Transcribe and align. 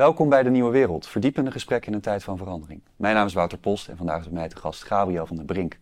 Welkom 0.00 0.28
bij 0.28 0.42
de 0.42 0.50
Nieuwe 0.50 0.70
Wereld, 0.70 1.06
verdiepende 1.06 1.50
gesprekken 1.50 1.88
in 1.88 1.94
een 1.94 2.02
tijd 2.02 2.24
van 2.24 2.36
verandering. 2.36 2.82
Mijn 2.96 3.14
naam 3.14 3.26
is 3.26 3.32
Wouter 3.32 3.58
Post 3.58 3.88
en 3.88 3.96
vandaag 3.96 4.18
is 4.18 4.24
bij 4.24 4.32
mij 4.32 4.48
te 4.48 4.56
gast 4.56 4.84
Gabriel 4.84 5.26
van 5.26 5.36
der 5.36 5.44
Brink. 5.44 5.78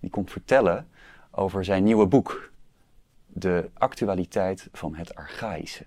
Die 0.00 0.10
komt 0.10 0.30
vertellen 0.30 0.88
over 1.30 1.64
zijn 1.64 1.84
nieuwe 1.84 2.06
boek, 2.06 2.50
De 3.26 3.70
actualiteit 3.74 4.68
van 4.72 4.94
het 4.94 5.14
archaïsche. 5.14 5.84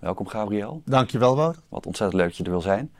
Welkom 0.00 0.26
Gabriel. 0.26 0.82
Dankjewel 0.84 1.36
Wouter. 1.36 1.62
Wat 1.68 1.86
ontzettend 1.86 2.20
leuk 2.20 2.28
dat 2.28 2.36
je 2.36 2.44
er 2.44 2.50
wil 2.50 2.60
zijn. 2.60 2.92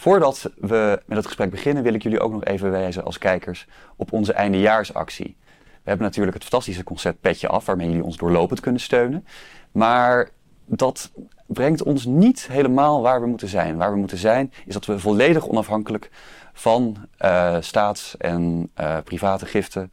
Voordat 0.00 0.50
we 0.56 1.02
met 1.06 1.16
het 1.16 1.26
gesprek 1.26 1.50
beginnen, 1.50 1.82
wil 1.82 1.94
ik 1.94 2.02
jullie 2.02 2.20
ook 2.20 2.32
nog 2.32 2.44
even 2.44 2.70
wijzen 2.70 3.04
als 3.04 3.18
kijkers 3.18 3.66
op 3.96 4.12
onze 4.12 4.32
eindejaarsactie. 4.32 5.36
We 5.56 5.88
hebben 5.88 6.06
natuurlijk 6.06 6.34
het 6.34 6.42
fantastische 6.42 6.84
concept 6.84 7.20
Petje 7.20 7.48
Af, 7.48 7.66
waarmee 7.66 7.86
jullie 7.86 8.04
ons 8.04 8.16
doorlopend 8.16 8.60
kunnen 8.60 8.80
steunen. 8.80 9.26
Maar 9.72 10.30
dat 10.64 11.10
brengt 11.46 11.82
ons 11.82 12.04
niet 12.04 12.46
helemaal 12.50 13.02
waar 13.02 13.20
we 13.20 13.26
moeten 13.26 13.48
zijn. 13.48 13.76
Waar 13.76 13.92
we 13.92 13.98
moeten 13.98 14.18
zijn 14.18 14.52
is 14.66 14.74
dat 14.74 14.86
we 14.86 14.98
volledig 14.98 15.48
onafhankelijk 15.48 16.10
van 16.52 16.96
uh, 17.24 17.56
staats- 17.60 18.16
en 18.16 18.70
uh, 18.80 18.96
private 19.04 19.46
giften 19.46 19.92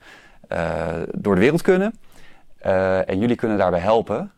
uh, 0.52 0.86
door 1.12 1.36
de 1.36 1.42
wereld 1.42 1.62
kunnen. 1.62 2.00
en 3.06 3.20
jullie 3.20 3.36
kunnen 3.36 3.58
daarbij 3.58 3.80
helpen. 3.80 4.32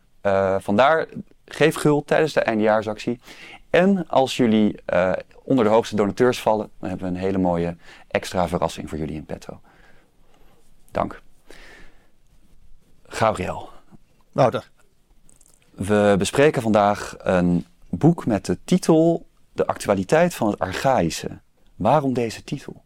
vandaar 0.58 1.06
geef 1.44 1.74
gul 1.74 2.04
tijdens 2.04 2.32
de 2.32 2.40
eindejaarsactie. 2.40 3.20
En 3.70 4.08
als 4.08 4.36
jullie 4.36 4.80
uh, 4.86 5.12
onder 5.42 5.64
de 5.64 5.70
hoogste 5.70 5.96
donateurs 5.96 6.40
vallen, 6.40 6.70
dan 6.78 6.88
hebben 6.88 7.08
we 7.08 7.14
een 7.14 7.20
hele 7.20 7.38
mooie 7.38 7.76
extra 8.08 8.48
verrassing 8.48 8.88
voor 8.88 8.98
jullie 8.98 9.14
in 9.14 9.24
petto. 9.24 9.60
Dank. 10.90 11.22
Gabriel. 13.06 13.68
Wouter. 14.32 14.70
We 15.70 16.14
bespreken 16.18 16.62
vandaag 16.62 17.14
een 17.18 17.66
boek 17.88 18.26
met 18.26 18.46
de 18.46 18.58
titel 18.64 19.26
De 19.52 19.66
actualiteit 19.66 20.34
van 20.34 20.50
het 20.50 20.58
archaïsche. 20.58 21.40
Waarom 21.76 22.12
deze 22.12 22.44
titel? 22.44 22.82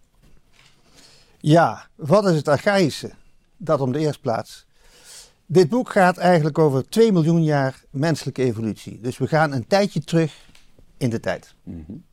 Ja, 1.41 1.87
wat 1.95 2.27
is 2.27 2.37
het 2.37 2.49
archaïsche? 2.49 3.11
Dat 3.57 3.81
om 3.81 3.93
de 3.93 3.99
eerste 3.99 4.21
plaats. 4.21 4.67
Dit 5.47 5.69
boek 5.69 5.91
gaat 5.91 6.17
eigenlijk 6.17 6.59
over 6.59 6.89
2 6.89 7.13
miljoen 7.13 7.45
jaar 7.45 7.83
menselijke 7.91 8.43
evolutie. 8.43 9.01
Dus 9.01 9.19
we 9.19 9.27
gaan 9.27 9.53
een 9.53 9.67
tijdje 9.67 10.05
terug 10.05 10.35
in 11.05 11.11
de 11.11 11.21
tijd. 11.21 11.55
Mm 11.63 11.85
-hmm. 11.87 12.05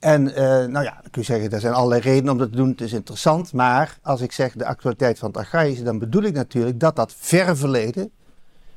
En 0.00 0.28
uh, 0.28 0.36
nou 0.36 0.82
ja, 0.82 0.98
dan 1.00 1.10
kun 1.10 1.20
je 1.20 1.22
zeggen, 1.22 1.50
er 1.50 1.60
zijn 1.60 1.72
allerlei 1.72 2.00
redenen 2.00 2.32
om 2.32 2.38
dat 2.38 2.50
te 2.50 2.56
doen. 2.56 2.68
Het 2.68 2.80
is 2.80 2.92
interessant. 2.92 3.52
Maar 3.52 3.98
als 4.02 4.20
ik 4.20 4.32
zeg 4.32 4.52
de 4.52 4.64
actualiteit 4.64 5.18
van 5.18 5.28
het 5.28 5.36
archaïsche, 5.36 5.84
dan 5.84 5.98
bedoel 5.98 6.22
ik 6.22 6.34
natuurlijk 6.34 6.80
dat 6.80 6.96
dat 6.96 7.14
verre 7.16 7.56
verleden 7.56 8.10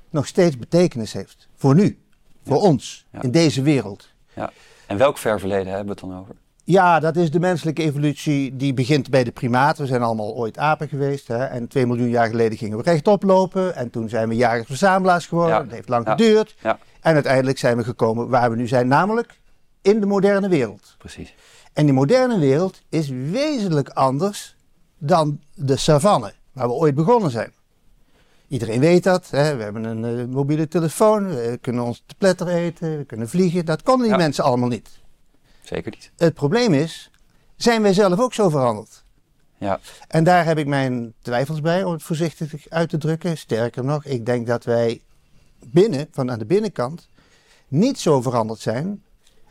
nog 0.09 0.28
steeds 0.28 0.58
betekenis 0.58 1.14
heeft. 1.14 1.48
Voor 1.55 1.75
nu, 1.75 2.00
voor 2.44 2.58
ja. 2.58 2.61
ons, 2.61 3.05
ja. 3.11 3.22
in 3.22 3.31
deze 3.31 3.61
wereld. 3.61 4.09
Ja. 4.33 4.52
En 4.88 4.98
welk 4.98 5.17
ver 5.17 5.39
verleden 5.39 5.67
hebben 5.67 5.86
we 5.86 5.92
het 5.92 6.00
dan 6.00 6.20
over? 6.20 6.36
Ja, 6.64 7.00
dat 7.00 7.16
is 7.16 7.31
de 7.31 7.39
menselijke 7.39 7.81
evolutie 7.81 8.55
die 8.55 8.73
begint 8.73 9.09
bij 9.09 9.23
de 9.23 9.31
primaten. 9.31 9.81
We 9.81 9.88
zijn 9.88 10.02
allemaal 10.02 10.36
ooit 10.36 10.58
apen 10.58 10.88
geweest. 10.88 11.28
Hè? 11.28 11.45
En 11.45 11.67
twee 11.67 11.86
miljoen 11.86 12.09
jaar 12.09 12.28
geleden 12.28 12.58
gingen 12.58 12.78
we 12.78 12.83
rechtop 12.83 13.23
lopen. 13.23 13.75
En 13.75 13.89
toen 13.89 14.09
zijn 14.09 14.30
we 14.30 14.36
jagers-verzamelaars 14.36 15.28
geworden. 15.28 15.55
Ja. 15.55 15.64
Dat 15.64 15.72
heeft 15.72 15.89
lang 15.89 16.08
geduurd. 16.08 16.55
En 17.08 17.13
uiteindelijk 17.13 17.58
zijn 17.58 17.77
we 17.77 17.83
gekomen 17.83 18.30
waar 18.30 18.50
we 18.50 18.55
nu 18.55 18.67
zijn, 18.67 18.88
namelijk 18.88 19.39
in 19.81 20.00
de 20.00 20.05
moderne 20.05 20.50
wereld. 20.50 20.95
Precies. 20.97 21.36
En 21.73 21.86
die 21.86 21.94
moderne 21.94 22.39
wereld 22.39 22.81
is 22.89 23.09
wezenlijk 23.09 23.89
anders 23.89 24.55
dan 24.97 25.39
de 25.53 25.75
savanne, 25.75 26.33
waar 26.52 26.67
we 26.67 26.73
ooit 26.73 26.95
begonnen 26.95 27.31
zijn. 27.31 27.53
Iedereen 28.47 28.80
weet 28.80 29.03
dat. 29.03 29.30
Hè? 29.30 29.55
We 29.55 29.64
hebben 29.64 29.83
een 29.83 30.19
uh, 30.19 30.25
mobiele 30.25 30.67
telefoon, 30.67 31.27
we 31.27 31.58
kunnen 31.61 31.83
ons 31.83 32.03
te 32.05 32.16
pletter 32.17 32.47
eten, 32.47 32.98
we 32.98 33.05
kunnen 33.05 33.30
vliegen. 33.30 33.65
Dat 33.65 33.83
konden 33.83 34.08
die 34.08 34.17
ja. 34.17 34.21
mensen 34.21 34.43
allemaal 34.43 34.70
niet. 34.70 34.89
Zeker 35.61 35.92
niet. 35.92 36.11
Het 36.17 36.33
probleem 36.33 36.73
is, 36.73 37.11
zijn 37.55 37.82
wij 37.82 37.93
zelf 37.93 38.20
ook 38.20 38.33
zo 38.33 38.49
veranderd? 38.49 39.03
Ja. 39.58 39.80
En 40.08 40.23
daar 40.23 40.45
heb 40.45 40.58
ik 40.58 40.67
mijn 40.67 41.14
twijfels 41.21 41.61
bij, 41.61 41.83
om 41.83 41.92
het 41.92 42.03
voorzichtig 42.03 42.70
uit 42.70 42.89
te 42.89 42.98
drukken. 42.98 43.37
Sterker 43.37 43.83
nog, 43.83 44.05
ik 44.05 44.26
denk 44.26 44.48
dat 44.48 44.64
wij 44.64 45.02
binnen, 45.66 46.08
van 46.12 46.32
aan 46.32 46.40
de 46.40 46.45
binnenkant, 46.45 47.10
niet 47.68 48.00
zo 48.00 48.22
veranderd 48.22 48.60
zijn. 48.60 49.04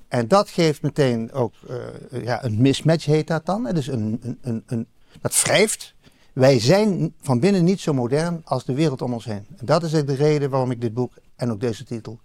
En 0.09 0.29
dat 0.29 0.49
geeft 0.49 0.83
meteen 0.83 1.33
ook 1.33 1.55
uh, 1.71 2.25
ja, 2.25 2.45
een 2.45 2.61
mismatch, 2.61 3.05
heet 3.05 3.27
dat 3.27 3.47
dan. 3.47 3.65
Dus 3.65 3.87
een, 3.87 4.21
een, 4.23 4.39
een, 4.43 4.63
een, 4.67 4.87
dat 5.21 5.43
wrijft. 5.43 5.95
Wij 6.33 6.61
zijn 6.61 7.15
van 7.21 7.41
binnen 7.41 7.65
niet 7.65 7.81
zo 7.81 7.95
modern 7.95 8.41
als 8.45 8.65
de 8.65 8.75
wereld 8.75 9.03
om 9.03 9.13
ons 9.13 9.25
heen. 9.25 9.47
En 9.57 9.67
dat 9.67 9.83
is 9.83 9.91
de 9.91 10.15
reden 10.15 10.51
waarom 10.51 10.71
ik 10.71 10.81
dit 10.81 10.95
boek 10.95 11.13
en 11.37 11.51
ook 11.51 11.61
deze 11.61 11.85
titel 11.85 12.19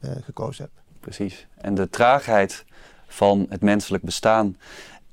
uh, 0.00 0.10
gekozen 0.20 0.64
heb. 0.64 0.72
Precies. 1.00 1.46
En 1.56 1.74
de 1.74 1.88
traagheid 1.88 2.64
van 3.06 3.46
het 3.48 3.60
menselijk 3.62 4.04
bestaan 4.04 4.56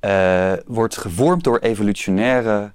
uh, 0.01 0.53
wordt 0.65 0.97
gevormd 0.97 1.43
door 1.43 1.59
evolutionaire 1.59 2.71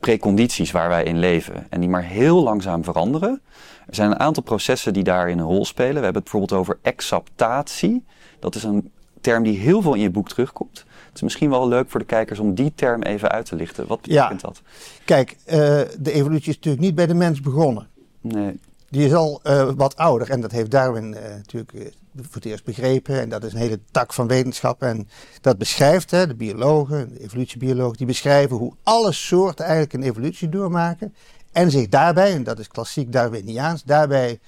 precondities 0.00 0.70
waar 0.70 0.88
wij 0.88 1.04
in 1.04 1.18
leven. 1.18 1.66
En 1.70 1.80
die 1.80 1.88
maar 1.88 2.04
heel 2.04 2.42
langzaam 2.42 2.84
veranderen. 2.84 3.40
Er 3.86 3.94
zijn 3.94 4.10
een 4.10 4.20
aantal 4.20 4.42
processen 4.42 4.92
die 4.92 5.02
daarin 5.02 5.38
een 5.38 5.46
rol 5.46 5.64
spelen. 5.64 5.94
We 5.94 6.04
hebben 6.04 6.22
het 6.22 6.30
bijvoorbeeld 6.30 6.60
over 6.60 6.78
exaptatie. 6.82 8.04
Dat 8.38 8.54
is 8.54 8.62
een 8.62 8.90
term 9.20 9.42
die 9.42 9.58
heel 9.58 9.82
veel 9.82 9.94
in 9.94 10.00
je 10.00 10.10
boek 10.10 10.28
terugkomt. 10.28 10.78
Het 11.06 11.14
is 11.14 11.22
misschien 11.22 11.50
wel 11.50 11.68
leuk 11.68 11.90
voor 11.90 12.00
de 12.00 12.06
kijkers 12.06 12.38
om 12.38 12.54
die 12.54 12.72
term 12.74 13.02
even 13.02 13.30
uit 13.30 13.46
te 13.46 13.56
lichten. 13.56 13.86
Wat 13.86 14.00
betekent 14.00 14.40
ja. 14.40 14.46
dat? 14.46 14.62
Kijk, 15.04 15.36
uh, 15.46 15.54
de 15.98 16.12
evolutie 16.12 16.48
is 16.48 16.54
natuurlijk 16.54 16.84
niet 16.84 16.94
bij 16.94 17.06
de 17.06 17.14
mens 17.14 17.40
begonnen. 17.40 17.88
Nee. 18.20 18.60
Die 18.90 19.06
is 19.06 19.14
al 19.14 19.40
uh, 19.44 19.70
wat 19.76 19.96
ouder 19.96 20.30
en 20.30 20.40
dat 20.40 20.50
heeft 20.50 20.70
Darwin 20.70 21.12
uh, 21.12 21.20
natuurlijk 21.22 21.92
voor 22.16 22.34
het 22.34 22.44
eerst 22.44 22.64
begrepen. 22.64 23.20
En 23.20 23.28
dat 23.28 23.44
is 23.44 23.52
een 23.52 23.58
hele 23.58 23.80
tak 23.90 24.12
van 24.12 24.26
wetenschap. 24.26 24.82
En 24.82 25.08
dat 25.40 25.58
beschrijft, 25.58 26.10
hè, 26.10 26.26
de 26.26 26.34
biologen, 26.34 27.08
de 27.14 27.20
evolutiebiologen, 27.20 27.96
die 27.96 28.06
beschrijven 28.06 28.56
hoe 28.56 28.72
alle 28.82 29.12
soorten 29.12 29.64
eigenlijk 29.64 29.94
een 29.94 30.02
evolutie 30.02 30.48
doormaken. 30.48 31.14
En 31.56 31.70
zich 31.70 31.88
daarbij, 31.88 32.32
en 32.32 32.44
dat 32.44 32.58
is 32.58 32.68
klassiek 32.68 33.12
Darwiniaans, 33.12 33.84
daarbij 33.84 34.40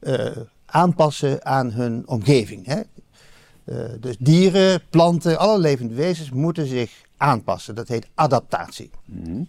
uh, 0.00 0.36
aanpassen 0.66 1.44
aan 1.44 1.72
hun 1.72 2.02
omgeving. 2.08 2.66
Hè. 2.66 2.80
Uh, 3.64 4.00
dus 4.00 4.16
dieren, 4.18 4.82
planten, 4.90 5.38
alle 5.38 5.58
levende 5.58 5.94
wezens 5.94 6.30
moeten 6.30 6.66
zich 6.66 6.92
aanpassen. 7.16 7.74
Dat 7.74 7.88
heet 7.88 8.08
adaptatie. 8.14 8.90
Mm 9.04 9.24
-hmm. 9.24 9.48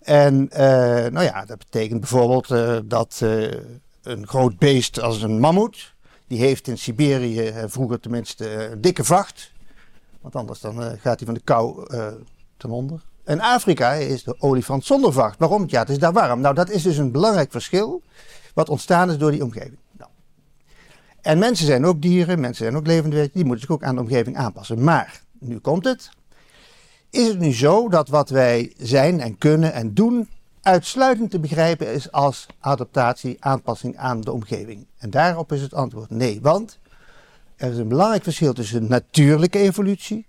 En 0.00 0.48
uh, 0.52 0.58
nou 1.06 1.22
ja, 1.22 1.44
dat 1.44 1.58
betekent 1.58 2.00
bijvoorbeeld 2.00 2.48
dat 2.90 3.20
een 4.02 4.26
groot 4.26 4.58
beest 4.58 5.00
als 5.00 5.22
een 5.22 5.40
mammoet, 5.40 5.94
die 6.26 6.38
heeft 6.38 6.68
in 6.68 6.78
Siberië 6.78 7.52
vroeger 7.66 8.00
tenminste 8.00 8.70
een 8.70 8.80
dikke 8.80 9.04
vacht. 9.04 9.52
Want 10.20 10.36
anders 10.36 10.60
dan 10.60 10.74
gaat 10.82 11.18
hij 11.18 11.26
van 11.26 11.34
de 11.34 11.40
kou 11.44 11.86
ten 12.56 12.70
onder. 12.70 13.00
En 13.26 13.40
Afrika 13.40 13.92
is 13.92 14.24
de 14.24 14.36
olifant 14.38 14.84
zonder 14.84 15.12
vacht. 15.12 15.38
Waarom? 15.38 15.64
Ja, 15.66 15.80
het 15.80 15.88
is 15.88 15.98
daar 15.98 16.12
warm. 16.12 16.40
Nou, 16.40 16.54
dat 16.54 16.70
is 16.70 16.82
dus 16.82 16.96
een 16.96 17.12
belangrijk 17.12 17.50
verschil 17.50 18.02
wat 18.54 18.68
ontstaan 18.68 19.10
is 19.10 19.18
door 19.18 19.30
die 19.30 19.44
omgeving. 19.44 19.78
Nou. 19.98 20.10
En 21.20 21.38
mensen 21.38 21.66
zijn 21.66 21.84
ook 21.84 22.02
dieren, 22.02 22.40
mensen 22.40 22.64
zijn 22.64 22.76
ook 22.76 22.86
levende 22.86 23.16
wezens, 23.16 23.34
die 23.34 23.44
moeten 23.44 23.60
zich 23.60 23.70
ook 23.70 23.82
aan 23.82 23.94
de 23.94 24.00
omgeving 24.00 24.36
aanpassen. 24.36 24.84
Maar, 24.84 25.20
nu 25.38 25.58
komt 25.58 25.84
het. 25.84 26.10
Is 27.10 27.28
het 27.28 27.38
nu 27.38 27.52
zo 27.52 27.88
dat 27.88 28.08
wat 28.08 28.28
wij 28.28 28.72
zijn 28.76 29.20
en 29.20 29.38
kunnen 29.38 29.72
en 29.72 29.94
doen 29.94 30.28
uitsluitend 30.62 31.30
te 31.30 31.40
begrijpen 31.40 31.92
is 31.92 32.12
als 32.12 32.46
adaptatie, 32.60 33.36
aanpassing 33.40 33.96
aan 33.96 34.20
de 34.20 34.32
omgeving? 34.32 34.86
En 34.98 35.10
daarop 35.10 35.52
is 35.52 35.62
het 35.62 35.74
antwoord 35.74 36.10
nee, 36.10 36.40
want 36.42 36.78
er 37.56 37.70
is 37.70 37.78
een 37.78 37.88
belangrijk 37.88 38.22
verschil 38.22 38.52
tussen 38.52 38.88
natuurlijke 38.88 39.58
evolutie 39.58 40.26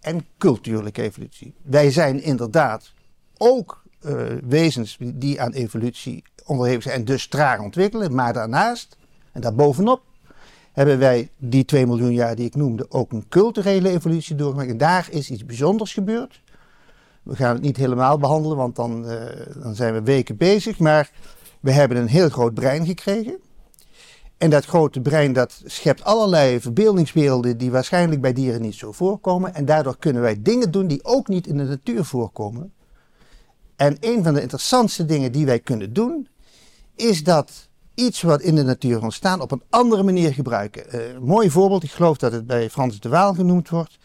en 0.00 0.26
culturele 0.38 0.90
evolutie. 0.92 1.54
Wij 1.62 1.90
zijn 1.90 2.22
inderdaad 2.22 2.92
ook 3.36 3.82
uh, 4.06 4.22
wezens 4.48 4.96
die 5.14 5.40
aan 5.40 5.52
evolutie 5.52 6.22
onderhevig 6.44 6.82
zijn 6.82 6.94
en 6.94 7.04
dus 7.04 7.28
traag 7.28 7.60
ontwikkelen. 7.60 8.14
Maar 8.14 8.32
daarnaast, 8.32 8.96
en 9.32 9.40
daarbovenop, 9.40 10.02
hebben 10.72 10.98
wij 10.98 11.30
die 11.36 11.64
2 11.64 11.86
miljoen 11.86 12.12
jaar 12.12 12.34
die 12.34 12.46
ik 12.46 12.54
noemde 12.54 12.86
ook 12.88 13.12
een 13.12 13.28
culturele 13.28 13.88
evolutie 13.88 14.34
doorgemaakt. 14.34 14.70
En 14.70 14.78
daar 14.78 15.08
is 15.10 15.30
iets 15.30 15.44
bijzonders 15.44 15.92
gebeurd. 15.92 16.40
We 17.22 17.36
gaan 17.36 17.54
het 17.54 17.62
niet 17.62 17.76
helemaal 17.76 18.18
behandelen, 18.18 18.56
want 18.56 18.76
dan, 18.76 19.10
uh, 19.10 19.22
dan 19.62 19.74
zijn 19.74 19.94
we 19.94 20.02
weken 20.02 20.36
bezig. 20.36 20.78
Maar 20.78 21.10
we 21.60 21.72
hebben 21.72 21.96
een 21.96 22.08
heel 22.08 22.28
groot 22.28 22.54
brein 22.54 22.86
gekregen. 22.86 23.38
En 24.38 24.50
dat 24.50 24.64
grote 24.64 25.00
brein 25.00 25.32
dat 25.32 25.62
schept 25.64 26.04
allerlei 26.04 26.60
verbeeldingswerelden 26.60 27.58
die 27.58 27.70
waarschijnlijk 27.70 28.20
bij 28.20 28.32
dieren 28.32 28.60
niet 28.60 28.74
zo 28.74 28.92
voorkomen. 28.92 29.54
En 29.54 29.64
daardoor 29.64 29.98
kunnen 29.98 30.22
wij 30.22 30.42
dingen 30.42 30.70
doen 30.70 30.86
die 30.86 31.04
ook 31.04 31.28
niet 31.28 31.46
in 31.46 31.56
de 31.56 31.64
natuur 31.64 32.04
voorkomen. 32.04 32.72
En 33.76 33.96
een 34.00 34.22
van 34.24 34.34
de 34.34 34.42
interessantste 34.42 35.04
dingen 35.04 35.32
die 35.32 35.46
wij 35.46 35.58
kunnen 35.58 35.92
doen, 35.92 36.28
is 36.94 37.24
dat 37.24 37.68
iets 37.94 38.22
wat 38.22 38.40
in 38.40 38.54
de 38.54 38.62
natuur 38.62 39.02
ontstaan 39.02 39.40
op 39.40 39.50
een 39.50 39.62
andere 39.70 40.02
manier 40.02 40.32
gebruiken. 40.32 41.14
Een 41.14 41.22
mooi 41.22 41.50
voorbeeld, 41.50 41.82
ik 41.82 41.90
geloof 41.90 42.16
dat 42.16 42.32
het 42.32 42.46
bij 42.46 42.70
Frans 42.70 43.00
de 43.00 43.08
Waal 43.08 43.34
genoemd 43.34 43.68
wordt. 43.68 43.98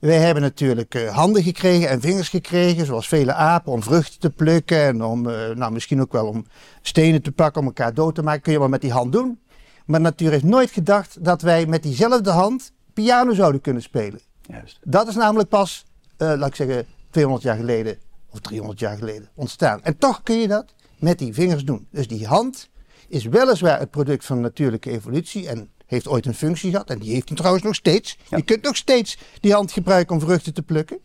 Wij 0.00 0.18
hebben 0.18 0.42
natuurlijk 0.42 0.94
uh, 0.94 1.14
handen 1.14 1.42
gekregen 1.42 1.88
en 1.88 2.00
vingers 2.00 2.28
gekregen, 2.28 2.86
zoals 2.86 3.08
vele 3.08 3.32
apen, 3.32 3.72
om 3.72 3.82
vruchten 3.82 4.20
te 4.20 4.30
plukken 4.30 4.82
en 4.82 5.04
om, 5.04 5.28
uh, 5.28 5.50
nou, 5.50 5.72
misschien 5.72 6.00
ook 6.00 6.12
wel 6.12 6.26
om 6.26 6.46
stenen 6.82 7.22
te 7.22 7.32
pakken 7.32 7.60
om 7.60 7.66
elkaar 7.66 7.94
dood 7.94 8.14
te 8.14 8.22
maken. 8.22 8.42
Kun 8.42 8.52
je 8.52 8.58
wel 8.58 8.68
met 8.68 8.80
die 8.80 8.92
hand 8.92 9.12
doen. 9.12 9.38
Maar 9.84 9.98
de 9.98 10.04
natuur 10.04 10.30
heeft 10.30 10.44
nooit 10.44 10.70
gedacht 10.70 11.24
dat 11.24 11.42
wij 11.42 11.66
met 11.66 11.82
diezelfde 11.82 12.30
hand 12.30 12.72
piano 12.92 13.34
zouden 13.34 13.60
kunnen 13.60 13.82
spelen. 13.82 14.20
Juist. 14.42 14.78
Dat 14.82 15.08
is 15.08 15.14
namelijk 15.14 15.48
pas, 15.48 15.84
uh, 16.18 16.32
laat 16.36 16.48
ik 16.48 16.54
zeggen, 16.54 16.86
200 17.10 17.44
jaar 17.44 17.56
geleden 17.56 17.98
of 18.30 18.40
300 18.40 18.78
jaar 18.78 18.96
geleden 18.96 19.28
ontstaan. 19.34 19.82
En 19.82 19.98
toch 19.98 20.22
kun 20.22 20.36
je 20.36 20.48
dat 20.48 20.74
met 20.98 21.18
die 21.18 21.34
vingers 21.34 21.64
doen. 21.64 21.86
Dus 21.90 22.08
die 22.08 22.26
hand 22.26 22.68
is 23.08 23.24
weliswaar 23.24 23.78
het 23.78 23.90
product 23.90 24.24
van 24.24 24.40
natuurlijke 24.40 24.90
evolutie 24.90 25.48
en 25.48 25.70
heeft 25.86 26.08
ooit 26.08 26.26
een 26.26 26.34
functie 26.34 26.70
gehad. 26.70 26.90
En 26.90 26.98
die 26.98 27.12
heeft 27.12 27.28
hij 27.28 27.36
trouwens 27.36 27.64
nog 27.64 27.74
steeds. 27.74 28.18
Je 28.28 28.42
kunt 28.42 28.62
nog 28.62 28.76
steeds 28.76 29.18
die 29.40 29.52
hand 29.52 29.72
gebruiken 29.72 30.14
om 30.14 30.20
vruchten 30.20 30.54
te 30.54 30.62
plukken. 30.62 30.98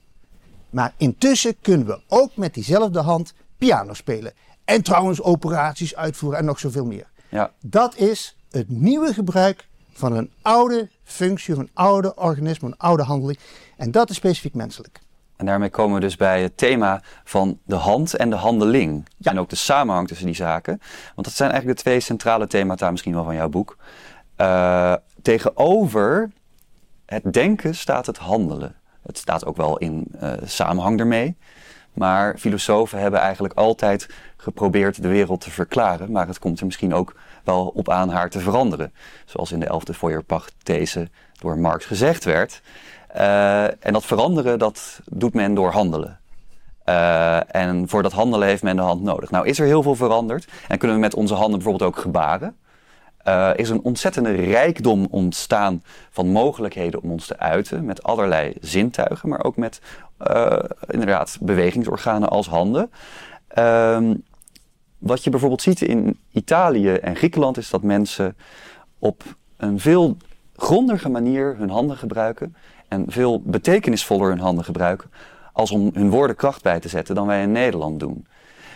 Maar 0.70 0.94
intussen 0.98 1.56
kunnen 1.62 1.88
we 1.88 2.02
ook 2.08 2.36
met 2.36 2.54
diezelfde 2.54 3.00
hand 3.00 3.34
piano 3.58 3.94
spelen. 3.94 4.34
En 4.66 4.82
trouwens 4.82 5.22
operaties 5.22 5.96
uitvoeren 5.96 6.40
en 6.40 6.46
nog 6.46 6.60
zoveel 6.60 6.86
meer. 6.86 7.08
Ja. 7.30 7.54
Dat 7.62 7.98
is 7.98 8.38
het 8.52 8.70
nieuwe 8.70 9.14
gebruik 9.14 9.68
van 9.92 10.14
een 10.14 10.32
oude 10.42 10.90
functie, 11.04 11.56
een 11.56 11.70
oude 11.74 12.16
organisme, 12.16 12.68
een 12.68 12.78
oude 12.78 13.04
handeling. 13.04 13.40
En 13.78 13.92
dat 13.92 14.10
is 14.10 14.16
specifiek 14.16 14.54
menselijk. 14.54 15.00
En 15.36 15.46
daarmee 15.46 15.70
komen 15.70 15.96
we 15.96 16.02
dus 16.02 16.16
bij 16.16 16.42
het 16.42 16.58
thema 16.58 17.02
van 17.24 17.60
de 17.64 17.76
hand 17.76 18.16
en 18.16 18.30
de 18.30 18.36
handeling. 18.36 19.08
En 19.22 19.40
ook 19.40 19.50
de 19.50 19.56
samenhang 19.56 20.08
tussen 20.08 20.26
die 20.26 20.36
zaken. 20.36 20.82
Want 21.16 21.28
dat 21.28 21.36
zijn 21.36 21.50
eigenlijk 21.50 21.80
de 21.80 21.84
twee 21.84 22.00
centrale 22.00 22.48
themata 22.48 22.92
misschien 22.92 23.14
wel 23.14 23.24
van 23.24 23.36
jouw 23.36 23.50
boek. 23.50 23.78
Uh, 24.38 24.94
tegenover 25.22 26.32
het 27.06 27.34
denken 27.34 27.76
staat 27.76 28.06
het 28.06 28.18
handelen. 28.18 28.76
Het 29.02 29.18
staat 29.18 29.46
ook 29.46 29.58
wel 29.58 29.78
in 29.78 30.08
uh, 30.24 30.32
samenhang 30.44 31.00
ermee. 31.00 31.38
Maar 31.94 32.38
filosofen 32.38 33.00
hebben 33.00 33.20
eigenlijk 33.20 33.54
altijd 33.54 34.10
geprobeerd 34.38 35.02
de 35.02 35.08
wereld 35.08 35.42
te 35.42 35.52
verklaren. 35.52 36.12
Maar 36.12 36.28
het 36.28 36.40
komt 36.40 36.60
er 36.60 36.66
misschien 36.66 36.94
ook 36.94 37.16
wel 37.44 37.72
op 37.76 37.90
aan 37.90 38.10
haar 38.10 38.30
te 38.30 38.40
veranderen. 38.40 38.94
Zoals 39.26 39.52
in 39.52 39.60
de 39.60 39.66
elfde 39.66 39.94
Feuerbach-these 39.94 41.10
door 41.40 41.58
Marx 41.58 41.86
gezegd 41.86 42.24
werd. 42.24 42.62
Uh, 43.18 43.64
en 43.64 43.94
dat 43.94 44.06
veranderen, 44.06 44.60
dat 44.60 45.00
doet 45.06 45.34
men 45.34 45.54
door 45.54 45.72
handelen. 45.72 46.20
Uh, 46.86 47.56
en 47.56 47.90
voor 47.90 48.04
dat 48.04 48.12
handelen 48.12 48.48
heeft 48.48 48.64
men 48.64 48.76
de 48.76 48.82
hand 48.82 49.02
nodig. 49.02 49.32
Nou 49.32 49.48
is 49.48 49.60
er 49.60 49.66
heel 49.66 49.84
veel 49.84 49.96
veranderd. 49.96 50.48
En 50.68 50.78
kunnen 50.78 50.98
we 50.98 51.04
met 51.04 51.16
onze 51.16 51.34
handen 51.34 51.60
bijvoorbeeld 51.60 51.90
ook 51.90 52.02
gebaren. 52.02 52.56
Uh, 53.28 53.50
is 53.56 53.70
een 53.70 53.82
ontzettende 53.84 54.32
rijkdom 54.32 55.08
ontstaan 55.10 55.84
van 56.10 56.28
mogelijkheden 56.28 57.02
om 57.02 57.12
ons 57.12 57.26
te 57.26 57.40
uiten. 57.40 57.86
Met 57.86 58.04
allerlei 58.04 58.54
zintuigen, 58.62 59.30
maar 59.30 59.44
ook 59.44 59.58
met 59.58 59.82
inderdaad 60.88 61.38
bewegingsorganen 61.42 62.30
als 62.30 62.48
handen. 62.48 62.92
Ehm, 63.48 64.14
wat 65.00 65.24
je 65.24 65.30
bijvoorbeeld 65.30 65.62
ziet 65.62 65.82
in 65.82 66.20
Italië 66.32 66.94
en 66.94 67.16
Griekenland 67.16 67.58
is 67.58 67.70
dat 67.70 67.84
mensen 67.84 68.38
op 69.00 69.24
een 69.58 69.80
veel 69.80 70.18
grondige 70.56 71.10
manier 71.10 71.56
hun 71.58 71.70
handen 71.70 71.98
gebruiken 71.98 72.56
en 72.88 73.06
veel 73.08 73.42
betekenisvoller 73.42 74.30
hun 74.30 74.40
handen 74.40 74.64
gebruiken 74.64 75.12
als 75.54 75.72
om 75.72 75.90
hun 75.94 76.10
woorden 76.10 76.36
kracht 76.36 76.64
bij 76.64 76.80
te 76.80 76.90
zetten 76.90 77.16
dan 77.16 77.28
wij 77.28 77.42
in 77.42 77.52
Nederland 77.52 78.00
doen. 78.00 78.28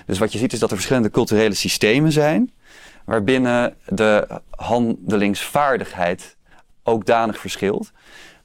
Dus 0.06 0.20
wat 0.20 0.32
je 0.32 0.38
ziet 0.38 0.54
is 0.54 0.60
dat 0.60 0.70
er 0.70 0.76
verschillende 0.76 1.10
culturele 1.10 1.54
systemen 1.54 2.12
zijn 2.12 2.52
waarbinnen 3.06 3.76
de 3.86 4.42
handelingsvaardigheid 4.50 6.36
ook 6.84 7.06
danig 7.06 7.38
verschilt, 7.38 7.92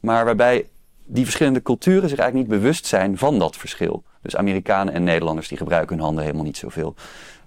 maar 0.00 0.24
waarbij 0.24 0.68
die 1.04 1.24
verschillende 1.24 1.62
culturen 1.62 2.08
zich 2.08 2.18
eigenlijk 2.18 2.48
niet 2.50 2.60
bewust 2.60 2.86
zijn 2.86 3.18
van 3.18 3.38
dat 3.38 3.56
verschil. 3.56 4.02
Dus 4.28 4.36
Amerikanen 4.36 4.94
en 4.94 5.04
Nederlanders 5.04 5.48
die 5.48 5.58
gebruiken 5.58 5.96
hun 5.96 6.04
handen 6.04 6.24
helemaal 6.24 6.44
niet 6.44 6.56
zoveel. 6.56 6.94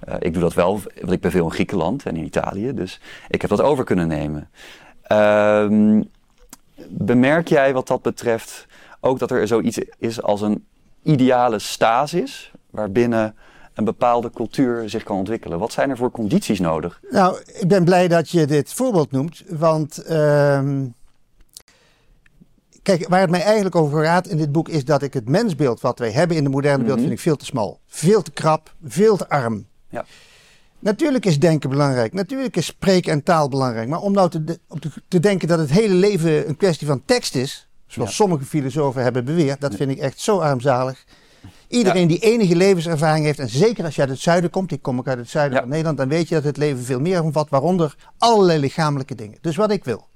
Uh, 0.10 0.16
ik 0.20 0.34
doe 0.34 0.42
dat 0.42 0.54
wel, 0.54 0.82
want 1.00 1.12
ik 1.12 1.22
ben 1.22 1.32
veel 1.32 1.46
in 1.46 1.52
Griekenland 1.52 2.06
en 2.06 2.16
in 2.16 2.24
Italië, 2.24 2.74
dus 2.74 3.00
ik 3.28 3.42
heb 3.42 3.50
dat 3.50 3.62
over 3.62 3.84
kunnen 3.84 4.08
nemen. 4.08 4.50
Uh, 5.12 6.02
bemerk 6.90 7.48
jij 7.48 7.74
wat 7.74 7.88
dat 7.88 8.02
betreft 8.02 8.66
ook 9.00 9.20
dat 9.20 9.32
er 9.32 9.48
zoiets 9.48 9.80
is 9.98 10.22
als 10.22 10.42
een 10.42 10.66
ideale 11.04 11.60
stasis 11.60 12.52
waarbinnen 12.70 13.36
een 13.74 13.84
bepaalde 13.84 14.30
cultuur 14.30 14.90
zich 14.90 15.04
kan 15.04 15.18
ontwikkelen? 15.18 15.60
Wat 15.60 15.72
zijn 15.72 15.90
er 15.90 15.98
voor 15.98 16.12
condities 16.12 16.60
nodig? 16.60 17.00
Nou, 17.10 17.38
ik 17.60 17.68
ben 17.68 17.84
blij 17.84 18.08
dat 18.08 18.30
je 18.30 18.46
dit 18.46 18.74
voorbeeld 18.74 19.12
noemt, 19.12 19.44
want 19.50 20.04
uh, 20.10 20.62
kijk, 22.82 23.08
waar 23.08 23.22
het 23.22 23.30
mij 23.30 23.44
eigenlijk 23.44 23.76
over 23.76 24.06
gaat 24.06 24.28
in 24.28 24.38
dit 24.38 24.52
boek 24.52 24.70
is 24.70 24.86
dat 24.86 25.02
ik 25.02 25.14
het 25.14 25.30
mensbeeld 25.30 25.82
wat 25.82 26.00
wij 26.00 26.12
hebben 26.12 26.38
in 26.38 26.44
de 26.44 26.50
moderne 26.50 26.84
mm 26.84 27.00
vind 27.00 27.12
ik 27.12 27.20
veel 27.20 27.36
te 27.36 27.46
smal, 27.46 27.80
veel 27.88 28.22
te 28.22 28.32
krap, 28.32 28.76
veel 28.84 29.18
te 29.18 29.30
arm. 29.30 29.68
Ja. 29.90 30.06
Natuurlijk 30.82 31.26
is 31.26 31.40
denken 31.40 31.70
belangrijk. 31.70 32.14
Natuurlijk 32.14 32.58
is 32.58 32.66
spreken 32.66 33.12
en 33.12 33.24
taal 33.24 33.50
belangrijk. 33.50 33.88
Maar 33.88 34.02
om 34.02 34.14
nou 34.14 34.30
te, 34.30 34.60
te, 35.08 35.20
denken 35.20 35.48
dat 35.48 35.60
het 35.60 35.72
hele 35.72 35.94
leven 35.94 36.48
een 36.50 36.58
kwestie 36.58 36.88
van 36.88 37.06
tekst 37.06 37.36
is, 37.36 37.68
zoals 37.88 38.16
sommige 38.16 38.46
filosofen 38.46 39.04
hebben 39.04 39.26
beweerd, 39.26 39.62
dat 39.62 39.76
vind 39.76 39.92
ik 39.92 39.98
echt 39.98 40.20
zo 40.20 40.40
armzalig. 40.40 41.04
Iedereen 41.68 42.08
die 42.08 42.20
enige 42.20 42.56
levenservaring 42.56 43.26
heeft, 43.26 43.40
en 43.40 43.50
zeker 43.50 43.86
als 43.86 43.96
je 43.96 44.02
uit 44.02 44.10
het 44.10 44.20
zuiden 44.20 44.50
komt, 44.50 44.72
ik 44.72 44.82
kom 44.82 45.00
ook 45.00 45.08
uit 45.08 45.18
het 45.18 45.30
zuiden 45.30 45.60
van 45.60 45.70
Nederland, 45.70 45.98
dan 45.98 46.10
weet 46.10 46.28
je 46.28 46.36
dat 46.36 46.44
het 46.44 46.58
leven 46.58 46.84
veel 46.84 47.00
meer 47.00 47.24
omvat, 47.24 47.50
waaronder 47.50 47.96
allerlei 48.18 48.60
lichamelijke 48.60 49.16
dingen. 49.16 49.38
Dus 49.42 49.56
wat 49.56 49.72
ik 49.72 49.84
wil, 49.84 50.08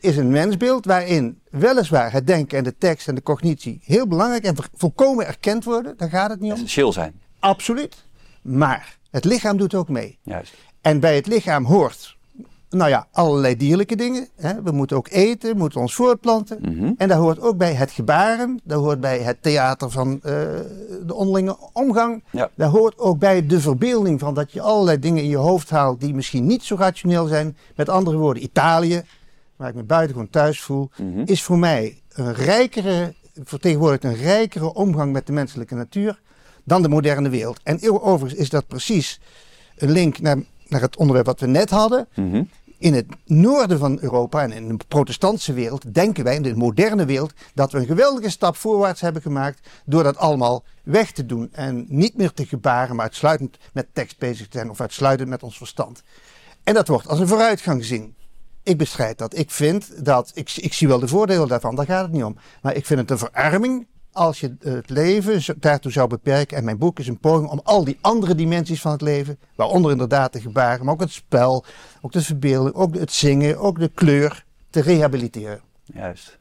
is 0.00 0.16
een 0.16 0.30
mensbeeld 0.30 0.84
waarin 0.84 1.40
weliswaar 1.50 2.12
het 2.12 2.26
denken 2.26 2.58
en 2.58 2.64
de 2.64 2.78
tekst 2.78 3.08
en 3.08 3.14
de 3.14 3.22
cognitie 3.22 3.80
heel 3.84 4.06
belangrijk 4.06 4.44
en 4.44 4.56
volkomen 4.74 5.26
erkend 5.26 5.64
worden. 5.64 5.94
Daar 5.96 6.08
gaat 6.08 6.30
het 6.30 6.40
niet 6.40 6.50
om. 6.50 6.56
Essentieel 6.56 6.92
zijn. 6.92 7.20
Absoluut. 7.38 8.04
Maar 8.42 8.98
het 9.10 9.24
lichaam 9.24 9.56
doet 9.56 9.74
ook 9.74 9.88
mee. 9.88 10.18
Juist. 10.22 10.54
En 10.80 11.00
bij 11.00 11.14
het 11.14 11.26
lichaam 11.26 11.64
hoort, 11.64 12.16
nou 12.70 12.90
ja, 12.90 13.06
allerlei 13.12 13.56
dierlijke 13.56 13.96
dingen. 13.96 14.28
Hè. 14.36 14.62
We 14.62 14.70
moeten 14.70 14.96
ook 14.96 15.08
eten, 15.08 15.52
we 15.52 15.58
moeten 15.58 15.80
ons 15.80 15.94
voortplanten. 15.94 16.58
Mhm. 16.60 16.92
En 16.96 17.08
daar 17.08 17.18
hoort 17.18 17.40
ook 17.40 17.56
bij 17.56 17.74
het 17.74 17.90
gebaren, 17.90 18.60
daar 18.64 18.78
hoort 18.78 19.00
bij 19.00 19.18
het 19.18 19.42
theater 19.42 19.90
van 19.90 20.12
uh, 20.12 20.20
de 21.06 21.14
onderlinge 21.14 21.56
omgang. 21.72 22.24
Ja. 22.30 22.50
Daar 22.54 22.68
hoort 22.68 22.98
ook 22.98 23.18
bij 23.18 23.46
de 23.46 23.60
verbeelding 23.60 24.20
van 24.20 24.34
dat 24.34 24.52
je 24.52 24.60
allerlei 24.60 24.98
dingen 24.98 25.22
in 25.22 25.28
je 25.28 25.36
hoofd 25.36 25.70
haalt 25.70 26.00
die 26.00 26.14
misschien 26.14 26.46
niet 26.46 26.62
zo 26.62 26.76
rationeel 26.78 27.26
zijn. 27.26 27.56
Met 27.76 27.88
andere 27.88 28.16
woorden, 28.16 28.42
Italië, 28.42 29.02
waar 29.60 29.68
ik 29.68 29.74
me 29.74 29.82
buitengewoon 29.82 30.30
thuis 30.30 30.60
voel, 30.60 30.90
mhm. 30.96 31.22
is 31.24 31.42
voor 31.42 31.58
mij 31.58 32.02
een 32.08 32.34
rijkere, 32.34 33.14
vertegenwoordigt 33.44 34.04
een 34.04 34.16
rijkere 34.16 34.74
omgang 34.74 35.12
met 35.12 35.26
de 35.26 35.32
menselijke 35.32 35.74
natuur 35.74 36.20
dan 36.64 36.82
de 36.82 36.88
moderne 36.88 37.28
wereld. 37.28 37.60
En 37.62 38.00
overigens 38.02 38.40
is 38.40 38.48
dat 38.48 38.66
precies 38.66 39.20
een 39.76 39.90
link 39.90 40.20
naar, 40.20 40.36
naar 40.68 40.80
het 40.80 40.96
onderwerp 40.96 41.26
wat 41.26 41.40
we 41.40 41.46
net 41.46 41.70
hadden. 41.70 42.08
Mhm. 42.14 42.42
In 42.78 42.94
het 42.94 43.06
noorden 43.24 43.78
van 43.78 43.98
Europa 44.00 44.42
en 44.42 44.52
in 44.52 44.68
de 44.68 44.84
protestantse 44.88 45.52
wereld 45.52 45.94
denken 45.94 46.24
wij 46.24 46.34
in 46.34 46.42
de 46.42 46.56
moderne 46.56 47.04
wereld 47.04 47.32
dat 47.54 47.72
we 47.72 47.78
een 47.78 47.86
geweldige 47.86 48.30
stap 48.30 48.56
voorwaarts 48.56 49.00
hebben 49.00 49.22
gemaakt 49.22 49.68
door 49.84 50.02
dat 50.02 50.16
allemaal 50.16 50.64
weg 50.82 51.12
te 51.12 51.26
doen 51.26 51.48
en 51.52 51.86
niet 51.88 52.16
meer 52.16 52.32
te 52.32 52.46
gebaren, 52.46 52.96
maar 52.96 53.04
uitsluitend 53.04 53.58
met 53.72 53.86
tekst 53.92 54.18
bezig 54.18 54.48
te 54.48 54.58
zijn 54.58 54.70
of 54.70 54.80
uitsluitend 54.80 55.28
met 55.28 55.42
ons 55.42 55.56
verstand. 55.56 56.02
En 56.62 56.74
dat 56.74 56.88
wordt 56.88 57.08
als 57.08 57.18
een 57.18 57.28
vooruitgang 57.28 57.80
gezien. 57.80 58.14
Ik 58.70 58.78
bestrijd 58.78 59.18
dat. 59.18 59.36
Ik 59.36 59.50
vind 59.50 60.04
dat, 60.04 60.30
ik, 60.34 60.52
ik 60.56 60.72
zie 60.72 60.88
wel 60.88 60.98
de 60.98 61.08
voordelen 61.08 61.48
daarvan, 61.48 61.74
daar 61.74 61.86
gaat 61.86 62.02
het 62.02 62.12
niet 62.12 62.24
om. 62.24 62.36
Maar 62.62 62.74
ik 62.74 62.86
vind 62.86 63.00
het 63.00 63.10
een 63.10 63.18
verarming 63.18 63.86
als 64.12 64.40
je 64.40 64.56
het 64.60 64.90
leven 64.90 65.60
daartoe 65.60 65.92
zou 65.92 66.08
beperken. 66.08 66.56
En 66.56 66.64
mijn 66.64 66.78
boek 66.78 66.98
is 66.98 67.06
een 67.06 67.18
poging 67.18 67.48
om 67.48 67.60
al 67.64 67.84
die 67.84 67.98
andere 68.00 68.34
dimensies 68.34 68.80
van 68.80 68.92
het 68.92 69.00
leven, 69.00 69.38
waaronder 69.54 69.90
inderdaad 69.90 70.32
de 70.32 70.40
gebaren, 70.40 70.84
maar 70.84 70.94
ook 70.94 71.00
het 71.00 71.10
spel, 71.10 71.64
ook 72.00 72.12
de 72.12 72.22
verbeelding, 72.22 72.74
ook 72.74 72.94
het 72.94 73.12
zingen, 73.12 73.58
ook 73.58 73.78
de 73.78 73.90
kleur, 73.94 74.44
te 74.70 74.80
rehabiliteren. 74.80 75.60
Juist. 75.84 76.39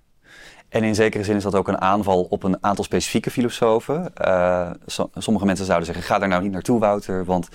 En 0.70 0.84
in 0.84 0.96
zekere 0.96 1.24
zin 1.24 1.36
is 1.36 1.44
dat 1.44 1.56
ook 1.56 1.68
een 1.68 1.82
aanval 1.82 2.24
op 2.30 2.44
een 2.44 2.58
aantal 2.62 2.84
specifieke 2.84 3.32
filosofen. 3.32 4.12
Uh, 4.26 4.70
sommige 5.18 5.46
mensen 5.46 5.66
zouden 5.66 5.86
zeggen: 5.86 6.06
ga 6.06 6.20
daar 6.20 6.28
nou 6.28 6.42
niet 6.42 6.52
naartoe, 6.52 6.80
Wouter, 6.80 7.26
want 7.26 7.50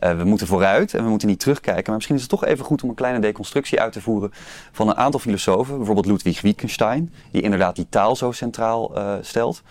uh, 0.00 0.16
we 0.16 0.24
moeten 0.24 0.46
vooruit 0.46 0.94
en 0.94 1.04
we 1.04 1.10
moeten 1.10 1.28
niet 1.28 1.40
terugkijken. 1.40 1.84
Maar 1.84 1.94
misschien 1.94 2.14
is 2.14 2.20
het 2.20 2.30
toch 2.30 2.44
even 2.44 2.64
goed 2.64 2.82
om 2.82 2.88
een 2.88 2.94
kleine 2.94 3.18
deconstructie 3.18 3.80
uit 3.80 3.92
te 3.92 4.00
voeren 4.00 4.30
van 4.72 4.88
een 4.88 4.96
aantal 4.96 5.20
filosofen. 5.20 5.76
Bijvoorbeeld 5.76 6.06
Ludwig 6.06 6.40
Wittgenstein, 6.40 7.12
die 7.32 7.42
inderdaad 7.42 7.76
die 7.76 7.86
taal 7.88 8.16
zo 8.16 8.32
centraal 8.32 8.98
uh, 8.98 9.12
stelt. 9.20 9.62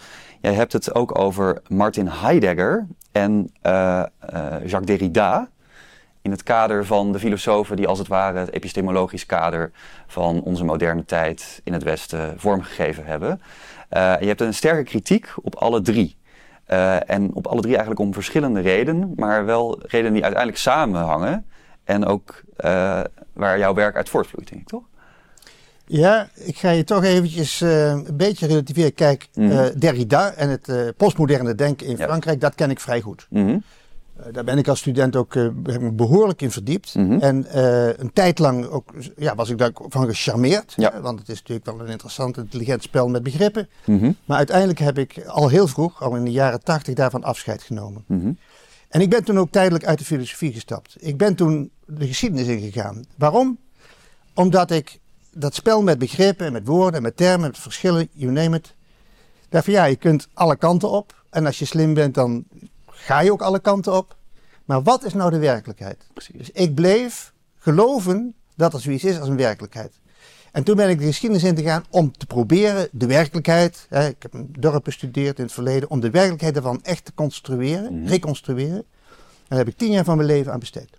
Jij 0.41 0.53
hebt 0.53 0.73
het 0.73 0.95
ook 0.95 1.19
over 1.19 1.61
Martin 1.67 2.07
Heidegger 2.07 2.87
en 3.11 3.51
Jacques 4.63 4.85
Derrida 4.85 5.49
in 6.27 6.33
het 6.33 6.43
kader 6.43 6.85
van 6.85 7.11
de 7.11 7.19
filosofen 7.19 7.75
die 7.75 7.87
als 7.87 7.99
het 7.99 8.07
ware 8.07 8.39
het 8.39 8.53
epistemologisch 8.53 9.25
kader 9.25 9.71
van 10.07 10.41
onze 10.41 10.63
moderne 10.63 11.05
tijd 11.05 11.61
in 11.63 11.73
het 11.73 11.83
Westen 11.83 12.33
vormgegeven 12.37 13.05
hebben. 13.05 13.41
Uh, 13.91 14.13
je 14.19 14.27
hebt 14.27 14.41
een 14.41 14.53
sterke 14.53 14.83
kritiek 14.83 15.33
op 15.41 15.55
alle 15.55 15.81
drie. 15.81 16.17
Uh, 16.67 17.09
en 17.09 17.33
op 17.33 17.47
alle 17.47 17.61
drie 17.61 17.73
eigenlijk 17.73 18.01
om 18.01 18.13
verschillende 18.13 18.59
redenen, 18.59 19.13
maar 19.15 19.45
wel 19.45 19.79
redenen 19.81 20.13
die 20.13 20.23
uiteindelijk 20.23 20.61
samenhangen. 20.61 21.45
En 21.83 22.05
ook 22.05 22.43
uh, 22.57 23.01
waar 23.33 23.57
jouw 23.57 23.73
werk 23.73 23.95
uit 23.95 24.09
voortvloeit, 24.09 24.49
denk 24.49 24.61
ik, 24.61 24.67
toch? 24.67 24.83
Ja, 25.85 26.29
ik 26.35 26.57
ga 26.57 26.69
je 26.69 26.83
toch 26.83 27.03
eventjes 27.03 27.61
uh, 27.61 27.87
een 27.87 28.17
beetje 28.17 28.47
relativeren. 28.47 28.93
Kijk, 28.93 29.27
mm 29.33 29.49
-hmm. 29.49 29.59
uh, 29.59 29.65
Derrida 29.77 30.31
en 30.31 30.49
het 30.49 30.97
postmoderne 30.97 31.55
denken 31.55 31.87
in 31.87 31.97
ja. 31.97 32.05
Frankrijk, 32.05 32.41
dat 32.41 32.55
ken 32.55 32.69
ik 32.69 32.79
vrij 32.79 33.01
goed. 33.01 33.27
Mm 33.29 33.47
-hmm. 33.47 33.63
Daar 34.31 34.43
ben 34.43 34.57
ik 34.57 34.67
als 34.67 34.79
student 34.79 35.15
ook 35.15 35.35
behoorlijk 35.95 36.41
in 36.41 36.51
verdiept. 36.51 36.95
Mm 36.95 37.09
-hmm. 37.09 37.19
En 37.19 37.45
een 38.01 38.13
tijd 38.13 38.39
lang 38.39 38.65
ook, 38.65 38.93
ja, 39.17 39.35
was 39.35 39.49
ik 39.49 39.57
daarvan 39.57 40.05
gecharmeerd. 40.07 40.73
Ja. 40.75 41.01
want 41.01 41.19
het 41.19 41.29
is 41.29 41.37
natuurlijk 41.37 41.65
wel 41.65 41.79
een 41.79 41.91
interessant, 41.91 42.37
intelligent 42.37 42.83
spel 42.83 43.09
met 43.09 43.23
begrippen. 43.23 43.69
Mhm. 43.85 44.11
Maar 44.25 44.37
uiteindelijk 44.37 44.79
heb 44.79 44.97
ik 44.97 45.25
al 45.27 45.49
heel 45.49 45.67
vroeg, 45.67 46.01
al 46.01 46.15
in 46.15 46.23
de 46.23 46.31
jaren 46.31 46.63
tachtig, 46.63 46.93
daarvan 46.93 47.23
afscheid 47.23 47.63
genomen. 47.63 48.03
Mhm. 48.07 48.31
En 48.89 49.01
ik 49.01 49.09
ben 49.09 49.23
toen 49.23 49.39
ook 49.39 49.51
tijdelijk 49.51 49.85
uit 49.85 49.99
de 49.99 50.05
filosofie 50.05 50.53
gestapt. 50.53 50.95
Ik 50.99 51.17
ben 51.17 51.35
toen 51.35 51.71
de 51.85 52.07
geschiedenis 52.07 52.47
ingegaan. 52.47 53.03
Waarom? 53.15 53.57
Omdat 54.33 54.71
ik 54.71 54.99
dat 55.31 55.55
spel 55.55 55.83
met 55.83 55.99
begrippen 55.99 56.45
en 56.45 56.53
met 56.53 56.67
woorden 56.67 56.95
en 56.95 57.01
met 57.01 57.17
termen, 57.17 57.47
met 57.47 57.57
verschillen, 57.57 58.07
you 58.11 58.31
name 58.31 58.55
it. 58.55 58.75
Daarvan 59.49 59.73
ja, 59.73 59.85
je 59.85 59.95
kunt 59.95 60.27
alle 60.33 60.55
kanten 60.55 60.89
op. 60.89 61.23
En 61.29 61.45
als 61.45 61.59
je 61.59 61.65
slim 61.65 61.93
bent, 61.93 62.13
dan 62.13 62.43
ga 62.97 63.19
je 63.19 63.31
ook 63.31 63.41
alle 63.41 63.59
kanten 63.59 63.93
op. 63.95 64.15
Maar 64.65 64.83
wat 64.83 65.03
is 65.03 65.13
nou 65.13 65.31
de 65.31 65.37
werkelijkheid? 65.39 66.07
Precies. 66.13 66.35
Dus 66.37 66.51
ik 66.51 66.75
bleef 66.75 67.33
geloven 67.57 68.35
dat 68.55 68.73
er 68.73 68.79
zoiets 68.79 69.03
is 69.03 69.19
als 69.19 69.29
een 69.29 69.37
werkelijkheid. 69.37 69.99
En 70.51 70.63
toen 70.63 70.75
ben 70.75 70.89
ik 70.89 70.99
de 70.99 71.05
geschiedenis 71.05 71.43
in 71.43 71.55
te 71.55 71.63
gaan 71.63 71.83
om 71.89 72.11
te 72.11 72.25
proberen 72.25 72.87
de 72.91 73.05
werkelijkheid. 73.05 73.85
Hè, 73.89 74.07
ik 74.07 74.15
heb 74.21 74.33
een 74.33 74.49
dorp 74.59 74.83
bestudeerd 74.83 75.37
in 75.37 75.43
het 75.43 75.53
verleden. 75.53 75.89
Om 75.89 75.99
de 75.99 76.09
werkelijkheid 76.09 76.53
daarvan 76.53 76.83
echt 76.83 77.05
te 77.05 77.13
construeren, 77.13 77.99
Mhm. 77.99 78.07
reconstrueren. 78.07 78.75
En 78.77 79.55
daar 79.55 79.57
heb 79.57 79.67
ik 79.67 79.77
tien 79.77 79.91
jaar 79.91 80.03
van 80.03 80.15
mijn 80.17 80.29
leven 80.29 80.51
aan 80.51 80.59
besteed. 80.59 80.89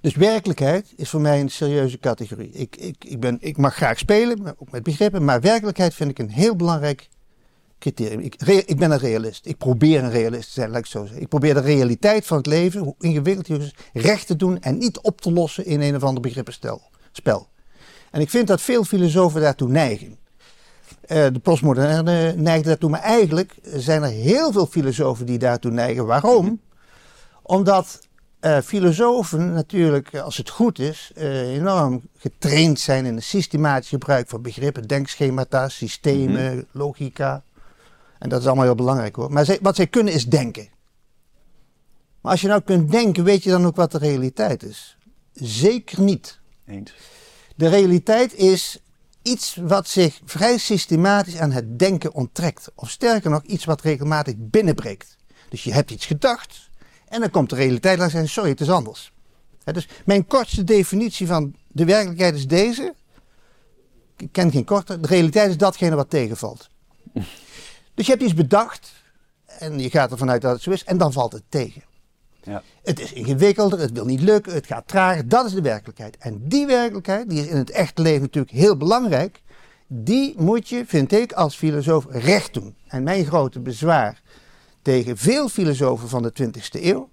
Dus 0.00 0.14
werkelijkheid 0.14 0.92
is 0.96 1.08
voor 1.10 1.20
mij 1.20 1.40
een 1.40 1.48
serieuze 1.50 1.98
categorie. 1.98 2.50
Ik, 2.50 2.76
ik, 2.76 3.04
ik, 3.04 3.20
ben, 3.20 3.36
ik 3.40 3.56
mag 3.56 3.74
graag 3.74 3.98
spelen, 3.98 4.54
ook 4.58 4.70
met 4.70 4.82
begrippen. 4.82 5.24
Maar 5.24 5.40
werkelijkheid 5.40 5.94
vind 5.94 6.10
ik 6.10 6.18
een 6.18 6.30
heel 6.30 6.56
belangrijk 6.56 7.08
criterium. 7.78 8.20
Ik, 8.66 8.76
ben 8.78 8.90
een 8.90 8.98
realist. 8.98 9.46
Ik 9.46 9.58
probeer 9.58 10.04
een 10.04 10.10
realist 10.10 10.46
te 10.46 10.52
zijn, 10.52 10.70
laat 10.70 10.78
ik 10.78 10.86
zo 10.86 11.02
zeggen. 11.02 11.20
Ik 11.20 11.28
probeer 11.28 11.54
de 11.54 11.60
realiteit 11.60 12.26
van 12.26 12.36
het 12.36 12.46
leven, 12.46 12.80
hoe 12.80 12.94
ingewikkeld 12.98 13.50
ook 13.50 13.60
is, 13.60 13.74
recht 13.92 14.26
te 14.26 14.36
doen 14.36 14.60
en 14.60 14.78
niet 14.78 15.00
op 15.00 15.20
te 15.20 15.32
lossen 15.32 15.64
in 15.66 15.80
een 15.80 15.96
of 15.96 16.02
ander 16.02 16.22
begrippenspel. 16.22 16.82
Spel. 17.12 17.48
En 18.10 18.20
ik 18.20 18.30
vind 18.30 18.46
dat 18.46 18.60
veel 18.60 18.84
filosofen 18.84 19.40
daartoe 19.40 19.68
neigen. 19.68 20.16
Eh, 21.06 21.26
de 21.32 21.38
postmoderne 21.38 22.34
neigt 22.36 22.64
daartoe, 22.64 22.90
maar 22.90 23.00
eigenlijk 23.00 23.54
zijn 23.62 24.02
er 24.02 24.08
heel 24.08 24.52
veel 24.52 24.66
filosofen 24.66 25.26
die 25.26 25.38
daartoe 25.38 25.70
neigen. 25.70 26.06
Waarom? 26.06 26.60
Omdat 27.42 27.98
eh, 28.40 28.58
filosofen 28.58 29.52
natuurlijk, 29.52 30.12
eh, 30.12 30.22
als 30.22 30.36
het 30.36 30.50
goed 30.50 30.78
is, 30.78 31.10
enorm 31.14 32.02
getraind 32.18 32.80
zijn 32.80 33.06
in 33.06 33.14
een 33.14 33.22
systematisch 33.22 33.88
gebruik 33.88 34.28
van 34.28 34.42
begrippen, 34.42 34.86
denkschemata, 34.86 35.68
systemen, 35.68 36.66
logica. 36.70 37.42
En 38.18 38.28
dat 38.28 38.40
is 38.40 38.46
allemaal 38.46 38.64
heel 38.64 38.74
belangrijk 38.74 39.16
hoor. 39.16 39.32
Maar 39.32 39.44
zij- 39.44 39.58
wat 39.62 39.76
zij 39.76 39.86
kunnen 39.86 40.12
is 40.12 40.26
denken. 40.26 40.68
Maar 42.20 42.32
als 42.32 42.40
je 42.40 42.48
nou 42.48 42.60
kunt 42.60 42.90
denken, 42.90 43.24
weet 43.24 43.42
je 43.42 43.50
dan 43.50 43.66
ook 43.66 43.76
wat 43.76 43.92
de 43.92 43.98
realiteit 43.98 44.62
is? 44.62 44.96
Zeker 45.32 46.00
niet. 46.00 46.40
Eens. 46.66 46.94
De 47.56 47.68
realiteit 47.68 48.34
is 48.34 48.78
iets 49.22 49.56
wat 49.60 49.88
zich 49.88 50.20
vrij 50.24 50.58
systematisch 50.58 51.36
aan 51.36 51.52
het 51.52 51.78
denken 51.78 52.14
onttrekt. 52.14 52.70
Of 52.74 52.90
sterker 52.90 53.30
nog, 53.30 53.42
iets 53.42 53.64
wat 53.64 53.80
regelmatig 53.80 54.34
binnenbreekt. 54.36 55.16
Dus 55.48 55.64
je 55.64 55.72
hebt 55.72 55.90
iets 55.90 56.06
gedacht 56.06 56.70
en 57.08 57.20
dan 57.20 57.30
komt 57.30 57.50
de 57.50 57.56
realiteit 57.56 57.98
langs 57.98 58.14
en 58.14 58.20
zegt, 58.20 58.32
sorry, 58.32 58.50
het 58.50 58.60
is 58.60 58.70
anders. 58.70 59.12
Dus 59.64 59.88
mijn 60.04 60.26
kortste 60.26 60.64
definitie 60.64 61.26
van 61.26 61.54
de 61.68 61.84
werkelijkheid 61.84 62.34
is 62.34 62.46
deze. 62.46 62.94
Ik 64.16 64.32
ken 64.32 64.50
geen 64.50 64.64
korter. 64.64 65.00
De 65.00 65.08
realiteit 65.08 65.50
is 65.50 65.56
datgene 65.56 65.96
wat 65.96 66.10
tegenvalt. 66.10 66.68
Dus 67.96 68.06
je 68.06 68.12
hebt 68.12 68.24
iets 68.24 68.34
bedacht 68.34 68.92
en 69.46 69.78
je 69.78 69.90
gaat 69.90 70.10
ervan 70.10 70.30
uit 70.30 70.42
dat 70.42 70.52
het 70.52 70.62
zo 70.62 70.70
is 70.70 70.84
en 70.84 70.98
dan 70.98 71.12
valt 71.12 71.32
het 71.32 71.42
tegen. 71.48 71.82
Ja. 72.42 72.62
Het 72.82 73.00
is 73.00 73.12
ingewikkelder, 73.12 73.78
het 73.78 73.92
wil 73.92 74.04
niet 74.04 74.20
lukken, 74.20 74.52
het 74.54 74.66
gaat 74.66 74.88
trager. 74.88 75.28
Dat 75.28 75.46
is 75.46 75.52
de 75.52 75.60
werkelijkheid. 75.62 76.16
En 76.16 76.48
die 76.48 76.66
werkelijkheid, 76.66 77.28
die 77.30 77.40
is 77.40 77.46
in 77.46 77.56
het 77.56 77.70
echte 77.70 78.02
leven 78.02 78.20
natuurlijk 78.22 78.54
heel 78.54 78.76
belangrijk. 78.76 79.42
Die 79.86 80.34
moet 80.38 80.68
je, 80.68 80.84
vind 80.86 81.12
ik, 81.12 81.32
als 81.32 81.56
filosoof 81.56 82.06
recht 82.08 82.54
doen. 82.54 82.74
En 82.88 83.02
mijn 83.02 83.24
grote 83.24 83.60
bezwaar 83.60 84.22
tegen 84.82 85.16
veel 85.16 85.48
filosofen 85.48 86.08
van 86.08 86.22
de 86.22 86.32
20e 86.32 86.84
eeuw, 86.84 87.08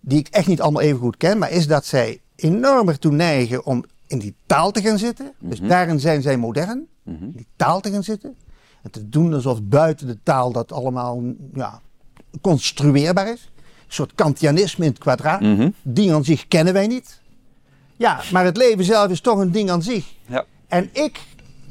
die 0.00 0.18
ik 0.18 0.28
echt 0.28 0.46
niet 0.46 0.60
allemaal 0.60 0.82
even 0.82 0.98
goed 0.98 1.16
ken, 1.16 1.38
maar 1.38 1.50
is 1.50 1.66
dat 1.66 1.84
zij 1.86 2.20
enorm 2.36 2.88
ertoe 2.88 3.12
neigen 3.12 3.64
om 3.64 3.84
in 4.06 4.18
die 4.18 4.34
taal 4.46 4.70
te 4.70 4.80
gaan 4.82 4.98
zitten. 4.98 5.32
Dus 5.38 5.60
Mhm. 5.60 5.68
daarin 5.68 6.00
zijn 6.00 6.22
zij 6.22 6.36
modern, 6.36 6.86
Mhm. 7.02 7.22
in 7.24 7.30
die 7.36 7.46
taal 7.56 7.80
te 7.80 7.90
gaan 7.90 8.04
zitten. 8.04 8.36
En 8.84 8.90
te 8.90 9.08
doen 9.08 9.34
alsof 9.34 9.62
buiten 9.62 10.06
de 10.06 10.18
taal 10.22 10.52
dat 10.52 10.72
allemaal 10.72 11.22
ja, 11.54 11.80
construeerbaar 12.40 13.32
is. 13.32 13.50
Een 13.56 13.92
soort 14.00 14.14
Kantianisme 14.14 14.84
in 14.84 14.90
het 14.90 15.00
kwadraat. 15.00 15.40
Mhm. 15.40 15.70
Ding 15.82 16.12
aan 16.12 16.24
zich 16.24 16.48
kennen 16.48 16.72
wij 16.72 16.86
niet. 16.86 17.20
Ja, 17.96 18.20
maar 18.32 18.44
het 18.44 18.56
leven 18.56 18.84
zelf 18.84 19.10
is 19.10 19.20
toch 19.20 19.38
een 19.38 19.52
ding 19.52 19.70
aan 19.70 19.82
zich. 19.82 20.06
Ja. 20.26 20.44
En 20.68 20.88
ik, 20.92 21.20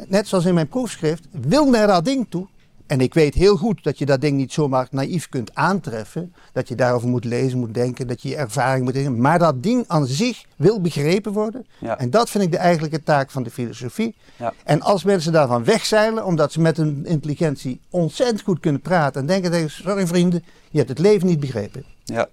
net 0.07 0.27
zoals 0.27 0.45
in 0.45 0.53
mijn 0.53 0.67
proefschrift, 0.67 1.27
wil 1.31 1.69
naar 1.69 1.87
dat 1.87 2.05
ding 2.05 2.25
toe. 2.29 2.47
En 2.93 3.01
ik 3.01 3.13
weet 3.13 3.33
heel 3.33 3.57
goed 3.57 3.83
dat 3.83 3.97
je 3.97 4.05
dat 4.05 4.21
ding 4.21 4.37
niet 4.37 4.53
zomaar 4.53 4.87
naïef 4.91 5.29
kunt 5.29 5.55
aantreffen. 5.55 6.33
Dat 6.51 6.67
je 6.67 6.75
daarover 6.75 7.07
moet 7.07 7.23
lezen, 7.25 7.59
moet 7.59 7.73
denken, 7.73 8.07
dat 8.07 8.21
je 8.21 8.29
je 8.29 8.35
ervaring 8.35 8.85
moet 8.85 8.93
hebben. 8.93 9.21
Maar 9.21 9.39
dat 9.39 9.63
ding 9.63 9.83
aan 9.87 10.05
zich 10.05 10.45
wil 10.55 10.81
begrepen 10.81 11.31
worden. 11.31 11.65
Ja. 11.79 11.97
En 11.97 12.09
dat 12.09 12.29
vind 12.29 12.43
ik 12.43 12.51
de 12.51 12.57
eigenlijke 12.57 13.03
taak 13.03 13.31
van 13.31 13.43
de 13.43 13.49
filosofie. 13.49 14.15
Ja. 14.35 14.53
En 14.63 14.81
als 14.81 15.03
mensen 15.03 15.31
daarvan 15.31 15.63
wegzeilen, 15.63 16.25
omdat 16.25 16.51
ze 16.51 16.61
met 16.61 16.77
hun 16.77 17.05
intelligentie 17.05 17.79
ontzettend 17.89 18.41
goed 18.41 18.59
kunnen 18.59 18.81
praten. 18.81 19.21
En 19.21 19.27
denken 19.27 19.51
tegen, 19.51 19.69
sorry 19.71 20.07
vrienden, 20.07 20.43
je 20.69 20.77
hebt 20.77 20.89
het 20.89 20.99
leven 20.99 21.27
niet 21.27 21.39
begrepen. 21.39 21.85
ja. 22.03 22.29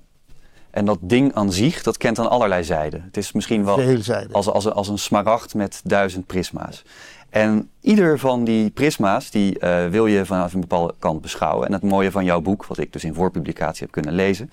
En 0.70 0.84
dat 0.84 0.98
ding 1.00 1.34
aan 1.34 1.52
zich, 1.52 1.82
dat 1.82 1.96
kent 1.96 2.18
aan 2.18 2.30
allerlei 2.30 2.64
zijden. 2.64 3.02
Het 3.02 3.16
is 3.16 3.32
misschien 3.32 3.64
wel 3.64 3.98
als, 4.32 4.48
als, 4.48 4.70
als 4.70 4.88
een 4.88 4.98
smaragd 4.98 5.54
met 5.54 5.80
duizend 5.84 6.26
prisma's. 6.26 6.82
En 7.30 7.70
ieder 7.80 8.18
van 8.18 8.44
die 8.44 8.70
prisma's, 8.70 9.30
die 9.30 9.58
eh, 9.58 9.86
wil 9.86 10.06
je 10.06 10.26
vanaf 10.26 10.52
een 10.52 10.60
bepaalde 10.60 10.94
kant 10.98 11.20
beschouwen. 11.20 11.66
En 11.66 11.72
het 11.72 11.82
mooie 11.82 12.10
van 12.10 12.24
jouw 12.24 12.40
boek, 12.40 12.66
wat 12.66 12.78
ik 12.78 12.92
dus 12.92 13.04
in 13.04 13.14
voorpublicatie 13.14 13.82
heb 13.82 13.90
kunnen 13.90 14.14
lezen, 14.14 14.50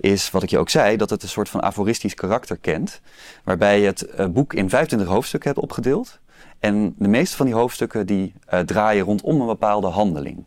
is 0.00 0.30
wat 0.30 0.42
ik 0.42 0.50
je 0.50 0.58
ook 0.58 0.68
zei, 0.68 0.96
dat 0.96 1.10
het 1.10 1.22
een 1.22 1.28
soort 1.28 1.48
van 1.48 1.60
aforistisch 1.60 2.14
karakter 2.14 2.56
kent. 2.56 3.00
Waarbij 3.44 3.80
je 3.80 3.86
het 3.86 4.02
eh, 4.02 4.26
boek 4.26 4.54
in 4.54 4.68
25 4.68 5.08
hoofdstukken 5.08 5.50
hebt 5.50 5.62
opgedeeld. 5.62 6.20
En 6.58 6.94
de 6.98 7.08
meeste 7.08 7.36
van 7.36 7.46
die 7.46 7.54
hoofdstukken 7.54 8.06
die 8.06 8.34
eh, 8.46 8.60
draaien 8.60 9.04
rondom 9.04 9.40
een 9.40 9.46
bepaalde 9.46 9.86
handeling. 9.86 10.44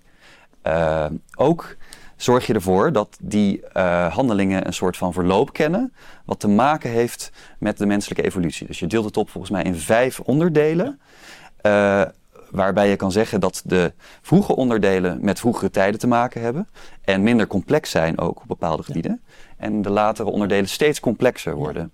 Ook 1.35 1.75
zorg 2.15 2.47
je 2.47 2.53
ervoor 2.53 2.91
dat 2.91 3.17
die 3.21 3.63
handelingen 4.09 4.67
een 4.67 4.73
soort 4.73 4.97
van 4.97 5.13
verloop 5.13 5.53
kennen, 5.53 5.93
wat 6.25 6.39
te 6.39 6.47
maken 6.47 6.89
heeft 6.89 7.31
met 7.59 7.77
de 7.77 7.85
menselijke 7.85 8.23
evolutie. 8.23 8.67
Dus 8.67 8.79
je 8.79 8.87
deelt 8.87 9.05
het 9.05 9.17
op 9.17 9.29
volgens 9.29 9.51
mij 9.51 9.63
in 9.63 9.75
vijf 9.75 10.19
onderdelen, 10.19 10.99
eh, 11.65 12.01
waarbij 12.51 12.89
je 12.89 12.95
kan 12.95 13.11
zeggen 13.11 13.39
dat 13.39 13.61
de 13.65 13.93
vroege 14.21 14.55
onderdelen 14.55 15.17
met 15.21 15.39
vroegere 15.39 15.69
tijden 15.69 15.99
te 15.99 16.07
maken 16.07 16.41
hebben 16.41 16.67
en 17.01 17.23
minder 17.23 17.47
complex 17.47 17.89
zijn 17.89 18.19
ook 18.19 18.41
op 18.41 18.47
bepaalde 18.47 18.83
gebieden. 18.83 19.21
En 19.57 19.81
de 19.81 19.89
latere 19.89 20.29
onderdelen 20.29 20.69
steeds 20.69 20.99
complexer 20.99 21.55
worden. 21.55 21.91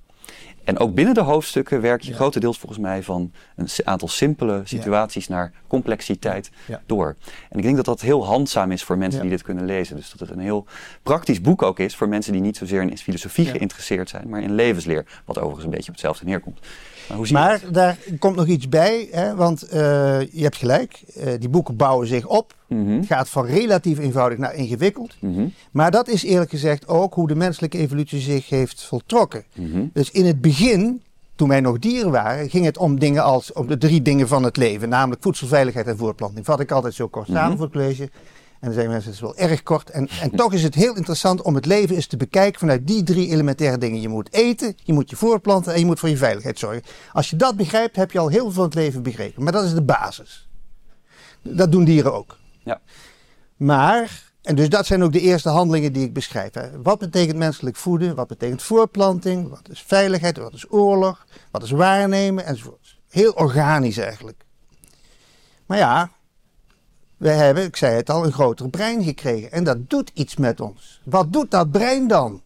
En 0.63 0.79
ook 0.79 0.93
binnen 0.93 1.13
de 1.13 1.21
hoofdstukken 1.21 1.81
werk 1.81 2.01
je 2.01 2.09
Ja. 2.09 2.15
grotendeels 2.15 2.59
volgens 2.59 2.81
mij 2.81 3.03
van 3.03 3.31
een 3.55 3.67
aantal 3.83 4.07
simpele 4.07 4.61
situaties 4.63 5.27
naar 5.27 5.51
complexiteit 5.67 6.51
Ja. 6.67 6.81
door. 6.85 7.15
En 7.49 7.57
ik 7.57 7.63
denk 7.63 7.75
dat 7.75 7.85
dat 7.85 8.01
heel 8.01 8.25
handzaam 8.25 8.71
is 8.71 8.83
voor 8.83 8.97
mensen 8.97 9.21
die 9.21 9.29
dit 9.29 9.41
kunnen 9.41 9.65
lezen. 9.65 9.95
Dus 9.95 10.09
dat 10.11 10.19
het 10.19 10.29
een 10.29 10.43
heel 10.43 10.65
praktisch 11.03 11.41
boek 11.41 11.61
ook 11.61 11.79
is 11.79 11.95
voor 11.95 12.07
mensen 12.09 12.31
die 12.33 12.41
niet 12.41 12.57
zozeer 12.57 12.81
in 12.81 12.97
filosofie 12.97 13.45
geïnteresseerd 13.45 14.09
zijn, 14.09 14.29
maar 14.29 14.41
in 14.41 14.53
levensleer. 14.55 15.05
Wat 15.25 15.37
overigens 15.37 15.63
een 15.65 15.71
beetje 15.71 15.87
op 15.87 15.93
hetzelfde 15.93 16.25
neerkomt. 16.25 16.59
Maar 17.31 17.61
hoe 17.61 17.71
daar 17.71 17.97
komt 18.19 18.35
nog 18.35 18.45
iets 18.47 18.69
bij, 18.69 19.07
hè, 19.11 19.35
want 19.35 19.61
eh, 19.63 19.79
je 20.21 20.41
hebt 20.43 20.57
gelijk. 20.57 21.01
eh, 21.15 21.33
die 21.39 21.49
boeken 21.49 21.75
bouwen 21.75 22.07
zich 22.07 22.25
op. 22.25 22.53
Mhm. 22.67 22.89
Het 22.89 23.05
gaat 23.05 23.29
van 23.29 23.45
relatief 23.45 23.99
eenvoudig 23.99 24.37
naar 24.37 24.55
ingewikkeld. 24.55 25.15
Mhm. 25.19 25.47
Maar 25.71 25.91
dat 25.91 26.07
is 26.07 26.23
eerlijk 26.23 26.49
gezegd 26.49 26.87
ook 26.87 27.13
hoe 27.13 27.27
de 27.27 27.35
menselijke 27.35 27.77
evolutie 27.77 28.19
zich 28.19 28.49
heeft 28.49 28.83
voltrokken. 28.83 29.43
Mhm. 29.55 29.83
Dus 29.93 30.11
in 30.11 30.25
het 30.25 30.41
begin, 30.41 31.01
toen 31.35 31.49
wij 31.49 31.59
nog 31.61 31.79
dieren 31.79 32.11
waren, 32.11 32.49
ging 32.49 32.65
het 32.65 32.77
om 32.77 32.99
dingen 32.99 33.23
als 33.23 33.53
om 33.53 33.67
de 33.67 33.77
drie 33.77 34.01
dingen 34.01 34.27
van 34.27 34.43
het 34.43 34.57
leven, 34.57 34.89
namelijk 34.89 35.21
voedselveiligheid 35.23 35.87
en 35.87 35.97
voortplanting. 35.97 36.45
Vat 36.45 36.59
ik 36.59 36.71
altijd 36.71 36.93
zo 36.93 37.07
kort 37.07 37.27
samen 37.27 37.57
voor 37.57 37.65
het 37.65 37.75
college. 37.75 38.09
En 38.61 38.67
dan 38.67 38.73
zeggen 38.73 38.91
mensen, 38.91 39.11
het 39.11 39.21
is 39.21 39.25
wel 39.25 39.49
erg 39.49 39.63
kort. 39.63 39.89
En, 39.89 40.09
en 40.21 40.35
toch 40.41 40.53
is 40.53 40.63
het 40.63 40.75
heel 40.75 40.95
interessant 40.95 41.41
om 41.41 41.55
het 41.55 41.65
leven 41.65 41.95
eens 41.95 42.07
te 42.07 42.17
bekijken 42.17 42.59
vanuit 42.59 42.87
die 42.87 43.03
drie 43.03 43.29
elementaire 43.29 43.77
dingen. 43.77 44.01
Je 44.01 44.07
moet 44.07 44.33
eten, 44.33 44.75
je 44.83 44.93
moet 44.93 45.09
je 45.09 45.15
voortplanten 45.15 45.73
en 45.73 45.79
je 45.79 45.85
moet 45.85 45.99
voor 45.99 46.09
je 46.09 46.17
veiligheid 46.17 46.59
zorgen. 46.59 46.83
Als 47.11 47.29
je 47.29 47.35
dat 47.35 47.55
begrijpt, 47.55 47.95
heb 47.95 48.11
je 48.11 48.19
al 48.19 48.27
heel 48.27 48.41
veel 48.41 48.51
van 48.51 48.63
het 48.63 48.73
leven 48.73 49.03
begrepen. 49.03 49.43
Maar 49.43 49.51
dat 49.51 49.63
is 49.63 49.73
de 49.73 49.81
basis. 49.81 50.49
Dat 51.41 51.71
doen 51.71 51.83
dieren 51.83 52.13
ook. 52.13 52.37
Ja. 52.63 52.81
Maar, 53.55 54.23
en 54.41 54.55
dus 54.55 54.69
dat 54.69 54.85
zijn 54.85 55.03
ook 55.03 55.11
de 55.11 55.19
eerste 55.19 55.49
handelingen 55.49 55.93
die 55.93 56.03
ik 56.03 56.13
beschrijf. 56.13 56.53
Hè. 56.53 56.81
Wat 56.81 56.99
betekent 56.99 57.37
menselijk 57.37 57.75
voeden? 57.75 58.15
Wat 58.15 58.27
betekent 58.27 58.61
voortplanting? 58.61 59.49
Wat 59.49 59.69
is 59.69 59.81
veiligheid? 59.81 60.37
Wat 60.37 60.53
is 60.53 60.71
oorlog? 60.71 61.25
Wat 61.51 61.63
is 61.63 61.71
waarnemen? 61.71 62.45
Enzovoort. 62.45 62.97
Heel 63.09 63.31
organisch 63.31 63.97
eigenlijk. 63.97 64.45
Maar 65.65 65.77
ja, 65.77 66.11
we 67.21 67.29
hebben, 67.29 67.63
ik 67.63 67.75
zei 67.75 67.95
het 67.95 68.09
al, 68.09 68.25
een 68.25 68.31
groter 68.31 68.69
brein 68.69 69.03
gekregen. 69.03 69.51
En 69.51 69.63
dat 69.63 69.89
doet 69.89 70.11
iets 70.13 70.35
met 70.35 70.61
ons. 70.61 71.01
Wat 71.03 71.33
doet 71.33 71.51
dat 71.51 71.71
brein 71.71 72.07
dan? 72.07 72.41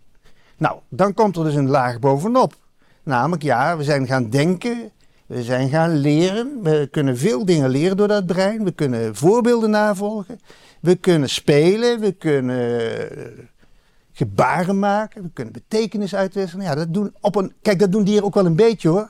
Nou, 0.58 0.79
dan 0.89 1.13
komt 1.13 1.38
er 1.38 1.44
dus 1.44 1.55
een 1.55 1.70
laag 1.70 2.00
bovenop. 2.00 2.55
Namelijk, 3.03 3.44
ja, 3.44 3.77
we 3.77 3.84
zijn 3.84 4.08
gaan 4.08 4.29
denken, 4.29 4.91
we 5.25 5.44
zijn 5.44 5.70
gaan 5.70 5.96
leren. 5.96 6.60
We 6.63 6.88
kunnen 6.91 7.17
veel 7.17 7.46
dingen 7.46 7.70
leren 7.70 7.98
door 7.98 8.08
dat 8.08 8.25
brein. 8.25 8.63
We 8.63 8.72
kunnen 8.72 9.15
voorbeelden 9.15 9.70
navolgen. 9.70 10.39
We 10.79 10.96
kunnen 10.96 11.29
spelen. 11.29 12.00
We 12.00 12.12
kunnen 12.12 13.00
eh, 13.17 13.25
gebaren 14.12 14.79
maken. 14.79 15.24
We 15.24 15.29
kunnen 15.34 15.53
betekenis 15.53 16.15
uitwisselen. 16.15 16.65
Ja, 16.65 16.75
dat 16.75 16.94
doen 16.94 17.15
op 17.22 17.36
een, 17.36 17.53
kijk, 17.62 17.79
dat 17.79 17.91
doen 17.91 18.03
dieren 18.03 18.24
ook 18.24 18.34
wel 18.34 18.46
een 18.46 18.55
beetje 18.55 18.89
hoor. 18.89 19.10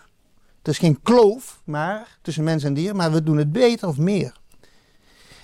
Het 0.58 0.68
is 0.68 0.78
geen 0.78 1.00
kloof 1.04 1.62
maar, 1.64 2.18
tussen 2.22 2.44
mens 2.44 2.64
en 2.64 2.74
dier, 2.74 2.96
maar 2.96 3.12
we 3.12 3.24
doen 3.24 3.38
het 3.38 3.52
beter 3.52 3.88
of 3.88 3.98
meer. 3.98 4.34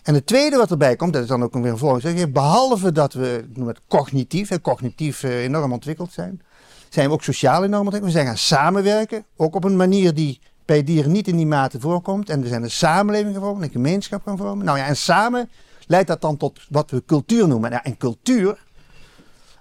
En 0.04 0.14
het 0.14 0.26
tweede 0.26 0.58
wat 0.58 0.72
erbij 0.72 0.96
komt, 0.96 1.14
dat 1.14 1.22
is 1.22 1.28
dan 1.28 1.44
ook 1.44 1.54
weer 1.54 1.72
een 1.72 1.78
volgende 1.78 2.30
behalve 2.30 2.92
dat 2.92 3.14
we 3.14 3.46
noem 3.54 3.68
het 3.68 3.82
cognitief, 3.88 4.50
hè, 4.50 4.62
cognitief 4.62 5.24
eh, 5.24 5.44
enorm 5.44 5.72
ontwikkeld 5.72 6.12
zijn, 6.12 6.42
zijn 6.90 7.08
we 7.08 7.14
ook 7.14 7.24
sociaal 7.24 7.64
enorm 7.64 7.86
ontwikkeld. 7.86 8.14
We 8.14 8.18
zijn 8.18 8.26
gaan 8.28 8.38
samenwerken, 8.38 9.26
ook 9.36 9.56
op 9.56 9.64
een 9.64 9.76
manier 9.76 10.14
die 10.14 10.40
bij 10.66 10.84
dieren 10.84 11.12
niet 11.12 11.28
in 11.28 11.36
die 11.36 11.46
mate 11.46 11.80
voorkomt. 11.80 12.30
En 12.30 12.42
we 12.42 12.48
zijn 12.48 12.64
een 12.64 12.72
samenleving 12.72 13.36
gevormd, 13.36 13.64
een 13.64 13.70
gemeenschap 13.70 14.22
gaan 14.26 14.38
vormen. 14.38 14.66
Nou 14.66 14.78
ja, 14.78 14.86
en 14.86 14.98
samen 14.98 15.50
leidt 15.88 16.08
dat 16.08 16.22
dan 16.22 16.38
tot 16.38 16.60
wat 16.70 16.92
we 16.92 17.04
cultuur 17.06 17.48
noemen. 17.48 17.72
Ja, 17.72 17.84
en 17.84 17.98
cultuur, 17.98 18.66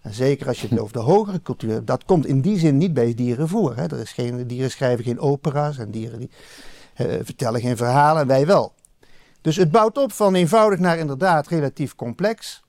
en 0.02 0.14
zeker 0.14 0.46
als 0.46 0.60
je 0.60 0.68
het 0.68 0.78
over 0.78 0.92
de 0.92 0.98
hogere 0.98 1.42
cultuur 1.42 1.84
dat 1.84 2.04
komt 2.04 2.26
in 2.26 2.40
die 2.40 2.58
zin 2.58 2.76
niet 2.76 2.94
bij 2.94 3.14
dieren 3.14 3.48
voor. 3.48 3.76
Hè. 3.76 3.82
Er 3.82 3.98
is 3.98 4.12
geen, 4.12 4.46
dieren 4.46 4.70
schrijven 4.70 5.04
geen 5.04 5.20
opera's 5.20 5.78
en 5.78 5.90
dieren 5.90 6.18
die, 6.18 6.30
uh, 6.96 7.06
vertellen 7.22 7.60
geen 7.60 7.76
verhalen, 7.76 8.26
wij 8.26 8.46
wel. 8.46 8.72
Dus 9.40 9.56
het 9.56 9.70
bouwt 9.70 9.98
op 9.98 10.12
van 10.12 10.34
eenvoudig 10.34 10.78
naar 10.78 10.98
inderdaad 10.98 11.48
relatief 11.48 11.94
complex. 11.94 12.62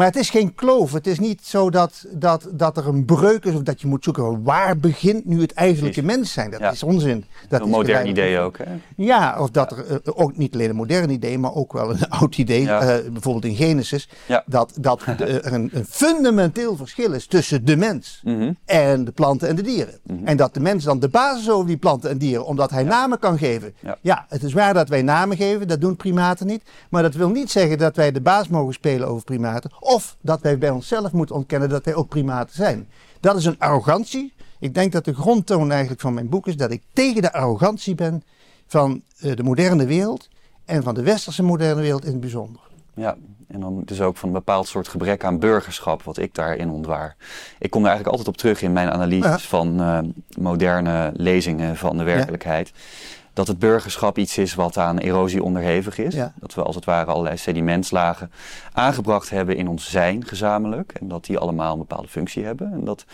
Maar 0.00 0.08
het 0.08 0.18
is 0.18 0.30
geen 0.30 0.54
kloof. 0.54 0.92
Het 0.92 1.06
is 1.06 1.18
niet 1.18 1.46
zo 1.46 1.70
dat, 1.70 2.06
dat, 2.12 2.48
dat 2.52 2.76
er 2.76 2.88
een 2.88 3.04
breuk 3.04 3.44
is 3.44 3.54
of 3.54 3.62
dat 3.62 3.80
je 3.80 3.86
moet 3.86 4.04
zoeken 4.04 4.42
waar 4.42 4.78
begint 4.78 5.24
nu 5.24 5.40
het 5.40 5.52
eigenlijke 5.52 6.02
mens 6.02 6.32
zijn. 6.32 6.50
Dat 6.50 6.72
is 6.72 6.82
onzin. 6.82 7.24
Dat 7.48 7.60
een 7.60 7.66
is 7.66 7.72
modern 7.72 8.06
idee 8.06 8.38
ook. 8.38 8.58
Hè? 8.58 8.64
Ja, 8.96 9.40
of 9.40 9.50
dat 9.50 9.72
er 9.72 9.90
uh, 9.90 9.96
ook 10.04 10.36
niet 10.36 10.54
alleen 10.54 10.70
een 10.70 10.76
modern 10.76 11.10
idee, 11.10 11.38
maar 11.38 11.54
ook 11.54 11.72
wel 11.72 11.90
een 11.90 12.08
oud 12.20 12.36
idee. 12.36 12.62
Uh, 12.62 12.80
bijvoorbeeld 13.12 13.44
in 13.44 13.54
Genesis. 13.54 14.08
Dat, 14.46 14.72
dat 14.80 15.02
er 15.06 15.52
een, 15.52 15.70
een, 15.72 15.84
fundamenteel 15.84 16.76
verschil 16.76 17.12
is 17.12 17.26
tussen 17.26 17.64
de 17.64 17.76
mens 17.76 18.20
mm 18.24 18.38
-hmm. 18.38 18.56
en 18.64 19.04
de 19.04 19.12
planten 19.12 19.48
en 19.48 19.56
de 19.56 19.62
dieren. 19.62 19.98
Mm 20.02 20.16
-hmm. 20.16 20.26
En 20.26 20.36
dat 20.36 20.54
de 20.54 20.60
mens 20.60 20.84
dan 20.84 20.98
de 20.98 21.08
basis 21.08 21.50
over 21.50 21.66
die 21.66 21.76
planten 21.76 22.10
en 22.10 22.18
dieren, 22.18 22.46
omdat 22.46 22.70
hij 22.70 22.82
namen 22.82 23.18
kan 23.18 23.38
geven. 23.38 23.74
Ja. 24.00 24.26
het 24.28 24.42
is 24.42 24.52
waar 24.52 24.74
dat 24.74 24.88
wij 24.88 25.02
namen 25.02 25.36
geven, 25.36 25.68
dat 25.68 25.80
doen 25.80 25.96
primaten 25.96 26.46
niet. 26.46 26.62
Maar 26.90 27.02
dat 27.02 27.14
wil 27.14 27.28
niet 27.28 27.50
zeggen 27.50 27.78
dat 27.78 27.96
wij 27.96 28.12
de 28.12 28.20
baas 28.20 28.48
mogen 28.48 28.74
spelen 28.74 29.08
over 29.08 29.24
primaten. 29.24 29.70
Of 29.90 30.16
dat 30.20 30.40
wij 30.40 30.58
bij 30.58 30.70
onszelf 30.70 31.12
moeten 31.12 31.34
ontkennen 31.34 31.68
dat 31.68 31.84
wij 31.84 31.94
ook 31.94 32.08
primaten 32.08 32.56
zijn. 32.56 32.88
Dat 33.20 33.36
is 33.36 33.44
een 33.44 33.58
arrogantie. 33.58 34.32
Ik 34.58 34.74
denk 34.74 34.92
dat 34.92 35.04
de 35.04 35.14
grondtoon 35.14 35.70
eigenlijk 35.70 36.00
van 36.00 36.14
mijn 36.14 36.28
boek 36.28 36.46
is 36.46 36.56
dat 36.56 36.70
ik 36.70 36.82
tegen 36.92 37.22
de 37.22 37.32
arrogantie 37.32 37.94
ben 37.94 38.22
van 38.66 39.02
uh, 39.20 39.36
de 39.36 39.42
moderne 39.42 39.86
wereld 39.86 40.28
en 40.64 40.82
van 40.82 40.94
de 40.94 41.02
westerse 41.02 41.42
moderne 41.42 41.80
wereld 41.80 42.04
in 42.04 42.10
het 42.10 42.20
bijzonder. 42.20 42.60
Ja, 42.94 43.16
en 43.48 43.60
dan 43.60 43.82
dus 43.84 44.00
ook 44.00 44.16
van 44.16 44.28
een 44.28 44.34
bepaald 44.34 44.68
soort 44.68 44.88
gebrek 44.88 45.24
aan 45.24 45.38
burgerschap, 45.38 46.02
wat 46.02 46.18
ik 46.18 46.34
daarin 46.34 46.70
ontwaar. 46.70 47.16
Ik 47.58 47.70
kom 47.70 47.82
er 47.82 47.88
eigenlijk 47.88 48.16
altijd 48.16 48.34
op 48.34 48.40
terug 48.40 48.62
in 48.62 48.72
mijn 48.72 48.90
analyses 48.90 49.42
ja. 49.42 49.48
van 49.48 49.80
uh, 49.80 49.98
moderne 50.38 51.12
lezingen 51.14 51.76
van 51.76 51.96
de 51.96 52.04
werkelijkheid. 52.04 52.68
Ja 52.68 53.19
dat 53.32 53.46
het 53.46 53.58
burgerschap 53.58 54.18
iets 54.18 54.38
is 54.38 54.54
wat 54.54 54.76
aan 54.76 54.98
erosie 54.98 55.42
onderhevig 55.42 55.98
is. 55.98 56.14
Ja. 56.14 56.32
Dat 56.40 56.54
we 56.54 56.62
als 56.62 56.74
het 56.74 56.84
ware 56.84 57.10
allerlei 57.10 57.36
sedimentslagen 57.36 58.32
aangebracht 58.72 59.30
hebben 59.30 59.56
in 59.56 59.68
ons 59.68 59.90
zijn 59.90 60.26
gezamenlijk. 60.26 60.92
En 61.00 61.08
dat 61.08 61.24
die 61.24 61.38
allemaal 61.38 61.72
een 61.72 61.78
bepaalde 61.78 62.08
functie 62.08 62.44
hebben. 62.44 62.72
En 62.72 62.84
dat 62.84 63.04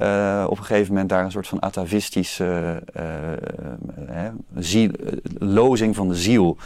uh, 0.00 0.46
op 0.48 0.58
een 0.58 0.64
gegeven 0.64 0.92
moment 0.92 1.08
daar 1.08 1.24
een 1.24 1.30
soort 1.30 1.48
van 1.48 1.60
atavistische 1.60 2.82
uh, 4.08 4.28
ziel, 4.54 4.90
lozing 5.38 5.96
van 5.96 6.08
de 6.08 6.16
ziel 6.16 6.56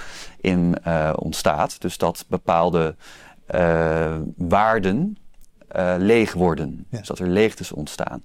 in 0.41 0.77
ontstaat. 1.15 1.81
Dus 1.81 1.99
dat 1.99 2.25
bepaalde 2.29 2.95
waarden 4.37 5.19
leeg 5.99 6.33
worden. 6.33 6.87
Ja. 6.91 6.99
Dus 6.99 7.07
dat 7.07 7.19
er 7.19 7.29
leegtes 7.29 7.73
ontstaan. 7.73 8.23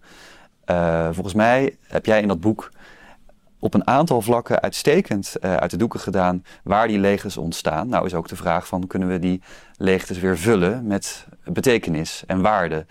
volgens 1.14 1.34
mij 1.34 1.78
heb 1.88 2.06
jij 2.06 2.22
in 2.22 2.28
dat 2.28 2.40
boek 2.40 2.72
op 3.62 3.74
een 3.74 3.88
aantal 3.88 4.21
vlakken 4.21 4.62
uitstekend 4.62 5.36
uh, 5.41 5.56
uit 5.56 5.71
de 5.71 5.78
doeken 5.78 6.00
gedaan 6.00 6.43
waar 6.63 6.88
die 6.88 7.00
leegtes 7.00 7.38
ontstaan. 7.38 7.89
Nou 7.89 8.06
is 8.06 8.13
ook 8.13 8.28
de 8.28 8.36
vraag 8.36 8.67
van 8.67 8.88
kunnen 8.88 9.10
we 9.10 9.19
die 9.19 9.41
leegtes 9.78 10.19
weer 10.19 10.38
vullen 10.38 10.88
met 10.88 11.28
betekenis 11.43 12.24
en 12.28 12.41
waarde. 12.41 12.86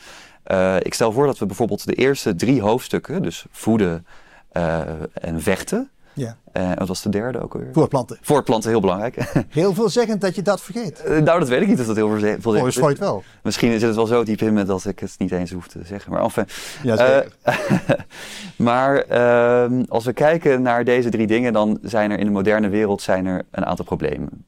Uh, 0.47 0.77
ik 0.77 0.95
stel 0.95 1.13
voor 1.13 1.27
dat 1.27 1.39
we 1.39 1.47
bijvoorbeeld 1.47 1.87
de 1.87 1.95
eerste 1.95 2.35
drie 2.35 2.61
hoofdstukken, 2.61 3.23
dus 3.23 3.47
voeden 3.51 4.07
uh, 4.53 4.81
en 5.13 5.43
vechten, 5.43 5.91
ja. 6.21 6.37
Uh, 6.53 6.73
wat 6.75 6.89
was 6.89 7.03
de 7.03 7.09
derde 7.09 7.41
ook 7.41 7.55
alweer? 7.55 7.73
Voortplanten. 7.73 8.19
Voortplanten, 8.21 8.71
heel 8.71 8.81
belangrijk. 8.81 9.17
heel 9.49 9.75
veelzeggend 9.75 10.21
dat 10.21 10.35
je 10.35 10.43
dat 10.43 10.61
vergeet. 10.61 11.03
Uh, 11.07 11.19
nou, 11.19 11.39
dat 11.39 11.49
weet 11.49 11.63
ik 11.63 11.69
niet 11.69 11.81
of 11.81 11.87
dat 11.87 11.97
heel 11.97 12.09
veelzeggend 12.09 12.39
is. 12.39 12.45
Volgens 12.45 12.77
Freud 12.77 12.99
wel. 12.99 13.23
Misschien 13.43 13.73
zit 13.73 13.83
het 13.83 13.95
wel 13.95 14.07
zo 14.07 14.25
diep 14.25 14.41
in 14.41 14.53
me 14.53 14.65
dat 14.65 14.85
ik 14.85 14.99
het 14.99 15.15
niet 15.19 15.31
eens 15.31 15.51
hoef 15.51 15.69
te 15.69 15.81
zeggen. 15.85 16.13
Maar 16.13 16.23
enfin. 16.23 16.47
Ja, 16.83 17.23
uh, 17.23 17.55
maar 18.69 18.97
ehm, 18.97 19.83
als 19.89 20.05
we 20.05 20.13
kijken 20.13 20.63
naar 20.63 20.85
deze 20.85 21.09
drie 21.09 21.27
dingen, 21.27 21.53
dan 21.53 21.79
zijn 21.83 22.11
er 22.11 22.19
in 22.19 22.27
de 22.27 22.33
moderne 22.33 22.69
wereld 22.69 23.03
zijn 23.03 23.27
er 23.27 23.43
een 23.51 23.67
aantal 23.67 23.85
problemen. 23.85 24.45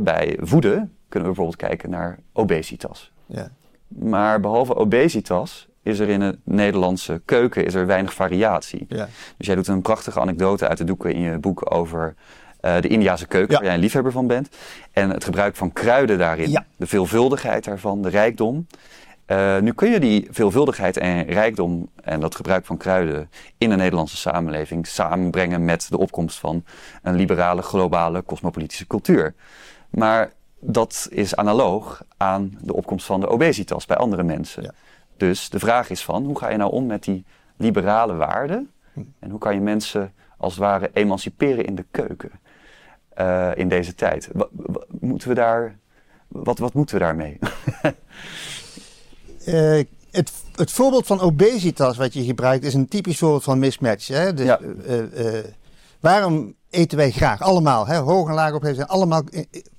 bij 0.00 0.38
voeden 0.40 0.92
kunnen 1.08 1.28
we 1.28 1.34
bijvoorbeeld 1.34 1.56
kijken 1.56 1.90
naar 1.90 2.18
obesitas. 2.32 3.12
Ja. 3.26 3.50
Maar 3.88 4.40
behalve 4.40 4.74
obesitas 4.74 5.68
is 5.86 5.98
er 5.98 6.08
in 6.08 6.20
de 6.20 6.38
Nederlandse 6.44 7.20
keuken 7.24 7.64
is 7.64 7.74
er 7.74 7.86
weinig 7.86 8.14
variatie. 8.14 8.84
Ja. 8.88 9.08
Dus 9.36 9.46
jij 9.46 9.54
doet 9.54 9.68
een 9.68 9.82
prachtige 9.82 10.20
anekdote 10.20 10.68
uit 10.68 10.78
de 10.78 10.84
doeken 10.84 11.14
in 11.14 11.20
je 11.20 11.38
boek 11.38 11.74
over 11.74 12.14
uh, 12.60 12.80
de 12.80 12.88
Indiase 12.88 13.26
keuken, 13.26 13.50
ja. 13.50 13.56
waar 13.56 13.64
jij 13.64 13.74
een 13.74 13.80
liefhebber 13.80 14.12
van 14.12 14.26
bent. 14.26 14.48
En 14.92 15.10
het 15.10 15.24
gebruik 15.24 15.56
van 15.56 15.72
kruiden 15.72 16.18
daarin, 16.18 16.50
ja. 16.50 16.66
de 16.76 16.86
veelvuldigheid 16.86 17.64
daarvan, 17.64 18.02
de 18.02 18.08
rijkdom. 18.08 18.66
Uh, 19.26 19.58
nu 19.58 19.72
kun 19.72 19.90
je 19.90 20.00
die 20.00 20.28
veelvuldigheid 20.30 20.96
en 20.96 21.22
rijkdom 21.22 21.88
en 22.02 22.20
dat 22.20 22.34
gebruik 22.34 22.66
van 22.66 22.76
kruiden 22.76 23.30
in 23.58 23.70
de 23.70 23.76
Nederlandse 23.76 24.16
samenleving 24.16 24.86
samenbrengen 24.86 25.64
met 25.64 25.86
de 25.90 25.98
opkomst 25.98 26.38
van 26.38 26.64
een 27.02 27.14
liberale, 27.14 27.62
globale, 27.62 28.24
cosmopolitische 28.24 28.86
cultuur. 28.86 29.34
Maar 29.90 30.32
dat 30.60 31.08
is 31.10 31.36
analoog 31.36 32.02
aan 32.16 32.58
de 32.60 32.74
opkomst 32.74 33.06
van 33.06 33.20
de 33.20 33.28
obesitas 33.28 33.86
bij 33.86 33.96
andere 33.96 34.22
mensen. 34.22 34.62
Ja. 34.62 34.70
Dus 35.16 35.50
de 35.50 35.58
vraag 35.58 35.90
is 35.90 36.04
van, 36.04 36.24
hoe 36.24 36.38
ga 36.38 36.50
je 36.50 36.56
nou 36.56 36.72
om 36.72 36.86
met 36.86 37.04
die 37.04 37.24
liberale 37.56 38.14
waarden? 38.14 38.70
En 39.18 39.30
hoe 39.30 39.38
kan 39.38 39.54
je 39.54 39.60
mensen 39.60 40.12
als 40.36 40.52
het 40.52 40.62
ware 40.62 40.90
emanciperen 40.92 41.64
in 41.64 41.74
de 41.74 41.84
keuken 41.90 42.30
uh, 43.20 43.50
in 43.54 43.68
deze 43.68 43.94
tijd? 43.94 44.28
Wat, 44.32 44.48
wat, 44.52 44.86
moeten 45.00 45.28
we 45.28 45.34
daar, 45.34 45.76
wat, 46.28 46.58
wat 46.58 46.74
moeten 46.74 46.96
we 46.96 47.02
daarmee? 47.02 47.38
uh, 49.46 49.84
het, 50.10 50.32
het, 50.54 50.72
voorbeeld 50.72 51.06
van 51.06 51.20
obesitas 51.20 51.96
wat 51.96 52.12
je 52.12 52.24
gebruikt 52.24 52.64
is 52.64 52.74
een 52.74 52.88
typisch 52.88 53.18
voorbeeld 53.18 53.44
van 53.44 53.58
mismatch. 53.58 54.08
Hè? 54.08 54.34
Dus, 54.34 54.46
ja. 54.46 54.60
uh, 54.60 55.38
waarom 56.00 56.54
eten 56.70 56.98
wij 56.98 57.10
graag 57.10 57.40
allemaal, 57.40 57.86
hè, 57.86 57.96
hoog 57.96 58.28
en 58.28 58.34
laag 58.34 58.52
opgeven, 58.52 58.88
allemaal 58.88 59.22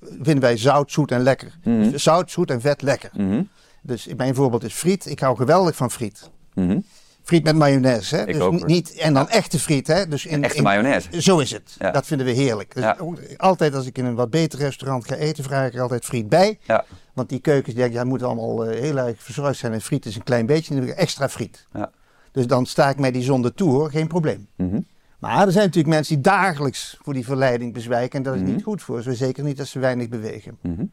vinden 0.00 0.40
wij 0.40 0.56
zout, 0.56 0.92
zoet 0.92 1.10
en 1.10 1.20
lekker. 1.20 1.58
Mm 1.64 1.82
-hmm. 1.82 1.98
Zout, 1.98 2.30
zoet 2.30 2.50
en 2.50 2.60
vet 2.60 2.82
lekker. 2.82 3.10
Mm 3.14 3.30
-hmm. 3.30 3.48
Dus 3.88 4.08
mijn 4.16 4.34
voorbeeld 4.34 4.64
is 4.64 4.74
friet. 4.74 5.06
Ik 5.06 5.20
hou 5.20 5.36
geweldig 5.36 5.76
van 5.76 5.90
friet. 5.90 6.30
Mm 6.54 6.68
-hmm. 6.68 6.84
Friet 7.22 7.44
met 7.44 7.56
mayonaise. 7.56 8.16
Hè? 8.16 8.26
Ik 8.26 8.32
dus 8.32 8.42
ook, 8.42 8.66
niet, 8.66 8.92
en 8.92 9.14
dan 9.14 9.28
echte 9.28 9.58
friet. 9.58 9.86
Hè? 9.86 10.08
Dus 10.08 10.26
in, 10.26 10.44
echte 10.44 10.56
in, 10.56 10.62
mayonaise. 10.62 11.22
Zo 11.22 11.38
is 11.38 11.50
het. 11.50 11.76
Ja. 11.78 11.90
Dat 11.90 12.06
vinden 12.06 12.26
we 12.26 12.32
heerlijk. 12.32 12.74
Dus 12.74 12.82
ja. 12.82 12.96
Altijd 13.36 13.74
als 13.74 13.86
ik 13.86 13.98
in 13.98 14.04
een 14.04 14.14
wat 14.14 14.30
beter 14.30 14.58
restaurant 14.58 15.06
ga 15.06 15.14
eten, 15.14 15.44
vraag 15.44 15.66
ik 15.66 15.74
er 15.74 15.80
altijd 15.80 16.04
friet 16.04 16.28
bij. 16.28 16.58
Ja. 16.62 16.84
Want 17.14 17.28
die 17.28 17.38
keukens 17.40 17.74
denken, 17.74 17.94
ja, 17.94 18.04
moeten 18.04 18.26
allemaal 18.26 18.70
uh, 18.70 18.80
heel 18.80 18.96
erg 18.96 19.22
verzorgd 19.22 19.58
zijn. 19.58 19.72
En 19.72 19.80
friet 19.80 20.06
is 20.06 20.16
een 20.16 20.22
klein 20.22 20.46
beetje. 20.46 20.74
Dan 20.74 20.82
heb 20.82 20.92
ik 20.92 20.98
extra 20.98 21.28
friet. 21.28 21.66
Ja. 21.72 21.90
Dus 22.32 22.46
dan 22.46 22.66
sta 22.66 22.88
ik 22.88 22.98
mij 22.98 23.10
die 23.10 23.22
zonde 23.22 23.54
toe 23.54 23.70
hoor. 23.70 23.90
Geen 23.90 24.08
probleem. 24.08 24.48
Mm 24.56 24.70
-hmm. 24.70 24.86
Maar 25.18 25.46
er 25.46 25.52
zijn 25.52 25.64
natuurlijk 25.64 25.94
mensen 25.94 26.14
die 26.14 26.24
dagelijks 26.24 26.98
voor 27.02 27.14
die 27.14 27.24
verleiding 27.24 27.72
bezwijken. 27.72 28.18
En 28.18 28.22
dat 28.24 28.34
is 28.34 28.40
mm 28.40 28.46
-hmm. 28.46 28.54
niet 28.54 28.64
goed 28.64 28.82
voor 28.82 29.02
ze. 29.02 29.14
Zeker 29.14 29.44
niet 29.44 29.60
als 29.60 29.70
ze 29.70 29.78
weinig 29.78 30.08
bewegen. 30.08 30.58
-hmm. 30.60 30.90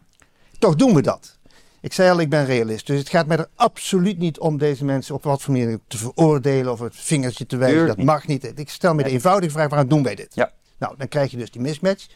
Toch 0.59 0.75
doen 0.75 0.93
we 0.93 1.01
dat. 1.01 1.37
Ik 1.85 1.93
zei 1.93 2.09
al, 2.09 2.19
ik 2.19 2.29
ben 2.29 2.45
realist. 2.45 2.87
Dus 2.87 2.99
het 2.99 3.09
gaat 3.09 3.27
mij 3.27 3.37
er 3.37 3.47
absoluut 3.55 4.17
niet 4.17 4.39
om 4.39 4.57
deze 4.57 4.85
mensen 4.85 5.15
op 5.15 5.23
wat 5.23 5.41
voor 5.41 5.53
manier 5.53 5.79
te 5.87 5.97
veroordelen 5.97 6.71
of 6.71 6.79
het 6.79 6.95
vingertje 6.95 7.45
te 7.45 7.57
wijzen. 7.57 7.87
Dat 7.87 8.03
mag 8.03 8.27
niet. 8.27 8.59
Ik 8.59 8.69
stel 8.69 8.93
me 8.93 9.03
de 9.03 9.09
eenvoudige 9.09 9.51
vraag: 9.51 9.69
waarom 9.69 9.89
doen 9.89 10.03
wij 10.03 10.15
dit? 10.15 10.35
Ja. 10.35 10.51
Nou, 10.77 10.95
dan 10.97 11.07
krijg 11.07 11.31
je 11.31 11.37
dus 11.37 11.51
die 11.51 11.61
mismatch. 11.61 12.07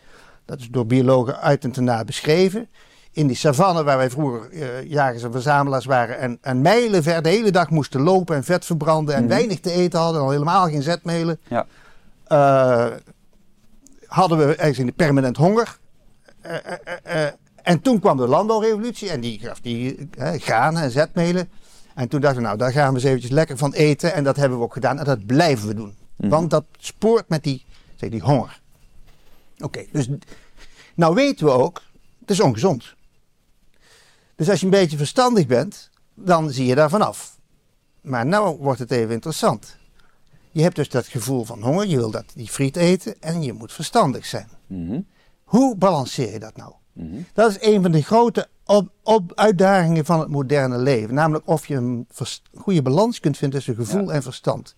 Dat 0.45 0.59
is 0.59 0.67
door 0.69 0.85
biologen 0.85 1.39
uit 1.39 1.63
en 1.63 1.71
te 1.71 1.81
na 1.81 2.03
beschreven. 2.03 2.69
In 3.11 3.27
die 3.27 3.35
savanne 3.35 3.83
waar 3.83 3.97
wij 3.97 4.09
vroeger 4.09 4.51
uh, 4.51 4.83
jagers 4.83 5.23
en 5.23 5.31
verzamelaars 5.31 5.85
waren 5.85 6.19
en, 6.19 6.37
en 6.41 6.61
mijlen 6.61 7.03
ver 7.03 7.21
de 7.21 7.29
hele 7.29 7.51
dag 7.51 7.69
moesten 7.69 8.01
lopen 8.01 8.35
en 8.35 8.43
vet 8.43 8.65
verbranden 8.65 9.15
en 9.15 9.23
mm 9.23 9.27
-hmm. 9.27 9.37
weinig 9.37 9.59
te 9.59 9.71
eten 9.71 9.99
hadden 9.99 10.19
en 10.19 10.25
al 10.25 10.31
helemaal 10.31 10.67
geen 10.67 10.81
zetmelen. 10.81 11.39
Ja. 11.47 11.65
Uh, 12.27 12.95
hadden 14.05 14.37
we 14.37 14.55
eigenlijk 14.55 14.97
permanent 14.97 15.37
honger. 15.37 15.77
Eh, 16.41 16.55
eh, 16.55 16.77
eh, 16.83 17.25
eh, 17.25 17.33
en 17.69 17.81
toen 17.81 17.99
kwam 17.99 18.17
de 18.17 18.27
landbouwrevolutie 18.27 19.09
en 19.09 19.21
die 19.21 19.39
gaf 19.39 19.59
die 19.59 20.09
eh, 20.17 20.31
granen 20.41 20.81
en 20.81 20.91
zetmelen. 20.91 21.49
En 21.95 22.07
toen 22.07 22.21
dachten 22.21 22.41
we, 22.41 22.45
nou, 22.47 22.57
daar 22.57 22.71
gaan 22.71 22.89
we 22.89 22.95
eens 22.95 23.03
eventjes 23.03 23.31
lekker 23.31 23.57
van 23.57 23.73
eten. 23.73 24.13
En 24.13 24.23
dat 24.23 24.35
hebben 24.35 24.57
we 24.57 24.63
ook 24.63 24.73
gedaan 24.73 24.99
en 24.99 25.05
dat 25.05 25.25
blijven 25.25 25.67
we 25.67 25.73
doen. 25.73 25.95
Mhm. 26.15 26.29
Want 26.29 26.49
dat 26.49 26.65
spoort 26.77 27.29
met 27.29 27.43
die, 27.43 27.65
zeg, 27.95 28.09
die 28.09 28.21
honger. 28.21 28.61
Oké, 29.59 29.85
dus 29.91 30.07
nou 30.95 31.15
weten 31.15 31.45
we 31.45 31.51
ook, 31.51 31.81
het 32.19 32.29
is 32.29 32.39
ongezond. 32.39 32.95
Dus 34.35 34.49
als 34.49 34.59
je 34.59 34.65
een 34.65 34.71
beetje 34.71 34.97
verstandig 34.97 35.47
bent, 35.47 35.89
dan 36.13 36.51
zie 36.51 36.65
je 36.65 36.75
daar 36.75 36.89
vanaf. 36.89 37.37
Maar 38.01 38.25
nou 38.25 38.57
wordt 38.57 38.79
het 38.79 38.91
even 38.91 39.13
interessant. 39.13 39.77
Je 40.51 40.61
hebt 40.61 40.75
dus 40.75 40.89
dat 40.89 41.07
gevoel 41.07 41.43
van 41.43 41.61
honger, 41.61 41.87
je 41.87 41.97
wil 41.97 42.11
dat, 42.11 42.25
die 42.33 42.49
friet 42.49 42.75
eten 42.75 43.15
en 43.19 43.41
je 43.41 43.53
moet 43.53 43.73
verstandig 43.73 44.25
zijn. 44.25 44.49
Mhm. 44.67 44.99
Hoe 45.43 45.75
balanceer 45.75 46.31
je 46.31 46.39
dat 46.39 46.55
nou? 46.55 46.73
Dat 47.33 47.49
is 47.49 47.57
een 47.59 47.81
van 47.81 47.91
de 47.91 48.03
grote 48.03 48.47
op, 48.65 48.91
op 49.03 49.31
uitdagingen 49.35 50.05
van 50.05 50.19
het 50.19 50.29
moderne 50.29 50.77
leven. 50.77 51.13
Namelijk 51.13 51.47
of 51.47 51.67
je 51.67 51.75
een 51.75 52.07
goede 52.57 52.81
balans 52.81 53.19
kunt 53.19 53.37
vinden 53.37 53.57
tussen 53.57 53.75
gevoel 53.85 54.13
en 54.13 54.23
verstand. 54.23 54.75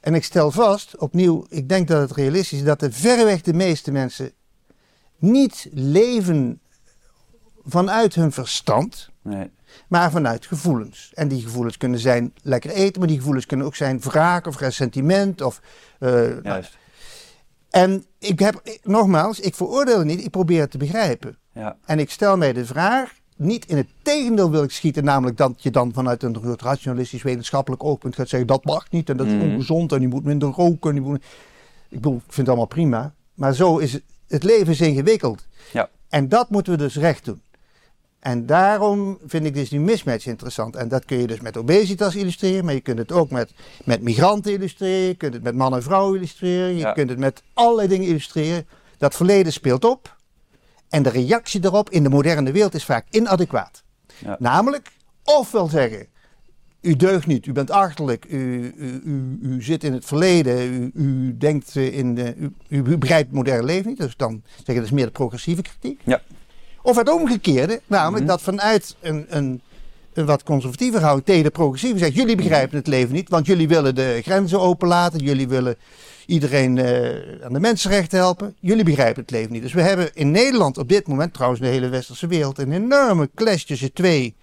En 0.00 0.14
ik 0.14 0.24
stel 0.24 0.50
vast, 0.50 0.96
opnieuw, 0.96 1.46
ik 1.48 1.68
denk 1.68 1.88
dat 1.88 2.00
het 2.00 2.16
realistisch 2.16 2.58
is 2.58 2.64
dat 2.64 2.80
de 2.80 2.92
verreweg 2.92 3.40
de 3.42 3.54
meeste 3.54 3.90
mensen 3.90 4.32
niet 5.18 5.68
leven 5.72 6.60
vanuit 7.64 8.14
hun 8.14 8.32
verstand, 8.32 9.10
Nee. 9.22 9.50
maar 9.88 10.10
vanuit 10.10 10.46
gevoelens. 10.46 11.10
En 11.14 11.28
die 11.28 11.42
gevoelens 11.42 11.76
kunnen 11.76 11.98
zijn 11.98 12.32
lekker 12.42 12.70
eten, 12.70 12.98
maar 12.98 13.08
die 13.08 13.16
gevoelens 13.18 13.46
kunnen 13.46 13.66
ook 13.66 13.76
zijn 13.76 14.00
wraak 14.00 14.46
of 14.46 14.58
ressentiment. 14.58 15.40
Of, 15.40 15.60
eh, 15.98 16.42
Juist. 16.42 16.76
En 17.72 18.04
ik 18.18 18.38
heb, 18.38 18.62
nogmaals, 18.82 19.40
ik 19.40 19.54
veroordeel 19.54 19.98
het 19.98 20.06
niet, 20.06 20.24
ik 20.24 20.30
probeer 20.30 20.60
het 20.60 20.70
te 20.70 20.78
begrijpen. 20.78 21.38
Ja. 21.54 21.76
En 21.84 21.98
ik 21.98 22.10
stel 22.10 22.36
mij 22.36 22.52
de 22.52 22.66
vraag, 22.66 23.12
niet 23.36 23.66
in 23.66 23.76
het 23.76 23.86
tegendeel 24.02 24.50
wil 24.50 24.62
ik 24.62 24.70
schieten, 24.70 25.04
namelijk 25.04 25.36
dat 25.36 25.62
je 25.62 25.70
dan 25.70 25.92
vanuit 25.92 26.22
een 26.22 26.36
soort 26.44 26.62
rationalistisch 26.62 27.22
wetenschappelijk 27.22 27.84
oogpunt 27.84 28.14
gaat 28.14 28.28
zeggen 28.28 28.48
dat 28.48 28.64
mag 28.64 28.90
niet 28.90 29.08
en 29.10 29.16
dat 29.16 29.26
is 29.26 29.32
Mhm. 29.32 29.42
ongezond 29.42 29.92
en 29.92 30.00
je 30.00 30.08
moet 30.08 30.24
minder 30.24 30.48
roken. 30.48 30.94
Je 30.94 31.00
moet... 31.00 31.24
Ik 31.88 32.00
bedoel, 32.00 32.14
ik 32.16 32.22
vind 32.22 32.36
het 32.36 32.48
allemaal 32.48 32.66
prima, 32.66 33.14
maar 33.34 33.54
zo 33.54 33.78
is 33.78 33.92
het, 33.92 34.02
het 34.28 34.42
leven 34.42 34.72
is 34.72 34.80
ingewikkeld. 34.80 35.46
Ja. 35.72 35.88
En 36.08 36.28
dat 36.28 36.50
moeten 36.50 36.72
we 36.72 36.78
dus 36.78 36.96
recht 36.96 37.24
doen. 37.24 37.40
En 38.22 38.46
daarom 38.46 39.18
vind 39.26 39.44
ik 39.44 39.54
dus 39.54 39.68
die 39.68 39.80
mismatch 39.80 40.26
interessant. 40.26 40.76
En 40.76 40.88
dat 40.88 41.04
kun 41.04 41.18
je 41.18 41.26
dus 41.26 41.40
met 41.40 41.56
obesitas 41.56 42.14
illustreren, 42.16 42.64
maar 42.64 42.74
je 42.74 42.80
kunt 42.80 42.98
het 42.98 43.12
ook 43.12 43.30
met, 43.30 43.52
met 43.84 44.02
migranten 44.02 44.52
illustreren, 44.52 45.06
je 45.08 45.14
kunt 45.14 45.34
het 45.34 45.42
met 45.42 45.54
man 45.54 45.74
en 45.74 45.82
vrouw 45.82 46.14
illustreren, 46.14 46.72
je 46.74 46.78
Ja. 46.78 46.92
kunt 46.92 47.10
het 47.10 47.18
met 47.18 47.42
allerlei 47.52 47.88
dingen 47.88 48.06
illustreren. 48.06 48.66
Dat 48.98 49.14
verleden 49.14 49.52
speelt 49.52 49.84
op 49.84 50.16
en 50.88 51.02
de 51.02 51.08
reactie 51.10 51.60
daarop 51.60 51.90
in 51.90 52.02
de 52.02 52.08
moderne 52.08 52.52
wereld 52.52 52.74
is 52.74 52.84
vaak 52.84 53.06
inadequaat. 53.10 53.82
Ja. 54.18 54.36
Namelijk, 54.38 54.90
ofwel 55.24 55.68
zeggen, 55.68 56.06
u 56.80 56.96
deugt 56.96 57.26
niet, 57.26 57.46
u 57.46 57.52
bent 57.52 57.70
achterlijk, 57.70 58.26
u, 58.28 58.72
u, 58.76 59.00
u, 59.04 59.38
u 59.42 59.62
zit 59.62 59.84
in 59.84 59.92
het 59.92 60.04
verleden, 60.04 60.72
u, 60.74 60.90
u 60.94 61.36
denkt 61.36 61.76
eh, 61.76 61.98
in, 61.98 62.14
de, 62.14 62.34
u, 62.38 62.52
u 62.68 62.98
begrijpt 62.98 63.26
het 63.26 63.36
moderne 63.36 63.64
leven 63.64 63.88
niet. 63.88 63.98
Dus 63.98 64.16
dan 64.16 64.42
zeggen 64.56 64.74
dat 64.74 64.84
is 64.84 64.90
meer 64.90 65.04
de 65.06 65.10
progressieve 65.10 65.62
kritiek. 65.62 66.00
Ja. 66.04 66.22
Of 66.82 66.96
het 66.96 67.10
omgekeerde, 67.10 67.80
namelijk 67.86 68.24
Mhm. 68.24 68.26
dat 68.32 68.42
vanuit 68.42 68.96
een, 69.00 69.26
een, 69.28 69.60
een 70.12 70.26
wat 70.26 70.42
conservatiever 70.42 71.00
houding 71.00 71.26
tegen 71.26 71.44
de 71.44 71.50
progressieve 71.50 71.98
zegt, 71.98 72.14
jullie 72.14 72.36
begrijpen 72.36 72.76
het 72.78 72.86
leven 72.86 73.14
niet, 73.14 73.28
want 73.28 73.46
jullie 73.46 73.68
willen 73.68 73.94
de 73.94 74.20
grenzen 74.22 74.60
openlaten, 74.60 75.20
jullie 75.20 75.48
willen 75.48 75.76
iedereen 76.26 76.78
eh, 76.78 77.44
aan 77.44 77.52
de 77.52 77.60
mensenrechten 77.60 78.18
helpen, 78.18 78.54
jullie 78.60 78.84
begrijpen 78.84 79.22
het 79.22 79.30
leven 79.30 79.52
niet. 79.52 79.62
Dus 79.62 79.72
we 79.72 79.82
hebben 79.82 80.14
in 80.14 80.30
Nederland 80.30 80.78
op 80.78 80.88
dit 80.88 81.06
moment, 81.06 81.34
trouwens 81.34 81.60
in 81.60 81.66
de 81.66 81.72
hele 81.72 81.88
westerse 81.88 82.26
wereld, 82.26 82.58
een 82.58 82.72
enorme 82.72 83.30
clash 83.34 83.62
tussen 83.62 83.92
twee 83.92 84.34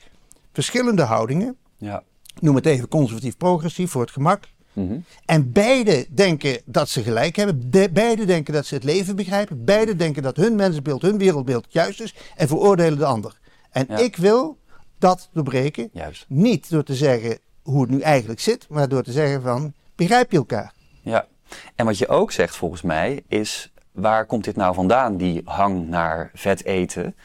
verschillende 0.54 1.04
houdingen. 1.04 1.56
Ja. 1.78 2.04
Noem 2.40 2.56
het 2.56 2.66
even 2.66 2.88
conservatief-progressief 2.88 3.92
voor 3.92 4.02
het 4.02 4.12
gemak. 4.12 4.44
Mhm. 4.86 5.00
En 5.26 5.52
beide 5.52 6.06
denken 6.10 6.62
dat 6.66 6.90
ze 6.90 7.04
gelijk 7.04 7.36
hebben. 7.36 7.72
De, 7.72 7.90
beide 7.94 8.26
denken 8.26 8.54
dat 8.54 8.66
ze 8.66 8.74
het 8.76 8.84
leven 8.84 9.16
begrijpen. 9.16 9.66
Beide 9.66 9.96
denken 9.96 10.24
dat 10.24 10.36
hun 10.36 10.56
mensenbeeld, 10.56 11.02
hun 11.02 11.18
wereldbeeld 11.18 11.66
juist 11.70 12.02
is. 12.02 12.16
En 12.36 12.48
veroordelen 12.48 12.98
de 12.98 13.06
ander. 13.06 13.40
En 13.72 13.86
Ja. 13.90 13.98
ik 13.98 14.16
wil 14.16 14.58
dat 14.98 15.30
doorbreken. 15.34 15.90
Juist. 15.94 16.26
Niet 16.28 16.70
door 16.70 16.84
te 16.84 16.96
zeggen 16.96 17.38
hoe 17.62 17.82
het 17.82 17.90
nu 17.90 18.00
eigenlijk 18.00 18.40
zit. 18.40 18.66
Maar 18.70 18.90
door 18.90 19.04
te 19.04 19.12
zeggen 19.12 19.42
van, 19.42 19.74
begrijp 19.96 20.32
je 20.32 20.38
elkaar? 20.38 20.74
Ja. 21.02 21.28
En 21.76 21.86
wat 21.86 21.98
je 21.98 22.08
ook 22.08 22.32
zegt 22.32 22.56
volgens 22.56 22.82
mij 22.82 23.24
is, 23.28 23.72
waar 24.02 24.26
komt 24.26 24.44
dit 24.44 24.56
nou 24.56 24.74
vandaan, 24.74 25.18
die 25.18 25.42
hang 25.46 25.88
naar 25.88 26.32
vet 26.34 26.66
eten? 26.66 27.16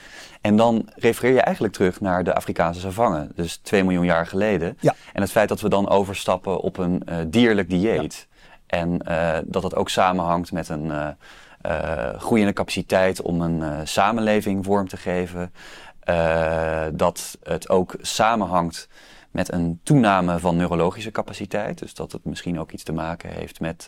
En 0.40 0.56
dan 0.56 0.88
refereer 0.94 1.34
je 1.34 1.40
eigenlijk 1.40 1.74
terug 1.74 2.00
naar 2.00 2.24
de 2.24 2.34
Afrikaanse 2.34 2.80
savanne, 2.80 3.28
dus 3.34 3.56
2 3.56 3.82
miljoen 3.84 4.04
jaar 4.04 4.26
geleden. 4.26 4.76
Ja. 4.80 4.94
En 5.12 5.20
het 5.20 5.30
feit 5.30 5.48
dat 5.48 5.60
we 5.60 5.68
dan 5.68 5.88
overstappen 5.88 6.60
op 6.60 6.78
een 6.78 7.02
eh, 7.04 7.16
dierlijk 7.26 7.70
dieet. 7.70 8.28
En 8.66 9.02
eh, 9.02 9.38
dat 9.44 9.62
dat 9.62 9.74
ook 9.74 9.88
samenhangt 9.88 10.52
met 10.52 10.68
een 10.68 10.92
eh, 11.60 12.14
groeiende 12.18 12.52
capaciteit 12.52 13.22
om 13.22 13.40
een 13.40 13.86
samenleving 13.86 14.64
vorm 14.64 14.88
te 14.88 14.96
geven. 14.96 15.52
Dat 16.92 17.38
het 17.42 17.68
ook 17.68 17.94
samenhangt 18.00 18.88
met 19.30 19.52
een 19.52 19.80
toename 19.82 20.38
van 20.38 20.56
neurologische 20.56 21.10
capaciteit. 21.10 21.78
Dus 21.78 21.94
dat 21.94 22.12
het 22.12 22.24
misschien 22.24 22.60
ook 22.60 22.72
iets 22.72 22.82
te 22.82 22.92
maken 22.92 23.30
heeft 23.30 23.60
met 23.60 23.86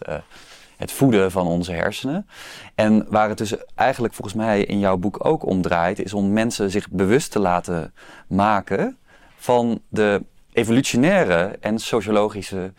het 0.77 0.93
voeden 0.93 1.31
van 1.31 1.47
onze 1.47 1.73
hersenen. 1.73 2.29
En 2.75 3.07
waar 3.09 3.29
het 3.29 3.39
dus 3.39 3.55
eigenlijk 3.75 4.15
volgens 4.15 4.37
mij 4.37 4.61
in 4.65 4.79
jouw 4.79 4.97
boek 4.97 5.25
ook 5.27 5.47
om 5.47 5.63
draait, 5.63 5.99
is 6.05 6.13
om 6.13 6.33
mensen 6.33 6.71
zich 6.71 6.91
bewust 6.91 7.31
te 7.31 7.39
laten 7.39 7.95
maken 8.29 8.97
van 9.37 9.81
de 9.89 10.23
evolutionaire 10.53 11.57
en 11.61 11.79
sociologische 11.79 12.73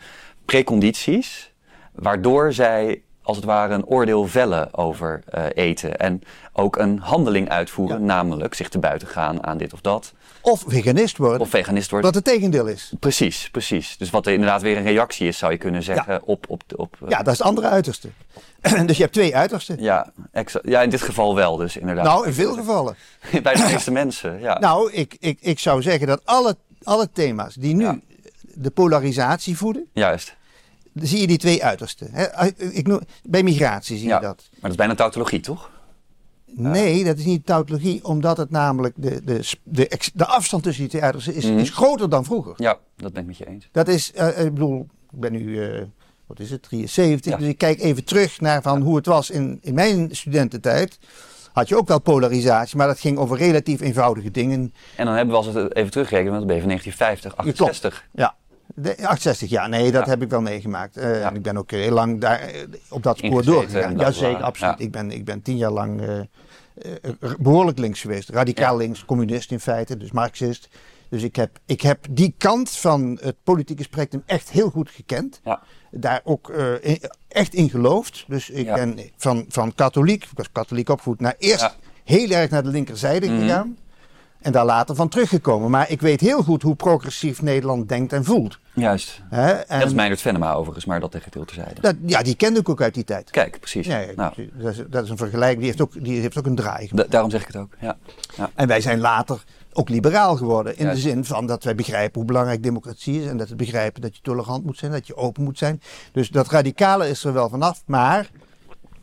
precondities, 0.44 1.52
waardoor 1.92 2.52
zij 2.52 3.02
als 3.22 3.36
het 3.36 3.46
ware 3.46 3.74
een 3.74 3.86
oordeel 3.86 4.26
vellen 4.26 4.74
over 4.74 5.22
eh, 5.26 5.44
eten. 5.54 5.96
En 5.98 6.22
ook 6.52 6.76
een 6.76 6.98
handeling 6.98 7.48
uitvoeren, 7.48 7.98
Ja. 7.98 8.04
namelijk 8.04 8.54
zich 8.54 8.68
te 8.68 8.78
buiten 8.78 9.08
gaan 9.08 9.46
aan 9.46 9.58
dit 9.58 9.72
of 9.72 9.80
dat. 9.80 10.14
Of 10.50 10.64
veganist 10.66 11.16
worden. 11.16 11.40
Of 11.40 11.48
veganist 11.50 11.90
worden. 11.90 12.12
Wat 12.12 12.24
het 12.24 12.34
tegendeel 12.34 12.66
is. 12.66 12.92
Precies, 13.00 13.48
precies. 13.50 13.96
Dus 13.98 14.10
wat 14.10 14.26
er 14.26 14.32
inderdaad 14.32 14.62
weer 14.62 14.76
een 14.76 14.82
reactie 14.82 15.28
is, 15.28 15.38
zou 15.38 15.52
je 15.52 15.58
kunnen 15.58 15.82
zeggen, 15.82 16.22
op... 16.22 16.44
op, 16.48 16.62
op 16.76 16.96
eh, 17.02 17.08
Ja, 17.08 17.18
dat 17.22 17.32
is 17.32 17.38
het 17.38 17.46
andere 17.46 17.68
uiterste. 17.68 18.08
dus 18.86 18.96
je 18.96 19.02
hebt 19.02 19.12
twee 19.14 19.36
uitersten. 19.36 19.80
ja, 19.82 20.12
ja, 20.62 20.82
in 20.82 20.90
dit 20.90 21.02
geval 21.02 21.34
wel 21.34 21.56
dus 21.56 21.76
inderdaad. 21.76 22.04
Nou, 22.04 22.26
in 22.26 22.32
veel 22.32 22.54
gevallen. 22.54 22.96
Bij 23.42 23.54
de 23.54 23.68
meeste 23.72 23.90
mensen, 24.00 24.40
ja. 24.40 24.58
Nou, 24.58 24.92
ik, 24.92 25.16
ik, 25.20 25.38
ik 25.40 25.58
zou 25.58 25.82
zeggen 25.82 26.06
dat 26.06 26.20
alle, 26.24 26.56
alle 26.82 27.08
thema's 27.12 27.54
die 27.54 27.74
nu 27.74 27.84
Ja. 27.84 27.98
de 28.54 28.70
polarisatie 28.70 29.56
voeden, 29.56 29.86
Juist. 29.92 30.36
zie 30.94 31.20
je 31.20 31.26
die 31.26 31.38
twee 31.38 31.64
uitersten. 31.64 32.08
Hè? 32.12 32.46
Ik 32.58 32.86
noem, 32.86 33.00
bij 33.22 33.42
migratie 33.42 33.98
zie 33.98 34.06
Ja. 34.08 34.14
je 34.16 34.22
dat. 34.22 34.36
Maar 34.50 34.60
dat 34.60 34.70
is 34.70 34.76
bijna 34.76 34.94
tautologie, 34.94 35.40
toch? 35.40 35.70
Nee, 36.54 37.04
dat 37.04 37.18
is 37.18 37.24
niet 37.24 37.46
tautologie, 37.46 38.04
omdat 38.04 38.36
het 38.36 38.50
namelijk 38.50 38.94
de, 38.96 39.24
de, 39.24 39.52
de, 39.62 39.98
de 40.14 40.26
afstand 40.26 40.62
tussen 40.62 40.88
die 40.88 41.00
twee 41.00 41.12
is, 41.34 41.44
Mhm. 41.44 41.58
is 41.58 41.70
groter 41.70 42.10
dan 42.10 42.24
vroeger. 42.24 42.52
Ja, 42.56 42.78
dat 42.96 43.12
ben 43.12 43.22
ik 43.22 43.28
met 43.28 43.36
je 43.36 43.46
eens. 43.46 43.68
Dat 43.72 43.88
is, 43.88 44.12
eh, 44.12 44.44
ik 44.44 44.52
bedoel, 44.54 44.86
ik 45.12 45.20
ben 45.20 45.32
nu, 45.32 45.64
eh, 45.64 45.82
wat 46.26 46.40
is 46.40 46.50
het, 46.50 46.62
73, 46.62 47.32
Ja. 47.32 47.38
dus 47.38 47.48
ik 47.48 47.58
kijk 47.58 47.80
even 47.80 48.04
terug 48.04 48.40
naar 48.40 48.62
van 48.62 48.82
hoe 48.82 48.96
het 48.96 49.06
was 49.06 49.30
in, 49.30 49.58
in 49.62 49.74
mijn 49.74 50.08
studententijd. 50.16 50.98
Had 51.52 51.68
je 51.68 51.76
ook 51.76 51.88
wel 51.88 52.00
polarisatie, 52.00 52.76
maar 52.76 52.86
dat 52.86 53.00
ging 53.00 53.18
over 53.18 53.36
relatief 53.36 53.80
eenvoudige 53.80 54.30
dingen. 54.30 54.74
En 54.96 55.04
dan 55.06 55.14
hebben 55.14 55.34
we 55.38 55.44
als 55.44 55.54
het 55.54 55.74
even 55.74 55.90
terugrekenen, 55.90 56.32
want 56.32 56.38
dat 56.38 56.46
ben 56.46 56.56
je 56.56 56.62
van 56.62 56.70
1950, 56.70 57.30
Ja, 57.36 57.42
klopt. 57.42 57.60
68. 57.60 58.04
Ja, 58.12 58.36
de, 58.74 59.06
68 59.06 59.48
jaar, 59.50 59.68
nee, 59.68 59.92
dat 59.92 60.04
Ja. 60.04 60.10
heb 60.10 60.22
ik 60.22 60.30
wel 60.30 60.40
meegemaakt. 60.40 60.96
Eh, 60.96 61.20
Ja. 61.20 61.28
en 61.30 61.34
ik 61.36 61.42
ben 61.42 61.56
ook 61.56 61.70
heel 61.70 61.92
lang 61.92 62.20
daar, 62.20 62.40
eh, 62.40 62.62
op 62.88 63.02
dat 63.02 63.18
spoor 63.18 63.44
doorgegaan. 63.44 63.96
Jazeker, 63.98 64.42
absoluut. 64.42 64.78
Ja. 64.78 64.84
Ik, 64.84 64.92
ben, 64.92 65.10
ik 65.10 65.24
ben 65.24 65.42
tien 65.42 65.56
jaar 65.56 65.70
lang 65.70 66.00
eh, 66.00 66.18
eh, 66.18 66.94
behoorlijk 67.38 67.78
links 67.78 68.00
geweest. 68.00 68.28
Radicaal 68.28 68.76
links, 68.76 69.04
communist 69.04 69.50
in 69.52 69.60
feite, 69.60 69.96
dus 69.96 70.10
marxist. 70.12 70.68
Dus 71.10 71.22
ik 71.22 71.36
heb, 71.36 71.58
ik 71.66 71.80
heb 71.80 72.06
die 72.10 72.34
kant 72.38 72.70
van 72.70 73.18
het 73.22 73.36
politieke 73.42 73.82
spectrum 73.82 74.22
echt 74.26 74.50
heel 74.50 74.70
goed 74.70 74.90
gekend. 74.90 75.40
Ja. 75.44 75.62
Daar 75.90 76.20
ook 76.24 76.48
in- 76.80 77.00
echt 77.28 77.54
in 77.54 77.70
geloofd. 77.70 78.24
Dus 78.28 78.50
ik 78.50 78.66
ben 78.74 78.98
van, 79.16 79.44
van 79.48 79.74
katholiek, 79.74 80.22
ik 80.24 80.30
was 80.34 80.52
katholiek 80.52 80.88
opgevoed, 80.88 81.20
naar 81.20 81.34
eerst 81.38 81.76
heel 82.04 82.30
erg 82.30 82.50
naar 82.50 82.62
de 82.62 82.68
linkerzijde 82.68 83.28
Mhm. 83.28 83.40
gegaan. 83.40 83.76
En 84.38 84.52
daar 84.52 84.64
later 84.64 84.94
van 84.94 85.08
teruggekomen. 85.08 85.70
Maar 85.70 85.90
ik 85.90 86.00
weet 86.00 86.20
heel 86.20 86.42
goed 86.42 86.62
hoe 86.62 86.74
progressief 86.74 87.42
Nederland 87.42 87.88
denkt 87.88 88.12
en 88.12 88.24
voelt. 88.24 88.58
Juist. 88.74 89.22
En 89.30 89.64
Dat 89.68 89.86
is 89.88 89.92
Meijnerd 89.94 90.20
Venema 90.20 90.52
overigens, 90.52 90.84
maar 90.84 91.00
dat 91.00 91.10
tegen 91.10 91.30
terzijde. 91.46 91.80
dat, 91.80 91.94
ja, 92.06 92.22
die 92.22 92.34
kende 92.34 92.60
ik 92.60 92.68
ook 92.68 92.80
uit 92.82 92.94
die 92.94 93.04
tijd. 93.04 93.30
Kijk, 93.30 93.58
precies. 93.60 93.86
Ja, 93.86 93.98
ja, 93.98 94.12
nou, 94.16 94.50
dat, 94.52 94.72
is, 94.72 94.82
dat 94.90 95.04
is 95.04 95.10
een 95.10 95.16
vergelijking. 95.16 95.58
Die 95.58 95.66
heeft 95.66 95.80
ook, 95.80 96.04
die 96.04 96.20
heeft 96.20 96.38
ook 96.38 96.46
een 96.46 96.54
draai. 96.54 96.88
da- 96.92 97.04
daarom 97.08 97.30
zeg 97.30 97.40
ik 97.40 97.46
het 97.46 97.56
ook. 97.56 97.72
Ja. 97.80 97.96
En 98.54 98.68
wij 98.68 98.80
zijn 98.80 99.00
later 99.00 99.44
ook 99.72 99.88
liberaal 99.88 100.36
geworden. 100.36 100.76
In 100.78 100.84
Juist. 100.84 101.02
de 101.02 101.08
zin 101.08 101.24
van 101.24 101.46
dat 101.46 101.64
wij 101.64 101.74
begrijpen 101.74 102.14
hoe 102.20 102.24
belangrijk 102.24 102.62
democratie 102.62 103.20
is. 103.22 103.28
En 103.28 103.36
dat 103.36 103.48
we 103.48 103.54
begrijpen 103.56 104.00
dat 104.00 104.16
je 104.16 104.22
tolerant 104.22 104.64
moet 104.64 104.78
zijn, 104.78 104.92
dat 104.92 105.06
je 105.06 105.16
open 105.16 105.42
moet 105.44 105.58
zijn. 105.58 105.82
Dus 106.12 106.28
dat 106.28 106.48
radicale 106.48 107.08
is 107.08 107.24
er 107.24 107.32
wel 107.32 107.48
vanaf. 107.48 107.82
Maar 107.86 108.30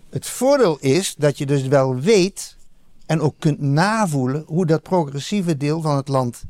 Het 0.09 0.25
voordeel 0.27 0.77
is 0.79 1.15
dat 1.17 1.37
je 1.37 1.45
dus 1.45 1.67
wel 1.67 1.95
weet 1.99 2.54
en 3.05 3.21
ook 3.21 3.35
kunt 3.39 3.61
navoelen 3.61 4.43
hoe 4.47 4.65
dat 4.65 4.81
progressieve 4.81 5.57
deel 5.57 5.81
van 5.81 5.95
het 5.95 6.07
land 6.07 6.43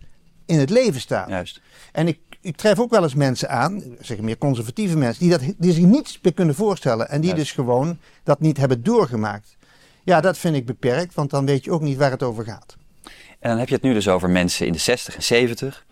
in 0.46 0.60
het 0.60 0.70
leven 0.70 1.02
staat. 1.02 1.30
Juist. 1.30 1.62
En 1.92 2.08
ik, 2.08 2.20
ik 2.42 2.56
tref 2.56 2.80
ook 2.80 2.90
wel 2.90 3.04
eens 3.04 3.16
mensen 3.16 3.50
aan, 3.50 3.84
zeg 4.00 4.20
meer 4.20 4.38
conservatieve 4.38 4.98
mensen, 4.98 5.22
die, 5.22 5.30
dat, 5.38 5.54
die 5.58 5.72
zich 5.74 5.84
niets 5.84 6.20
meer 6.22 6.34
kunnen 6.34 6.56
voorstellen. 6.56 7.10
En 7.10 7.22
die 7.22 7.30
Juist. 7.30 7.46
dus 7.46 7.52
gewoon 7.52 7.98
dat 8.24 8.40
niet 8.40 8.58
hebben 8.58 8.84
doorgemaakt. 8.84 9.58
Ja, 10.04 10.22
dat 10.22 10.38
vind 10.38 10.56
ik 10.56 10.66
beperkt, 10.66 11.14
want 11.14 11.30
dan 11.30 11.46
weet 11.46 11.64
je 11.64 11.72
ook 11.72 11.82
niet 11.82 11.98
waar 11.98 12.12
het 12.12 12.24
over 12.24 12.44
gaat. 12.44 12.76
En 13.40 13.50
dan 13.50 13.60
heb 13.60 13.68
je 13.68 13.74
het 13.76 13.84
nu 13.84 13.94
dus 13.94 14.08
over 14.08 14.30
mensen 14.30 14.66
in 14.66 14.72
de 14.72 14.80
60 14.80 15.16
en 15.16 15.24
70. 15.24 15.86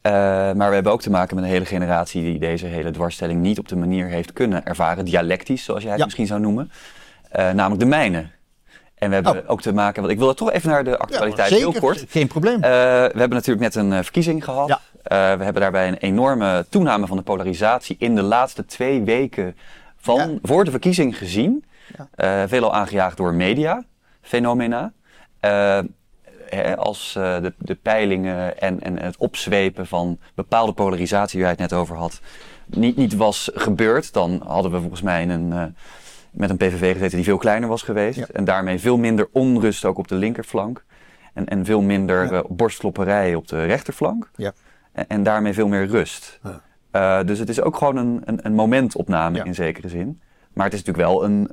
Eh, 0.00 0.12
maar 0.52 0.68
we 0.68 0.74
hebben 0.74 0.92
ook 0.92 1.02
te 1.02 1.10
maken 1.10 1.34
met 1.34 1.44
een 1.44 1.50
hele 1.50 1.64
generatie 1.64 2.22
die 2.22 2.38
deze 2.38 2.66
hele 2.66 2.90
dwarsstelling 2.90 3.40
niet 3.40 3.58
op 3.58 3.68
de 3.68 3.76
manier 3.76 4.06
heeft 4.06 4.32
kunnen 4.32 4.64
ervaren, 4.64 5.04
dialectisch, 5.04 5.64
zoals 5.64 5.80
jij 5.82 5.90
het 5.90 5.98
Ja. 5.98 6.04
misschien 6.04 6.26
zou 6.26 6.40
noemen. 6.40 6.70
Eh, 7.30 7.50
namelijk 7.50 7.80
de 7.80 7.86
mijnen. 7.86 8.30
En 8.98 9.08
we 9.08 9.14
hebben 9.14 9.42
Oh. 9.42 9.50
ook 9.50 9.60
te 9.62 9.72
maken, 9.72 10.00
want 10.00 10.12
ik 10.12 10.18
wil 10.18 10.28
er 10.28 10.34
toch 10.34 10.52
even 10.52 10.70
naar 10.70 10.84
de 10.84 10.98
actualiteit 10.98 11.50
Ja, 11.50 11.56
heel 11.56 11.72
kort. 11.72 12.04
Geen 12.08 12.26
probleem. 12.26 12.54
Eh, 12.54 12.70
we 12.70 13.18
hebben 13.18 13.28
natuurlijk 13.28 13.60
net 13.60 13.74
een 13.74 13.92
eh, 13.92 14.02
verkiezing 14.02 14.44
gehad. 14.44 14.68
Ja. 14.68 14.80
Eh, 15.02 15.38
we 15.38 15.44
hebben 15.44 15.62
daarbij 15.62 15.88
een 15.88 15.96
enorme 15.96 16.66
toename 16.68 17.06
van 17.06 17.16
de 17.16 17.22
polarisatie 17.22 17.96
in 17.98 18.14
de 18.14 18.22
laatste 18.22 18.64
twee 18.66 19.02
weken 19.02 19.56
van 19.96 20.30
Ja. 20.30 20.38
voor 20.42 20.64
de 20.64 20.70
verkiezing 20.70 21.18
gezien. 21.18 21.64
Ja. 21.96 22.08
Eh, 22.42 22.48
veelal 22.48 22.74
aangejaagd 22.74 23.16
door 23.16 23.34
media, 23.34 23.84
fenomena. 24.22 24.92
Hè, 26.48 26.76
als 26.76 27.12
de, 27.14 27.52
de 27.58 27.74
peilingen 27.74 28.58
en, 28.60 28.80
en 28.82 28.98
het 29.02 29.16
opzwepen 29.16 29.86
van 29.86 30.18
bepaalde 30.34 30.72
polarisatie, 30.72 31.40
waar 31.40 31.50
je 31.54 31.62
het 31.62 31.70
net 31.70 31.80
over 31.80 31.96
had, 31.96 32.20
niet, 32.66 32.96
niet 32.96 33.16
was 33.16 33.50
gebeurd, 33.54 34.12
dan 34.12 34.42
hadden 34.46 34.70
we 34.72 34.78
volgens 34.80 35.02
mij 35.02 35.28
een, 35.28 35.74
met 36.32 36.50
een 36.50 36.56
PVV 36.56 36.92
gezeten 36.92 37.16
die 37.16 37.24
veel 37.24 37.38
kleiner 37.38 37.68
was 37.68 37.82
geweest. 37.82 38.18
Ja. 38.18 38.26
En 38.32 38.44
daarmee 38.44 38.78
veel 38.78 38.96
minder 38.98 39.28
onrust 39.32 39.84
ook 39.84 39.98
op 39.98 40.08
de 40.08 40.14
linkerflank. 40.14 40.84
En, 41.34 41.46
en 41.46 41.64
veel 41.64 41.80
minder 41.82 42.24
Ja. 42.24 42.30
eh, 42.30 42.44
borstklopperij 42.48 43.34
op 43.34 43.48
de 43.48 43.64
rechterflank. 43.64 44.30
Ja. 44.36 44.52
En, 44.92 45.06
en 45.08 45.22
daarmee 45.22 45.52
veel 45.52 45.68
meer 45.68 45.86
rust. 45.86 46.38
Ja. 46.42 46.60
Eh, 46.90 47.26
dus 47.26 47.38
het 47.38 47.48
is 47.48 47.60
ook 47.60 47.76
gewoon 47.76 47.96
een, 47.96 48.22
een, 48.24 48.38
een 48.46 48.54
momentopname 48.54 49.42
in 49.44 49.54
zekere 49.54 49.88
zin. 49.88 50.20
Maar 50.52 50.64
het 50.64 50.74
is 50.74 50.82
natuurlijk 50.84 51.08
wel 51.08 51.24
een 51.24 51.50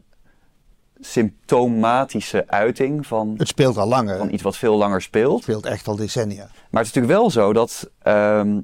symptomatische 0.99 2.43
uiting 2.47 3.07
van, 3.07 3.33
het 3.37 3.47
speelt 3.47 3.77
al 3.77 3.87
langer. 3.87 4.15
van 4.15 4.25
Het 4.25 4.33
iets 4.33 4.43
wat 4.43 4.57
veel 4.57 4.75
langer 4.77 5.01
speelt. 5.01 5.41
speelt 5.41 5.65
echt 5.65 5.87
al 5.87 5.95
decennia. 5.95 6.47
Maar 6.69 6.81
het 6.83 6.89
is 6.89 6.93
natuurlijk 6.93 7.19
wel 7.21 7.29
zo 7.29 7.53
dat 7.53 7.89
ehm, 8.01 8.59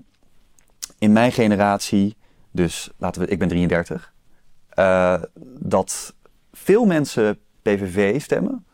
in 1.00 1.12
mijn 1.12 1.32
generatie, 1.32 2.16
dus 2.52 2.90
laten 2.98 3.22
we, 3.22 3.28
ik 3.28 3.40
ben 3.40 3.48
33, 3.48 4.11
eh, 4.82 5.22
dat 5.60 6.14
veel 6.52 6.86
mensen 6.86 7.40
PVV 7.62 8.22
stemmen. 8.22 8.66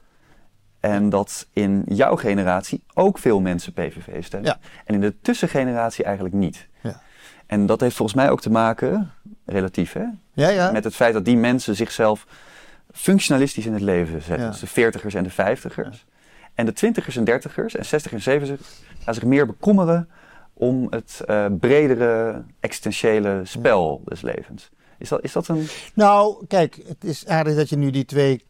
En 0.80 1.10
dat 1.10 1.48
in 1.54 1.84
jouw 1.88 2.16
generatie 2.16 2.84
ook 2.94 3.18
veel 3.18 3.40
mensen 3.40 3.74
PVV 3.74 4.24
stemmen. 4.24 4.50
Ja. 4.50 4.60
En 4.86 4.94
in 4.94 5.02
de 5.02 5.16
tussengeneratie 5.22 6.04
eigenlijk 6.04 6.36
niet. 6.36 6.68
Ja. 6.82 7.02
En 7.46 7.66
dat 7.66 7.80
heeft 7.80 7.96
volgens 7.96 8.18
mij 8.18 8.30
ook 8.30 8.42
te 8.42 8.50
maken, 8.50 9.12
relatief 9.46 9.94
hè, 9.94 10.06
Ja, 10.34 10.50
ja. 10.50 10.72
met 10.72 10.84
het 10.84 10.96
feit 10.96 11.14
dat 11.14 11.26
die 11.26 11.38
mensen 11.38 11.76
zichzelf 11.76 12.28
functionalistisch 12.92 13.66
in 13.66 13.74
het 13.74 13.82
leven 13.82 14.22
zetten. 14.22 14.50
Dus 14.50 14.60
de 14.60 14.68
veertigers 14.68 15.14
en 15.14 15.24
de 15.24 15.30
vijftigers. 15.30 16.06
En 16.54 16.66
de 16.66 16.74
twintigers 16.74 17.16
en 17.16 17.24
dertigers 17.24 17.76
en 17.76 17.86
zestig 17.86 18.12
en 18.12 18.22
zeventigers 18.22 18.82
gaan 19.04 19.14
zich 19.14 19.24
meer 19.24 19.46
bekommeren 19.46 20.10
om 20.54 20.88
het 20.90 21.22
eh, 21.26 21.46
bredere 21.60 22.44
existentiële 22.60 23.42
spel 23.44 24.02
des 24.06 24.22
levens. 24.22 24.70
Is 25.00 25.10
dat, 25.10 25.24
is 25.24 25.32
dat 25.32 25.48
een... 25.48 25.68
Nou, 25.94 26.46
kijk, 26.48 26.80
het 26.88 27.04
is 27.04 27.28
aardig 27.28 27.56
dat 27.56 27.70
je 27.70 27.76
nu 27.78 27.90
die 27.92 28.06
twee 28.06 28.44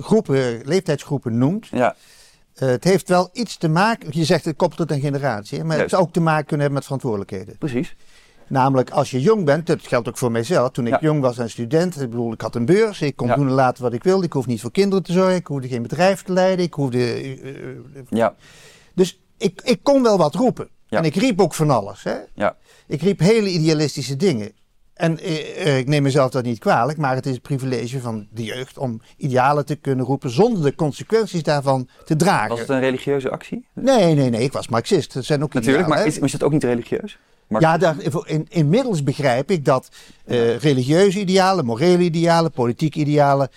groepen, 0.00 0.60
leeftijdsgroepen 0.64 1.38
noemt. 1.38 1.66
Ja, 1.66 1.96
Eh, 2.54 2.68
het 2.68 2.84
heeft 2.84 3.08
wel 3.08 3.28
iets 3.32 3.56
te 3.56 3.68
maken, 3.68 4.08
je 4.12 4.24
zegt 4.24 4.44
het 4.44 4.56
koppelt 4.56 4.80
het 4.80 4.90
een 4.90 5.00
generatie, 5.00 5.64
maar 5.64 5.78
het 5.78 5.90
zou 5.90 6.02
ook 6.02 6.12
te 6.12 6.20
maken 6.20 6.40
kunnen 6.46 6.60
hebben 6.60 6.74
met 6.74 6.84
verantwoordelijkheden. 6.84 7.58
precies. 7.58 7.96
Namelijk 8.48 8.90
als 8.90 9.10
je 9.10 9.20
jong 9.20 9.44
bent, 9.44 9.66
dat 9.66 9.86
geldt 9.86 10.08
ook 10.08 10.18
voor 10.18 10.30
mijzelf. 10.30 10.70
Toen 10.70 10.86
ik 10.86 10.92
Ja. 10.92 10.98
jong 11.00 11.20
was 11.20 11.38
en 11.38 11.50
student, 11.50 12.00
ik 12.00 12.10
bedoel, 12.10 12.32
ik 12.32 12.40
had 12.40 12.54
een 12.54 12.64
beurs, 12.64 13.00
ik 13.00 13.16
kon 13.16 13.26
Ja. 13.28 13.34
doen 13.36 13.46
en 13.46 13.52
laten 13.52 13.82
wat 13.82 13.92
ik 13.92 14.02
wilde. 14.04 14.24
Ik 14.26 14.32
hoefde 14.32 14.50
niet 14.50 14.60
voor 14.60 14.70
kinderen 14.70 15.04
te 15.04 15.12
zorgen, 15.12 15.34
ik 15.34 15.46
hoefde 15.46 15.68
geen 15.68 15.82
bedrijf 15.82 16.22
te 16.22 16.32
leiden, 16.32 16.64
ik 16.64 16.74
hoefde... 16.74 16.98
eh, 16.98 17.48
eh, 17.48 17.76
Ja, 18.08 18.34
dus 18.94 19.20
ik, 19.38 19.60
ik 19.64 19.78
kon 19.82 20.02
wel 20.02 20.18
wat 20.18 20.34
roepen. 20.34 20.68
Ja. 20.86 20.98
En 20.98 21.04
ik 21.04 21.14
riep 21.14 21.40
ook 21.40 21.54
van 21.54 21.70
alles. 21.70 22.02
Hè? 22.04 22.16
ja, 22.34 22.56
Ik 22.86 23.02
riep 23.02 23.18
hele 23.18 23.48
idealistische 23.48 24.16
dingen. 24.16 24.52
En 24.96 25.18
eh, 25.20 25.66
eh, 25.66 25.78
ik 25.78 25.88
neem 25.88 26.02
mezelf 26.02 26.30
dat 26.30 26.44
niet 26.44 26.58
kwalijk, 26.58 26.98
maar 26.98 27.14
het 27.14 27.26
is 27.26 27.32
het 27.32 27.42
privilege 27.42 28.00
van 28.00 28.26
de 28.30 28.44
jeugd 28.44 28.78
om 28.78 29.00
idealen 29.16 29.66
te 29.66 29.74
kunnen 29.76 30.04
roepen 30.04 30.30
zonder 30.30 30.62
de 30.62 30.74
consequenties 30.74 31.42
daarvan 31.42 31.88
te 32.04 32.16
dragen. 32.16 32.48
was 32.48 32.58
het 32.58 32.68
een 32.68 32.80
religieuze 32.80 33.30
actie? 33.30 33.66
Nee, 33.72 34.14
nee, 34.14 34.30
nee, 34.30 34.42
ik 34.42 34.52
was 34.52 34.68
Marxist. 34.68 35.14
Dat 35.14 35.24
zijn 35.24 35.42
ook 35.42 35.52
Natuurlijk, 35.52 35.84
idealen, 35.86 36.04
maar 36.04 36.14
is, 36.14 36.18
is 36.22 36.32
het 36.32 36.42
ook 36.42 36.52
niet 36.52 36.64
religieus? 36.64 37.18
Ja, 37.58 37.78
daar, 37.78 37.96
in, 38.24 38.46
inmiddels 38.48 39.02
begrijp 39.02 39.50
ik 39.50 39.64
dat 39.64 39.88
eh, 40.24 40.56
religieuze 40.58 41.18
idealen, 41.20 41.64
morele 41.64 42.02
idealen, 42.02 42.50
politieke 42.50 42.98
idealen, 42.98 43.48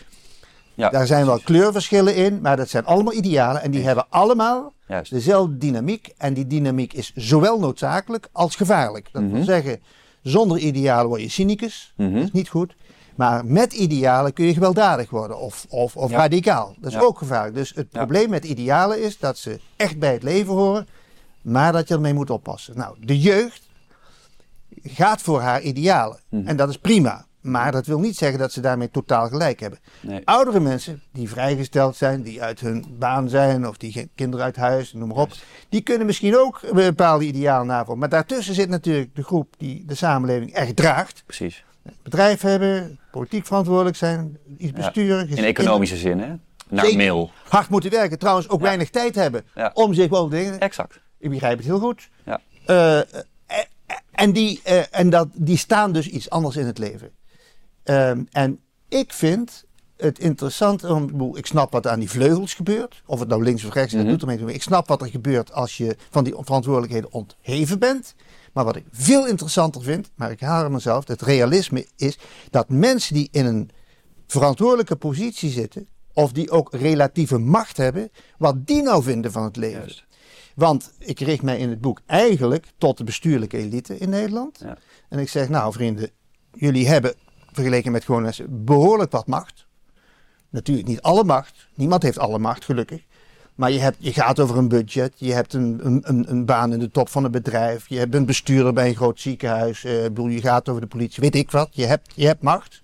ja, 0.73 0.89
daar 0.89 1.07
zijn 1.07 1.25
wel 1.25 1.39
kleurverschillen 1.39 2.15
in, 2.15 2.39
maar 2.41 2.57
dat 2.57 2.69
zijn 2.69 2.85
allemaal 2.85 3.13
idealen 3.13 3.61
en 3.61 3.71
die 3.71 3.83
hebben 3.83 4.05
allemaal 4.09 4.73
Juist. 4.87 5.11
dezelfde 5.11 5.57
dynamiek. 5.57 6.13
En 6.17 6.33
die 6.33 6.47
dynamiek 6.47 6.93
is 6.93 7.11
zowel 7.15 7.59
noodzakelijk 7.59 8.27
als 8.31 8.55
gevaarlijk. 8.55 9.09
Dat 9.11 9.21
wil 9.21 9.31
Mhm. 9.31 9.43
zeggen, 9.43 9.79
zonder 10.21 10.57
idealen 10.57 11.07
word 11.07 11.21
je 11.21 11.29
cynicus, 11.29 11.93
Mhm. 11.97 12.13
dat 12.13 12.23
is 12.23 12.31
niet 12.31 12.49
goed. 12.49 12.75
Maar 13.15 13.45
met 13.45 13.73
idealen 13.73 14.33
kun 14.33 14.45
je 14.45 14.53
gewelddadig 14.53 15.09
worden 15.09 15.39
of, 15.39 15.65
of, 15.69 15.95
of 15.97 16.11
Ja. 16.11 16.17
radicaal. 16.17 16.75
Dat 16.79 16.91
is 16.91 16.97
Ja. 16.97 17.03
ook 17.03 17.17
gevaarlijk. 17.17 17.55
Dus 17.55 17.71
het 17.75 17.89
probleem 17.89 18.29
met 18.29 18.45
idealen 18.45 19.03
is 19.03 19.17
dat 19.19 19.37
ze 19.37 19.59
echt 19.75 19.99
bij 19.99 20.13
het 20.13 20.23
leven 20.23 20.53
horen, 20.53 20.87
maar 21.41 21.71
dat 21.71 21.87
je 21.87 21.93
ermee 21.93 22.13
moet 22.13 22.29
oppassen. 22.29 22.77
Nou, 22.77 22.95
de 22.99 23.19
jeugd 23.19 23.67
gaat 24.83 25.21
voor 25.21 25.41
haar 25.41 25.61
idealen. 25.61 26.19
Mhm. 26.29 26.47
En 26.47 26.55
dat 26.55 26.69
is 26.69 26.77
prima. 26.77 27.25
Maar 27.51 27.71
dat 27.71 27.85
wil 27.85 27.99
niet 27.99 28.17
zeggen 28.17 28.39
dat 28.39 28.51
ze 28.51 28.61
daarmee 28.61 28.89
totaal 28.91 29.27
gelijk 29.27 29.59
hebben. 29.59 29.79
Nee. 30.01 30.21
Oudere 30.25 30.59
mensen 30.59 31.01
die 31.11 31.29
vrijgesteld 31.29 31.95
zijn, 31.95 32.21
die 32.21 32.41
uit 32.41 32.59
hun 32.59 32.85
baan 32.99 33.29
zijn 33.29 33.67
of 33.67 33.77
die 33.77 33.91
geen 33.91 34.09
kinderen 34.15 34.45
uit 34.45 34.55
huis, 34.55 34.93
noem 34.93 35.07
maar 35.07 35.17
op. 35.17 35.31
Die 35.69 35.81
kunnen 35.81 36.05
misschien 36.05 36.37
ook 36.37 36.59
een 36.63 36.75
bepaalde 36.75 37.25
idealen 37.25 37.67
navolgen. 37.67 37.97
Maar 37.97 38.09
daartussen 38.09 38.53
zit 38.55 38.69
natuurlijk 38.69 39.15
de 39.15 39.23
groep 39.23 39.53
die 39.57 39.83
de 39.85 39.95
samenleving 39.95 40.53
echt 40.53 40.75
draagt. 40.75 41.23
Precies. 41.25 41.63
Bedrijf 42.03 42.41
hebben, 42.41 42.99
politiek 43.11 43.45
verantwoordelijk 43.45 43.97
zijn, 43.97 44.37
iets 44.57 44.71
besturen. 44.71 45.29
In 45.29 45.43
economische 45.43 45.97
zin, 45.97 46.19
hè? 46.19 46.33
Naar 46.69 46.95
mail. 46.95 47.31
Hard 47.49 47.69
moeten 47.69 47.91
werken, 47.91 48.19
trouwens 48.19 48.49
ook 48.49 48.59
Ja. 48.59 48.65
weinig 48.65 48.89
tijd 48.89 49.15
hebben 49.15 49.45
Ja. 49.55 49.71
om 49.73 49.93
zich 49.93 50.09
wel 50.09 50.27
te 50.29 50.35
dingen. 50.35 50.59
Exact. 50.59 50.99
Ik 51.19 51.29
begrijp 51.29 51.57
het 51.57 51.65
heel 51.67 51.79
goed. 51.79 52.09
Ja. 52.25 52.39
Eh, 52.65 52.99
eh, 52.99 53.05
en 54.11 54.31
die, 54.31 54.61
eh, 54.63 54.81
en 54.91 55.09
dat, 55.09 55.27
die 55.33 55.57
staan 55.57 55.91
dus 55.91 56.07
iets 56.07 56.29
anders 56.29 56.55
in 56.55 56.65
het 56.65 56.77
leven. 56.77 57.11
Ehm, 57.89 58.23
en 58.31 58.59
ik 58.87 59.13
vind 59.13 59.65
het 59.97 60.19
interessant, 60.19 60.83
om, 60.83 61.35
ik 61.35 61.45
snap 61.45 61.71
wat 61.71 61.87
aan 61.87 61.99
die 61.99 62.09
vleugels 62.09 62.53
gebeurt. 62.53 63.01
Of 63.05 63.19
het 63.19 63.29
nou 63.29 63.43
links 63.43 63.63
of 63.63 63.73
rechts 63.73 63.93
is, 63.93 63.99
dat 63.99 64.09
doet 64.09 64.21
ermee. 64.21 64.53
Ik 64.53 64.61
snap 64.61 64.87
wat 64.87 65.01
er 65.01 65.07
gebeurt 65.07 65.53
als 65.53 65.77
je 65.77 65.95
van 66.09 66.23
die 66.23 66.33
verantwoordelijkheden 66.39 67.11
ontheven 67.11 67.79
bent. 67.79 68.15
Maar 68.53 68.65
wat 68.65 68.75
ik 68.75 68.85
veel 68.91 69.27
interessanter 69.27 69.83
vind, 69.83 70.11
maar 70.15 70.31
ik 70.31 70.39
haal 70.39 70.69
mezelf, 70.69 71.07
het 71.07 71.21
realisme 71.21 71.87
is 71.95 72.17
dat 72.49 72.69
mensen 72.69 73.13
die 73.13 73.27
in 73.31 73.45
een 73.45 73.69
verantwoordelijke 74.27 74.95
positie 74.95 75.49
zitten, 75.49 75.87
of 76.13 76.31
die 76.31 76.51
ook 76.51 76.73
relatieve 76.73 77.37
macht 77.37 77.77
hebben, 77.77 78.09
wat 78.37 78.67
die 78.67 78.81
nou 78.81 79.03
vinden 79.03 79.31
van 79.31 79.43
het 79.43 79.55
leven. 79.55 79.79
Juist. 79.79 80.05
Want 80.55 80.91
ik 80.97 81.19
richt 81.19 81.41
mij 81.41 81.57
in 81.57 81.69
het 81.69 81.81
boek 81.81 82.01
eigenlijk 82.05 82.65
tot 82.77 82.97
de 82.97 83.03
bestuurlijke 83.03 83.57
elite 83.57 83.97
in 83.97 84.09
Nederland. 84.09 84.59
Ja. 84.63 84.77
En 85.09 85.19
ik 85.19 85.29
zeg, 85.29 85.49
nou 85.49 85.73
vrienden, 85.73 86.09
jullie 86.51 86.87
hebben 86.87 87.13
vergeleken 87.59 87.91
met 87.91 88.03
gewone 88.05 88.23
mensen 88.23 88.65
behoorlijk 88.65 89.11
wat 89.11 89.27
macht. 89.27 89.67
Natuurlijk 90.49 90.87
niet 90.87 91.01
alle 91.01 91.23
macht. 91.23 91.67
Niemand 91.75 92.03
heeft 92.03 92.19
alle 92.19 92.39
macht, 92.39 92.65
gelukkig. 92.65 93.01
Maar 93.55 93.71
je, 93.71 93.79
hebt, 93.79 93.97
je 93.99 94.13
gaat 94.13 94.39
over 94.39 94.57
een 94.57 94.67
budget. 94.67 95.13
Je 95.15 95.33
hebt 95.33 95.53
een, 95.53 95.79
een, 95.83 96.31
een, 96.31 96.45
baan 96.45 96.73
in 96.73 96.79
de 96.79 96.91
top 96.91 97.09
van 97.09 97.23
een 97.23 97.31
bedrijf. 97.31 97.87
Je 97.87 97.97
hebt 97.97 98.15
een 98.15 98.25
bestuurder 98.25 98.73
bij 98.73 98.87
een 98.87 98.95
groot 98.95 99.19
ziekenhuis. 99.19 99.83
eh, 99.83 100.03
bedoel, 100.03 100.27
je 100.27 100.41
gaat 100.41 100.69
over 100.69 100.81
de 100.81 100.87
politie. 100.87 101.21
Weet 101.21 101.35
ik 101.35 101.51
wat. 101.51 101.69
Je 101.71 101.85
hebt, 101.85 102.11
je 102.15 102.25
hebt 102.25 102.41
macht. 102.41 102.81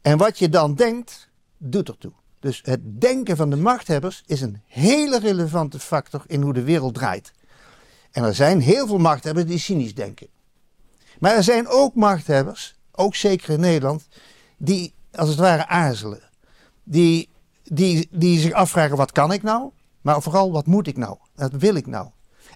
En 0.00 0.18
wat 0.18 0.38
je 0.38 0.48
dan 0.48 0.74
denkt, 0.74 1.28
doet 1.58 1.88
ertoe. 1.88 2.12
Dus 2.40 2.60
het 2.64 3.00
denken 3.00 3.36
van 3.36 3.50
de 3.50 3.56
machthebbers 3.56 4.22
is 4.26 4.40
een 4.40 4.62
hele 4.66 5.18
relevante 5.18 5.78
factor 5.78 6.22
in 6.26 6.42
hoe 6.42 6.52
de 6.52 6.62
wereld 6.62 6.94
draait. 6.94 7.32
En 8.10 8.24
er 8.24 8.34
zijn 8.34 8.60
heel 8.60 8.86
veel 8.86 8.98
machthebbers 8.98 9.46
die 9.46 9.58
cynisch 9.58 9.94
denken. 9.94 10.28
Maar 11.18 11.34
er 11.34 11.42
zijn 11.42 11.68
ook 11.68 11.94
machthebbers, 11.94 12.74
ook 12.96 13.14
zeker 13.14 13.50
in 13.50 13.60
Nederland, 13.60 14.08
die 14.56 14.94
als 15.12 15.28
het 15.28 15.38
ware 15.38 15.66
aarzelen. 15.66 16.20
Die, 16.84 17.28
die, 17.62 18.08
die 18.10 18.38
zich 18.38 18.52
afvragen: 18.52 18.96
wat 18.96 19.12
kan 19.12 19.32
ik 19.32 19.42
nou? 19.42 19.70
Maar 20.00 20.22
vooral 20.22 20.52
wat 20.52 20.66
moet 20.66 20.86
ik 20.86 20.96
nou? 20.96 21.16
Wat 21.34 21.52
wil 21.52 21.74
ik 21.74 21.86
nou? 21.86 22.06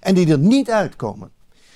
En 0.00 0.14
die 0.14 0.30
er 0.30 0.38
niet 0.38 0.70
uitkomen. 0.70 1.30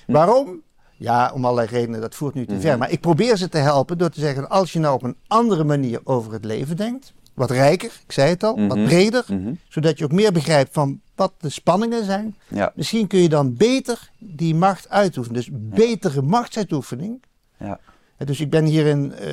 Waarom? 0.07 0.61
Ja, 0.97 1.31
om 1.33 1.45
allerlei 1.45 1.67
redenen, 1.67 2.01
dat 2.01 2.15
voert 2.15 2.33
nu 2.33 2.45
te 2.45 2.53
Mhm. 2.53 2.61
ver. 2.61 2.77
Maar 2.77 2.91
ik 2.91 2.99
probeer 3.01 3.37
ze 3.37 3.49
te 3.49 3.57
helpen 3.57 3.97
door 3.97 4.09
te 4.09 4.19
zeggen, 4.19 4.49
als 4.49 4.73
je 4.73 4.79
nou 4.79 4.93
op 4.95 5.03
een 5.03 5.17
andere 5.27 5.63
manier 5.63 5.99
over 6.03 6.33
het 6.33 6.45
leven 6.45 6.77
denkt, 6.77 7.13
wat 7.33 7.51
rijker, 7.51 7.91
ik 8.05 8.11
zei 8.11 8.29
het 8.29 8.43
al, 8.43 8.67
wat 8.67 8.77
Mhm. 8.77 8.85
breder, 8.85 9.25
Mhm. 9.27 9.53
zodat 9.69 9.97
je 9.97 10.03
ook 10.03 10.11
meer 10.11 10.31
begrijpt 10.31 10.73
van 10.73 11.01
wat 11.15 11.33
de 11.37 11.49
spanningen 11.49 12.05
zijn, 12.05 12.35
Ja, 12.47 12.71
misschien 12.75 13.07
kun 13.07 13.19
je 13.19 13.29
dan 13.29 13.55
beter 13.55 14.09
die 14.19 14.55
macht 14.55 14.89
uitoefenen. 14.89 15.35
Dus 15.39 15.49
betere 15.51 16.21
machtsuitoefening. 16.21 17.23
ja. 17.57 17.79
Dus 18.17 18.39
ik 18.39 18.49
ben 18.49 18.65
hierin 18.65 19.13
eh, 19.13 19.29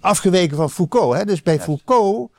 afgeweken 0.00 0.56
van 0.56 0.70
Foucault. 0.70 1.14
Hè? 1.16 1.24
Dus 1.24 1.42
bij 1.42 1.54
Juist. 1.54 1.68
Foucault 1.68 2.30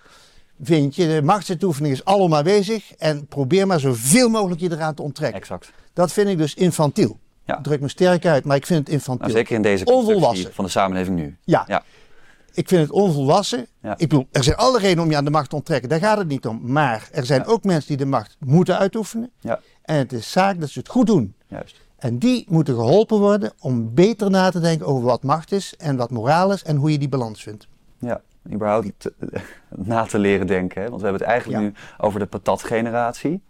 vind 0.62 0.95
je, 0.95 1.08
de 1.08 1.21
machtsuitoefening 1.21 1.93
is 1.93 2.06
allemaal 2.06 2.38
aanwezig 2.38 2.93
en 2.95 3.28
probeer 3.28 3.67
maar 3.67 3.80
zoveel 3.80 4.30
mogelijk 4.30 4.62
je 4.62 4.71
eraan 4.71 4.93
te 4.93 5.02
onttrekken. 5.02 5.39
exact. 5.39 5.71
Dat 5.93 6.12
vind 6.12 6.30
ik 6.30 6.38
dus 6.38 6.54
infantiel. 6.54 7.19
Ja. 7.45 7.58
Ik 7.58 7.63
druk 7.63 7.82
me 7.82 7.88
sterk 7.88 8.26
uit, 8.26 8.43
maar 8.45 8.56
ik 8.56 8.65
vind 8.65 8.80
het 8.80 8.89
infantiel. 8.89 9.26
Nou, 9.28 9.38
zeker 9.38 9.56
in 9.56 9.62
deze 9.62 9.86
Onvolwassen. 9.86 10.54
van 10.54 10.65
de 10.65 10.71
samenleving 10.71 11.15
nu. 11.17 11.38
Ja. 11.43 11.63
Ja. 11.67 11.84
Ik 12.54 12.67
vind 12.67 12.82
het 12.82 12.91
onvolwassen. 12.91 13.67
Ja. 13.82 13.91
Ik 13.97 14.10
bedoel, 14.10 14.28
er 14.32 14.43
zijn 14.43 14.56
alle 14.56 14.80
redenen 14.80 15.04
om 15.04 15.10
je 15.10 15.17
aan 15.17 15.26
de 15.26 15.32
macht 15.32 15.50
te 15.50 15.56
onttrekken. 15.56 15.89
Daar 15.89 16.00
gaat 16.00 16.17
het 16.17 16.28
niet 16.28 16.45
om. 16.45 16.71
Maar 16.71 17.08
er 17.12 17.26
zijn 17.26 17.45
ook 17.45 17.63
mensen 17.63 17.88
die 17.88 17.97
de 17.97 18.06
macht 18.06 18.36
moeten 18.39 18.78
uitoefenen. 18.78 19.32
Ja, 19.39 19.60
En 19.84 19.95
het 19.95 20.13
is 20.13 20.32
zaak 20.32 20.60
dat 20.60 20.69
ze 20.69 20.80
het 20.80 20.89
goed 20.89 21.08
doen. 21.08 21.36
juist. 21.47 21.76
En 21.97 22.17
die 22.19 22.45
moeten 22.49 22.73
geholpen 22.75 23.19
worden 23.19 23.51
om 23.60 23.93
beter 23.93 24.29
na 24.29 24.49
te 24.49 24.60
denken 24.60 24.86
over 24.88 25.03
wat 25.03 25.23
macht 25.23 25.51
is 25.51 25.75
en 25.77 25.95
wat 25.97 26.12
moraal 26.12 26.51
is 26.51 26.63
en 26.63 26.75
hoe 26.75 26.91
je 26.91 26.97
die 26.97 27.10
balans 27.10 27.43
vindt. 27.43 27.67
Ja, 27.99 28.21
überhaupt 28.51 28.91
te- 28.97 29.13
na 29.69 30.03
te 30.03 30.19
leren 30.19 30.47
denken. 30.47 30.81
Hè? 30.81 30.89
Want 30.89 31.01
we 31.01 31.07
hebben 31.07 31.21
het 31.27 31.31
eigenlijk 31.31 31.62
Ja. 31.63 31.67
nu 31.69 31.73
over 31.97 32.19
de 32.19 32.25
patatgeneratie. 32.25 33.41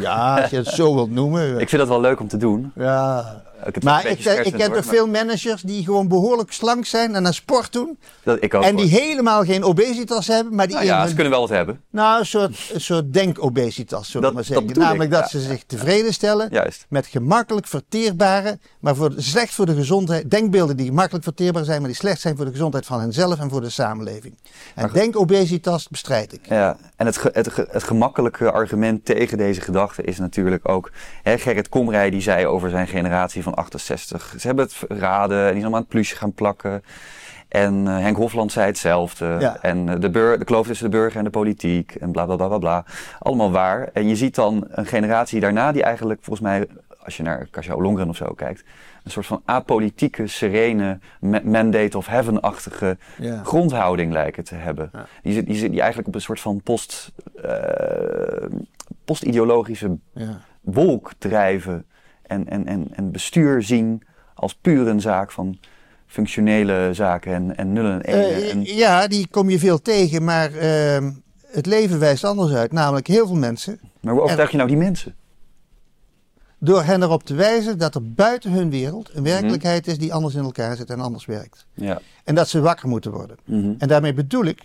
Ja, 0.00 0.40
als 0.40 0.50
je 0.50 0.56
het 0.56 0.66
zo 0.66 0.94
wilt 0.94 1.10
noemen. 1.10 1.52
Ik 1.60 1.68
vind 1.68 1.80
dat 1.80 1.88
wel 1.88 2.00
leuk 2.00 2.20
om 2.20 2.28
te 2.28 2.36
doen. 2.36 2.72
Ja. 2.74 3.42
Ik 3.64 3.82
Maar 3.82 4.06
ik, 4.06 4.18
ik 4.18 4.62
hoor, 4.62 4.74
toch 4.74 4.84
veel 4.84 5.06
managers 5.06 5.62
die 5.62 5.84
gewoon 5.84 6.08
behoorlijk 6.08 6.52
slank 6.52 6.86
zijn 6.86 7.14
en 7.14 7.26
aan 7.26 7.34
sport 7.34 7.72
doen. 7.72 7.98
Dat, 8.22 8.38
ik 8.40 8.54
ook. 8.54 8.62
En 8.62 8.76
die 8.76 8.90
hoor. 8.90 9.00
helemaal 9.00 9.44
geen 9.44 9.64
obesitas 9.64 10.26
hebben, 10.26 10.54
maar 10.54 10.66
die 10.66 10.74
nou 10.74 10.86
ja, 10.86 11.06
ze 11.06 11.14
kunnen 11.14 11.32
wel 11.32 11.40
wat 11.40 11.48
hebben. 11.48 11.80
nou, 11.90 12.18
een 12.18 12.26
soort, 12.26 12.70
een 12.72 12.80
soort 12.80 13.12
denkobesitas, 13.12 14.10
zullen 14.10 14.28
we 14.28 14.34
maar 14.34 14.44
zeggen. 14.44 14.78
Namelijk 14.78 15.10
dat 15.10 15.20
ja, 15.20 15.38
ze 15.38 15.40
zich 15.40 15.64
tevreden 15.64 16.12
stellen 16.12 16.48
Juist. 16.50 16.86
met 16.88 17.06
gemakkelijk 17.06 17.66
verteerbare, 17.66 18.58
maar 18.80 18.96
voor, 18.96 19.12
slecht 19.16 19.54
voor 19.54 19.66
de 19.66 19.74
gezondheid, 19.74 20.30
denkbeelden 20.30 20.76
die 20.76 20.86
gemakkelijk 20.86 21.24
verteerbaar 21.24 21.64
zijn, 21.64 21.78
maar 21.78 21.90
die 21.90 21.98
slecht 21.98 22.20
zijn 22.20 22.36
voor 22.36 22.44
de 22.44 22.50
gezondheid 22.50 22.86
van 22.86 23.00
henzelf 23.00 23.38
en 23.38 23.50
voor 23.50 23.60
de 23.60 23.70
samenleving. 23.70 24.38
En 24.74 24.90
denkobesitas 24.92 25.88
bestrijd 25.88 26.32
ik. 26.32 26.48
Ja, 26.48 26.76
en 26.96 27.06
het, 27.06 27.22
het 27.70 27.82
gemakkelijke 27.82 28.50
argument 28.50 29.04
tegen 29.04 29.37
deze 29.38 29.60
gedachte 29.60 30.02
is 30.02 30.18
natuurlijk 30.18 30.68
ook... 30.68 30.90
Hè, 31.22 31.38
Gerrit 31.38 31.68
Komrij 31.68 32.10
die 32.10 32.20
zei 32.20 32.46
over 32.46 32.70
zijn 32.70 32.86
generatie 32.86 33.42
van 33.42 33.54
68... 33.54 34.34
ze 34.38 34.46
hebben 34.46 34.64
het 34.64 34.74
verraden 34.74 35.38
en 35.38 35.42
die 35.42 35.52
zijn 35.52 35.62
allemaal 35.62 35.74
aan 35.74 35.80
het 35.80 35.88
plusje 35.88 36.16
gaan 36.16 36.32
plakken. 36.32 36.82
En 37.48 37.88
eh, 37.88 37.98
Henk 37.98 38.16
Hofland 38.16 38.52
zei 38.52 38.66
hetzelfde. 38.66 39.36
Ja. 39.40 39.58
En 39.60 39.88
eh, 39.88 40.00
de, 40.00 40.10
de 40.10 40.44
kloof 40.44 40.66
tussen 40.66 40.90
de 40.90 40.96
burger 40.96 41.18
en 41.18 41.24
de 41.24 41.30
politiek 41.30 41.94
en 41.94 42.12
bla 42.12 42.24
bla 42.24 42.36
bla 42.36 42.46
bla 42.46 42.58
bla. 42.58 42.84
Allemaal 43.18 43.50
waar. 43.50 43.90
En 43.92 44.08
je 44.08 44.16
ziet 44.16 44.34
dan 44.34 44.66
een 44.68 44.86
generatie 44.86 45.40
daarna 45.40 45.72
die 45.72 45.82
eigenlijk 45.82 46.20
volgens 46.22 46.48
mij... 46.48 46.66
als 47.04 47.16
je 47.16 47.22
naar 47.22 47.48
Kasia 47.50 47.74
Ollongren 47.74 48.08
of 48.08 48.16
zo 48.16 48.32
kijkt... 48.32 48.64
een 49.08 49.14
soort 49.22 49.26
van 49.26 49.42
apolitieke, 49.44 50.26
serene, 50.26 50.98
ma- 51.20 51.40
mandate 51.44 51.96
of 51.96 52.06
heaven-achtige 52.06 52.98
grondhouding 53.44 54.12
lijken 54.12 54.44
te 54.44 54.54
hebben. 54.54 54.90
Ja. 54.92 55.06
Die, 55.22 55.32
zit- 55.32 55.46
die, 55.46 55.56
zit- 55.56 55.70
die 55.70 55.78
eigenlijk 55.78 56.08
op 56.08 56.14
een 56.14 56.20
soort 56.20 56.40
van 56.40 56.60
post, 56.62 57.12
eh, 57.42 58.46
post-ideologische 59.04 59.96
Ja. 60.14 60.40
wolk 60.60 61.10
drijven. 61.18 61.84
En, 62.22 62.48
en, 62.48 62.66
en, 62.66 62.88
en 62.94 63.10
bestuur 63.10 63.62
zien 63.62 64.02
als 64.34 64.54
puur 64.54 64.86
een 64.88 65.00
zaak 65.00 65.30
van 65.32 65.58
functionele 66.06 66.88
zaken 66.92 67.32
en, 67.34 67.56
en 67.56 67.72
nullen 67.72 68.02
en 68.02 68.14
enen. 68.24 68.50
En, 68.50 68.64
ja, 68.76 69.06
die 69.06 69.26
kom 69.30 69.50
je 69.50 69.58
veel 69.58 69.82
tegen, 69.82 70.24
maar 70.24 70.52
ehm, 70.54 71.10
het 71.46 71.66
leven 71.66 71.98
wijst 71.98 72.24
anders 72.24 72.52
uit. 72.52 72.72
Namelijk 72.72 73.06
heel 73.06 73.26
veel 73.26 73.36
mensen, 73.36 73.80
maar 74.00 74.12
hoe 74.12 74.22
overtuig 74.22 74.50
je 74.50 74.56
nou 74.56 74.68
die 74.68 74.78
mensen? 74.78 75.14
Door 76.58 76.82
hen 76.82 77.02
erop 77.02 77.22
te 77.24 77.34
wijzen 77.34 77.78
dat 77.78 77.94
er 77.94 78.12
buiten 78.12 78.50
hun 78.52 78.70
wereld 78.70 79.08
Mhm. 79.08 79.16
een 79.18 79.22
werkelijkheid 79.24 79.86
is 79.86 79.98
die 79.98 80.12
anders 80.14 80.34
in 80.34 80.42
elkaar 80.42 80.76
zit 80.76 80.90
en 80.90 81.00
anders 81.00 81.26
werkt. 81.26 81.66
Ja. 81.74 82.00
En 82.24 82.34
dat 82.34 82.48
ze 82.48 82.60
wakker 82.60 82.88
moeten 82.88 83.10
worden. 83.12 83.36
Mhm. 83.44 83.72
En 83.78 83.88
daarmee 83.88 84.14
bedoel 84.14 84.44
ik 84.44 84.62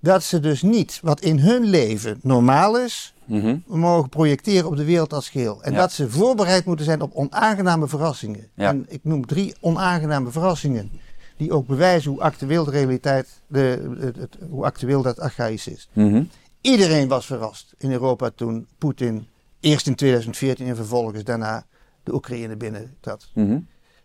dat 0.00 0.22
ze 0.22 0.40
dus 0.40 0.62
niet 0.62 0.98
wat 1.02 1.20
in 1.20 1.38
hun 1.38 1.64
leven 1.64 2.18
normaal 2.22 2.78
is, 2.78 3.14
Mhm. 3.24 3.56
mogen 3.66 4.08
projecteren 4.08 4.68
op 4.68 4.76
de 4.76 4.84
wereld 4.84 5.12
als 5.12 5.28
geheel. 5.28 5.62
En 5.62 5.72
Ja. 5.72 5.78
dat 5.78 5.92
ze 5.92 6.10
voorbereid 6.10 6.64
moeten 6.64 6.84
zijn 6.84 7.00
op 7.00 7.14
onaangename 7.14 7.88
verrassingen. 7.88 8.48
Ja. 8.54 8.68
En 8.68 8.84
ik 8.88 9.00
noem 9.02 9.26
drie 9.26 9.54
onaangename 9.60 10.30
verrassingen. 10.30 10.90
Die 11.36 11.52
ook 11.52 11.66
bewijzen 11.66 12.10
hoe 12.10 12.20
actueel 12.20 12.64
de 12.64 12.70
realiteit, 12.70 13.28
de, 13.46 13.94
het, 14.00 14.16
het- 14.16 14.36
hoe 14.50 14.64
actueel 14.64 15.02
dat 15.02 15.18
archaïs 15.20 15.66
is. 15.66 15.88
Mhm. 15.92 16.22
Iedereen 16.60 17.08
was 17.08 17.26
verrast 17.26 17.74
in 17.78 17.90
Europa 17.92 18.30
toen 18.34 18.66
Poetin 18.78 19.26
eerst 19.64 19.86
in 19.86 19.94
2014 19.94 20.66
en 20.66 20.76
vervolgens 20.76 21.24
daarna 21.24 21.64
de 22.02 22.14
Oekraïne 22.14 22.56
binnentrad. 22.56 23.28
Mhm. 23.34 23.58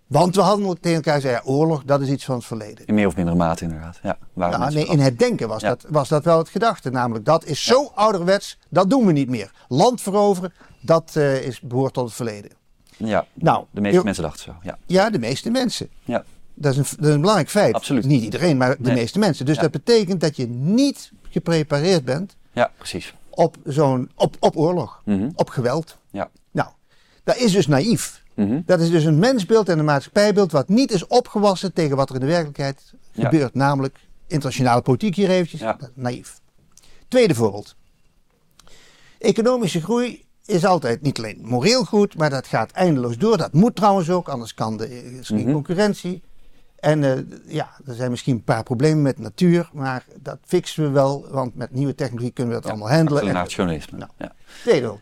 Want 0.07 0.35
we 0.35 0.41
hadden 0.41 0.65
ook 0.67 0.77
tegen 0.79 0.95
elkaar 0.97 1.13
gezegd, 1.21 1.43
ja, 1.43 1.51
oorlog, 1.51 1.83
dat 1.83 2.01
is 2.01 2.09
iets 2.09 2.25
van 2.25 2.35
het 2.35 2.45
verleden. 2.45 2.85
In 2.85 2.93
meer 2.93 3.07
of 3.07 3.15
mindere 3.15 3.37
mate 3.37 3.63
inderdaad. 3.63 3.99
Ja, 4.03 4.69
nee, 4.69 4.85
in 4.85 4.99
het 4.99 5.19
denken 5.19 5.47
was, 5.47 5.61
Ja. 5.61 5.67
dat, 5.69 5.85
was 5.89 6.09
dat 6.09 6.23
wel 6.23 6.37
het 6.37 6.49
gedachte. 6.49 6.89
Namelijk, 6.89 7.25
dat 7.25 7.45
is 7.45 7.63
zo 7.63 7.91
ouderwets, 7.95 8.57
dat 8.69 8.89
doen 8.89 9.05
we 9.05 9.11
niet 9.11 9.29
meer. 9.29 9.51
Land 9.67 10.01
veroveren, 10.01 10.53
dat 10.81 11.15
eh, 11.15 11.41
is, 11.45 11.59
behoort 11.61 11.93
tot 11.93 12.05
het 12.05 12.13
verleden. 12.13 12.51
Ja, 12.97 13.25
Nou, 13.33 13.65
de 13.71 13.81
meeste 13.81 14.03
mensen 14.03 14.23
dachten 14.23 14.43
zo. 14.43 14.55
Ja. 14.61 14.77
Ja, 14.85 15.09
de 15.09 15.19
meeste 15.19 15.49
mensen. 15.49 15.89
Ja. 16.03 16.23
Dat 16.53 16.71
is 16.71 16.77
een, 16.77 16.85
dat 16.97 17.07
is 17.07 17.13
een 17.13 17.19
belangrijk 17.21 17.49
feit. 17.49 17.73
Absoluut. 17.73 18.05
Niet 18.05 18.23
iedereen, 18.23 18.57
maar 18.57 18.69
de 18.69 18.83
Nee. 18.83 18.93
meeste 18.95 19.19
mensen. 19.19 19.45
Dus 19.45 19.57
dat 19.57 19.71
betekent 19.71 20.21
dat 20.21 20.35
je 20.35 20.47
niet 20.47 21.11
geprepareerd 21.29 22.05
bent 22.05 22.35
ja, 22.51 22.71
precies. 22.77 23.13
Op, 23.43 23.57
zo'n, 23.63 24.09
op, 24.15 24.35
op 24.39 24.57
oorlog, 24.57 25.01
Mhm. 25.05 25.29
op 25.35 25.49
geweld. 25.49 25.97
Ja. 26.11 26.29
Nou, 26.51 26.69
dat 27.23 27.37
is 27.37 27.51
dus 27.51 27.67
naïef. 27.67 28.23
Mhm. 28.35 28.61
Dat 28.65 28.79
is 28.79 28.89
dus 28.89 29.03
een 29.03 29.19
mensbeeld 29.19 29.69
en 29.69 29.79
een 29.79 29.85
maatschappijbeeld 29.85 30.51
wat 30.51 30.69
niet 30.69 30.91
is 30.91 31.07
opgewassen 31.07 31.73
tegen 31.73 31.95
wat 31.95 32.09
er 32.09 32.15
in 32.15 32.21
de 32.21 32.27
werkelijkheid 32.27 32.93
Ja. 33.11 33.23
gebeurt. 33.23 33.53
Namelijk 33.53 33.99
internationale 34.27 34.81
politiek 34.81 35.15
hier 35.15 35.29
eventjes. 35.29 35.59
Ja. 35.59 35.77
Naïef. 35.93 36.39
Tweede 37.07 37.35
voorbeeld. 37.35 37.75
Economische 39.19 39.81
groei 39.81 40.25
is 40.45 40.65
altijd 40.65 41.01
niet 41.01 41.17
alleen 41.17 41.39
moreel 41.41 41.83
goed, 41.85 42.17
maar 42.17 42.29
dat 42.29 42.47
gaat 42.47 42.71
eindeloos 42.71 43.17
door. 43.17 43.37
Dat 43.37 43.53
moet 43.53 43.75
trouwens 43.75 44.09
ook, 44.09 44.29
anders 44.29 44.53
kan 44.53 44.77
de, 44.77 45.17
is 45.19 45.27
geen 45.27 45.43
Mhm. 45.43 45.51
concurrentie. 45.51 46.21
En 46.79 47.03
eh, 47.03 47.19
ja, 47.47 47.69
er 47.85 47.93
zijn 47.95 48.09
misschien 48.09 48.35
een 48.35 48.43
paar 48.43 48.63
problemen 48.63 49.01
met 49.01 49.19
natuur, 49.19 49.69
maar 49.73 50.05
dat 50.21 50.37
fixen 50.45 50.83
we 50.83 50.89
wel, 50.89 51.27
want 51.29 51.55
met 51.55 51.71
nieuwe 51.71 51.95
technologie 51.95 52.31
kunnen 52.31 52.55
we 52.55 52.61
dat 52.61 52.69
allemaal 52.71 52.89
handelen. 52.91 53.21
En- 53.21 53.35
Accelerationisme. 53.35 53.97
Nou. 53.97 54.11
Ja. 54.17 54.33
Tweede. 54.63 54.97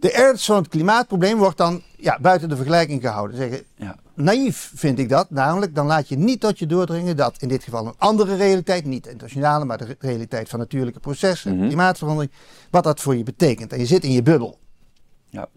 De 0.00 0.12
ernst 0.12 0.44
van 0.44 0.56
het 0.56 0.68
klimaatprobleem 0.68 1.38
wordt 1.38 1.56
dan 1.56 1.82
ja, 1.96 2.18
buiten 2.20 2.48
de 2.48 2.56
vergelijking 2.56 3.00
gehouden. 3.02 3.36
Zeggen, 3.36 3.62
Ja. 3.76 3.96
naïef 4.14 4.72
vind 4.74 4.98
ik 4.98 5.08
dat, 5.08 5.30
namelijk 5.30 5.74
dan 5.74 5.86
laat 5.86 6.08
je 6.08 6.16
niet 6.16 6.40
tot 6.40 6.58
je 6.58 6.66
doordringen 6.66 7.16
dat 7.16 7.42
in 7.42 7.48
dit 7.48 7.64
geval 7.64 7.86
een 7.86 7.94
andere 7.98 8.36
realiteit, 8.36 8.84
niet 8.84 9.04
de 9.04 9.10
internationale, 9.10 9.64
maar 9.64 9.78
de 9.78 9.84
re- 9.84 9.96
realiteit 9.98 10.48
van 10.48 10.58
natuurlijke 10.58 11.00
processen, 11.00 11.56
Mhm. 11.56 11.66
klimaatverandering, 11.66 12.32
wat 12.70 12.84
dat 12.84 13.00
voor 13.00 13.16
je 13.16 13.22
betekent. 13.22 13.72
En 13.72 13.78
je 13.78 13.86
zit 13.86 14.04
in 14.04 14.12
je 14.12 14.22
bubbel. 14.22 14.58
Ja. 15.28 15.48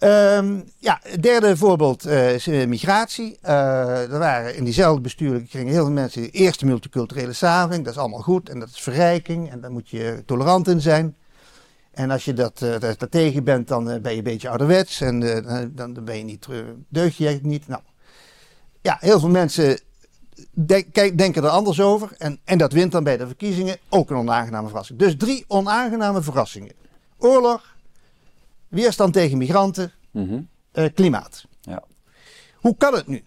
Ehm, 0.00 0.60
ja, 0.78 1.00
het 1.02 1.22
derde 1.22 1.56
voorbeeld 1.56 2.04
eh, 2.04 2.34
is 2.34 2.46
eh, 2.46 2.66
migratie. 2.66 3.38
Eh, 3.40 4.12
er 4.12 4.18
waren 4.18 4.56
in 4.56 4.64
diezelfde 4.64 5.00
bestuurlijke 5.00 5.48
kringen 5.48 5.72
heel 5.72 5.84
veel 5.84 5.92
mensen. 5.92 6.22
die 6.22 6.30
Eerst 6.30 6.64
multiculturele 6.64 7.32
samenleving, 7.32 7.84
dat 7.84 7.94
is 7.94 8.00
allemaal 8.00 8.20
goed 8.20 8.48
en 8.48 8.60
dat 8.60 8.68
is 8.68 8.80
verrijking 8.80 9.50
en 9.50 9.60
daar 9.60 9.70
moet 9.70 9.88
je 9.88 10.22
tolerant 10.26 10.68
in 10.68 10.80
zijn. 10.80 11.16
En 11.90 12.10
als 12.10 12.24
je 12.24 12.32
dat, 12.32 12.64
tegen 13.10 13.44
bent, 13.44 13.68
dan 13.68 13.84
ben 13.84 14.10
je 14.10 14.18
een 14.18 14.22
beetje 14.22 14.48
ouderwets 14.48 15.00
en 15.00 15.20
dan, 15.74 15.92
dan 15.92 16.04
ben 16.04 16.16
je 16.16 16.24
niet, 16.24 16.46
deug 16.88 17.16
je 17.16 17.38
niet. 17.42 17.68
Nou, 17.68 17.82
ja, 18.80 18.96
heel 19.00 19.20
veel 19.20 19.28
mensen 19.28 19.80
denken 21.14 21.44
er 21.44 21.48
anders 21.48 21.80
over 21.80 22.10
en, 22.18 22.40
en 22.44 22.58
dat 22.58 22.72
wint 22.72 22.92
dan 22.92 23.04
bij 23.04 23.16
de 23.16 23.26
verkiezingen 23.26 23.76
ook 23.88 24.10
een 24.10 24.16
onaangename 24.16 24.68
verrassing. 24.68 24.98
Dus 24.98 25.16
drie 25.16 25.44
onaangename 25.48 26.22
verrassingen. 26.22 26.72
Oorlog, 27.18 27.76
weerstand 28.70 29.12
tegen 29.12 29.38
migranten, 29.38 29.92
Mhm. 30.10 30.40
eh, 30.72 30.84
klimaat. 30.94 31.44
Ja. 31.60 31.82
Hoe 32.54 32.76
kan 32.76 32.94
het 32.94 33.06
nu 33.06 33.24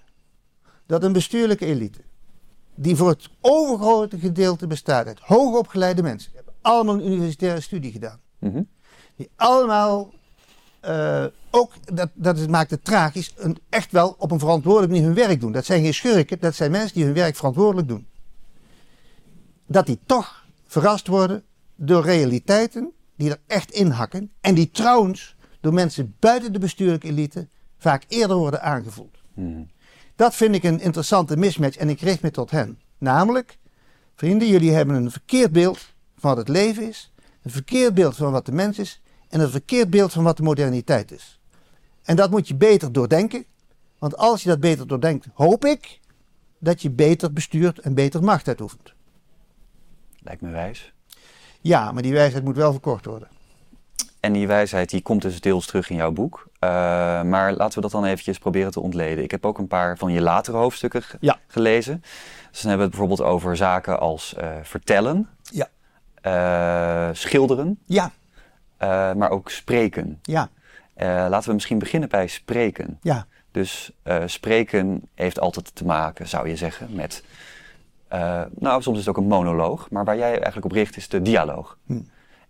dat 0.86 1.04
een 1.04 1.14
bestuurlijke 1.14 1.66
elite, 1.66 2.00
die 2.76 2.96
voor 2.96 3.10
het 3.10 3.30
overgrote 3.42 4.20
gedeelte 4.20 4.68
bestaat 4.68 5.08
uit 5.08 5.20
hoogopgeleide 5.20 6.02
mensen, 6.02 6.28
die 6.32 6.36
hebben 6.44 6.56
allemaal 6.62 6.94
een 6.96 7.06
universitaire 7.12 7.62
studie 7.62 7.92
gedaan, 7.92 8.20
Mhm. 8.40 8.62
die 9.16 9.30
allemaal 9.36 10.14
eh, 10.80 11.26
ook, 11.52 11.72
dat, 11.94 12.10
dat 12.14 12.48
maakt 12.50 12.72
het 12.72 12.84
tragisch, 12.86 13.34
een, 13.38 13.58
echt 13.70 13.92
wel 13.92 14.16
op 14.18 14.32
een 14.32 14.40
verantwoordelijke 14.40 14.94
manier 14.96 15.08
hun 15.08 15.28
werk 15.28 15.42
doen. 15.42 15.52
Dat 15.52 15.66
zijn 15.66 15.84
geen 15.84 15.94
schurken, 15.94 16.40
dat 16.40 16.56
zijn 16.56 16.72
mensen 16.72 16.94
die 16.94 17.04
hun 17.06 17.14
werk 17.14 17.36
verantwoordelijk 17.36 17.88
doen. 17.88 18.08
Dat 19.68 19.86
die 19.86 20.00
toch 20.06 20.46
verrast 20.68 21.08
worden 21.08 21.44
door 21.76 22.04
realiteiten 22.04 22.92
die 23.16 23.30
er 23.30 23.40
echt 23.48 23.72
in 23.72 23.90
hakken 23.90 24.32
en 24.42 24.54
die 24.56 24.72
trouwens 24.72 25.33
door 25.64 25.74
mensen 25.74 26.16
buiten 26.20 26.54
de 26.54 26.60
bestuurlijke 26.60 27.08
elite 27.08 27.48
vaak 27.78 28.04
eerder 28.08 28.38
worden 28.38 28.62
aangevoeld. 28.62 29.18
Dat 30.16 30.36
vind 30.36 30.56
ik 30.56 30.64
een 30.64 30.80
interessante 30.80 31.38
mismatch 31.38 31.78
en 31.78 31.90
ik 31.90 32.02
richt 32.02 32.22
me 32.22 32.32
tot 32.32 32.52
hen. 32.52 32.80
Namelijk, 32.98 33.58
vrienden, 34.16 34.48
jullie 34.48 34.72
hebben 34.72 34.96
een 34.96 35.12
verkeerd 35.12 35.52
beeld 35.52 35.78
van 36.18 36.30
wat 36.30 36.38
het 36.38 36.48
leven 36.48 36.88
is, 36.88 37.14
een 37.42 37.52
verkeerd 37.52 37.94
beeld 37.94 38.16
van 38.16 38.32
wat 38.32 38.46
de 38.46 38.52
mens 38.52 38.80
is 38.80 39.02
en 39.30 39.40
een 39.40 39.50
verkeerd 39.50 39.90
beeld 39.90 40.12
van 40.12 40.24
wat 40.24 40.38
de 40.38 40.44
moderniteit 40.44 41.12
is. 41.12 41.40
En 42.04 42.16
dat 42.16 42.32
moet 42.32 42.48
je 42.48 42.56
beter 42.56 42.92
doordenken, 42.92 43.46
want 43.98 44.18
als 44.18 44.44
je 44.44 44.50
dat 44.50 44.60
beter 44.60 44.88
doordenkt, 44.88 45.28
hoop 45.34 45.66
ik 45.66 46.00
dat 46.60 46.82
je 46.82 46.92
beter 46.92 47.34
bestuurt 47.34 47.80
en 47.80 47.94
beter 47.94 48.24
macht 48.24 48.48
uitoefent. 48.48 48.94
Lijkt 50.20 50.42
me 50.42 50.52
wijs. 50.52 50.94
Ja, 51.62 51.92
maar 51.92 52.04
die 52.04 52.14
wijsheid 52.14 52.44
moet 52.44 52.56
wel 52.56 52.72
verkort 52.72 53.06
worden. 53.06 53.33
En 54.24 54.34
die 54.34 54.48
wijsheid 54.48 54.90
die 54.90 55.02
komt 55.02 55.22
dus 55.22 55.42
deels 55.42 55.66
terug 55.66 55.90
in 55.90 55.96
jouw 55.96 56.12
boek. 56.12 56.48
Uh, 56.60 56.70
maar 57.22 57.54
laten 57.54 57.76
we 57.76 57.82
dat 57.82 57.92
dan 57.92 58.06
eventjes 58.06 58.38
proberen 58.38 58.72
te 58.72 58.80
ontleden. 58.80 59.24
Ik 59.24 59.32
heb 59.32 59.46
ook 59.46 59.58
een 59.58 59.68
paar 59.68 59.98
van 59.98 60.12
je 60.12 60.22
latere 60.22 60.58
hoofdstukken 60.58 61.04
Ja. 61.20 61.40
gelezen. 61.48 62.00
Dus 62.52 62.62
dan 62.62 62.70
hebben 62.70 62.78
we 62.78 62.82
het 62.84 62.90
bijvoorbeeld 62.90 63.22
over 63.30 63.56
zaken 63.58 64.00
als 64.00 64.34
eh, 64.36 64.50
vertellen, 64.62 65.30
Ja. 65.42 65.68
eh, 66.22 67.10
schilderen, 67.14 67.80
Ja, 67.86 68.12
eh, 68.78 69.14
maar 69.14 69.30
ook 69.30 69.50
spreken. 69.50 70.20
ja, 70.22 70.50
Eh, 70.94 71.08
laten 71.30 71.48
we 71.48 71.54
misschien 71.54 71.80
beginnen 71.80 72.10
bij 72.10 72.28
spreken. 72.28 72.98
ja. 73.02 73.26
Dus 73.52 73.92
eh, 74.04 74.24
spreken 74.26 75.02
heeft 75.16 75.40
altijd 75.40 75.76
te 75.76 75.86
maken, 75.86 76.28
zou 76.28 76.48
je 76.50 76.56
zeggen, 76.56 76.88
met. 76.96 77.24
eh, 78.08 78.42
nou, 78.56 78.82
soms 78.82 78.98
is 79.00 79.06
het 79.06 79.16
ook 79.16 79.22
een 79.24 79.30
monoloog, 79.30 79.90
maar 79.90 80.06
waar 80.06 80.18
jij 80.18 80.32
eigenlijk 80.34 80.66
op 80.66 80.72
richt 80.72 80.98
is 80.98 81.10
de 81.10 81.22
dialoog. 81.22 81.78
Hm. 81.86 82.00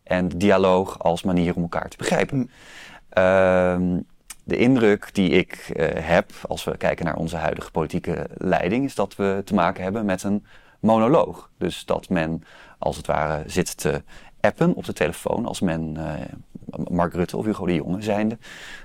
En 0.04 0.28
dialoog 0.28 0.99
als 0.99 1.24
manier 1.24 1.56
om 1.56 1.62
elkaar 1.62 1.89
te 1.89 1.97
begrijpen. 1.97 2.38
Hm. 2.38 3.20
Ehm, 3.20 3.99
de 4.43 4.58
indruk 4.58 5.10
die 5.14 5.30
ik 5.30 5.54
eh, 5.54 5.88
heb 6.08 6.32
als 6.47 6.64
we 6.64 6.78
kijken 6.78 7.06
naar 7.06 7.16
onze 7.16 7.36
huidige 7.36 7.72
politieke 7.72 8.28
leiding, 8.38 8.86
is 8.86 8.95
dat 8.95 9.16
we 9.16 9.41
te 9.45 9.54
maken 9.54 9.84
hebben 9.84 10.06
met 10.06 10.24
een 10.24 10.45
monoloog. 10.80 11.49
Dus 11.58 11.86
dat 11.86 12.10
men 12.10 12.43
als 12.78 12.97
het 12.97 13.08
ware 13.08 13.43
zit 13.47 13.78
te 13.78 14.04
appen 14.41 14.74
op 14.74 14.86
de 14.86 14.93
telefoon 14.93 15.45
als 15.45 15.60
men, 15.60 15.97
eh, 15.97 16.84
Mark 16.89 17.14
Rutte 17.14 17.38
of 17.38 17.45
Hugo 17.45 17.66
de 17.66 17.76
Jonge 17.76 18.01
zijnde, 18.01 18.38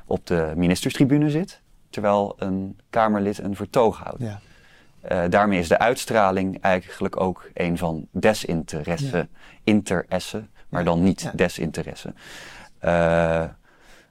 op 0.07 0.27
de 0.27 0.53
ministerstribune 0.57 1.31
zit, 1.31 1.61
terwijl 1.91 2.35
een 2.39 2.79
Kamerlid 2.91 3.39
een 3.39 3.57
vertoog 3.57 3.99
houdt. 3.99 4.23
ja. 4.23 4.41
Eh, 5.01 5.23
daarmee 5.29 5.59
is 5.59 5.69
de 5.69 5.79
uitstraling 5.79 6.61
eigenlijk 6.61 7.21
ook 7.21 7.51
een 7.55 7.79
van 7.79 8.07
desinteresse, 8.11 9.17
Ja. 9.17 9.27
interesse, 9.65 10.47
maar 10.69 10.85
dan 10.85 11.03
niet 11.03 11.31
desinteresse. 11.35 12.13
Eh, 12.79 13.45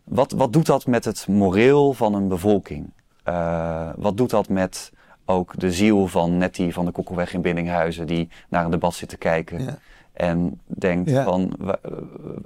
wat, 0.03 0.32
wat 0.32 0.53
doet 0.53 0.66
dat 0.66 0.86
met 0.86 1.05
het 1.05 1.28
moreel 1.28 1.93
van 1.93 2.14
een 2.14 2.28
bevolking? 2.28 2.89
Eh, 3.24 3.89
wat 3.95 4.18
doet 4.18 4.30
dat 4.30 4.49
met 4.49 4.91
ook 5.26 5.60
de 5.60 5.72
ziel 5.72 6.08
van 6.08 6.38
Nettie 6.38 6.74
van 6.74 6.86
de 6.86 6.91
Kokkelweg 6.91 7.34
in 7.34 7.41
Biddinghuizen, 7.41 8.08
die 8.08 8.30
naar 8.49 8.66
een 8.66 8.72
debat 8.72 8.93
zit 8.93 9.10
te 9.10 9.18
kijken 9.18 9.64
Ja. 9.64 9.78
en 10.14 10.60
denkt 10.66 11.10
Ja. 11.10 11.24
van, 11.24 11.53
eh, 11.68 11.91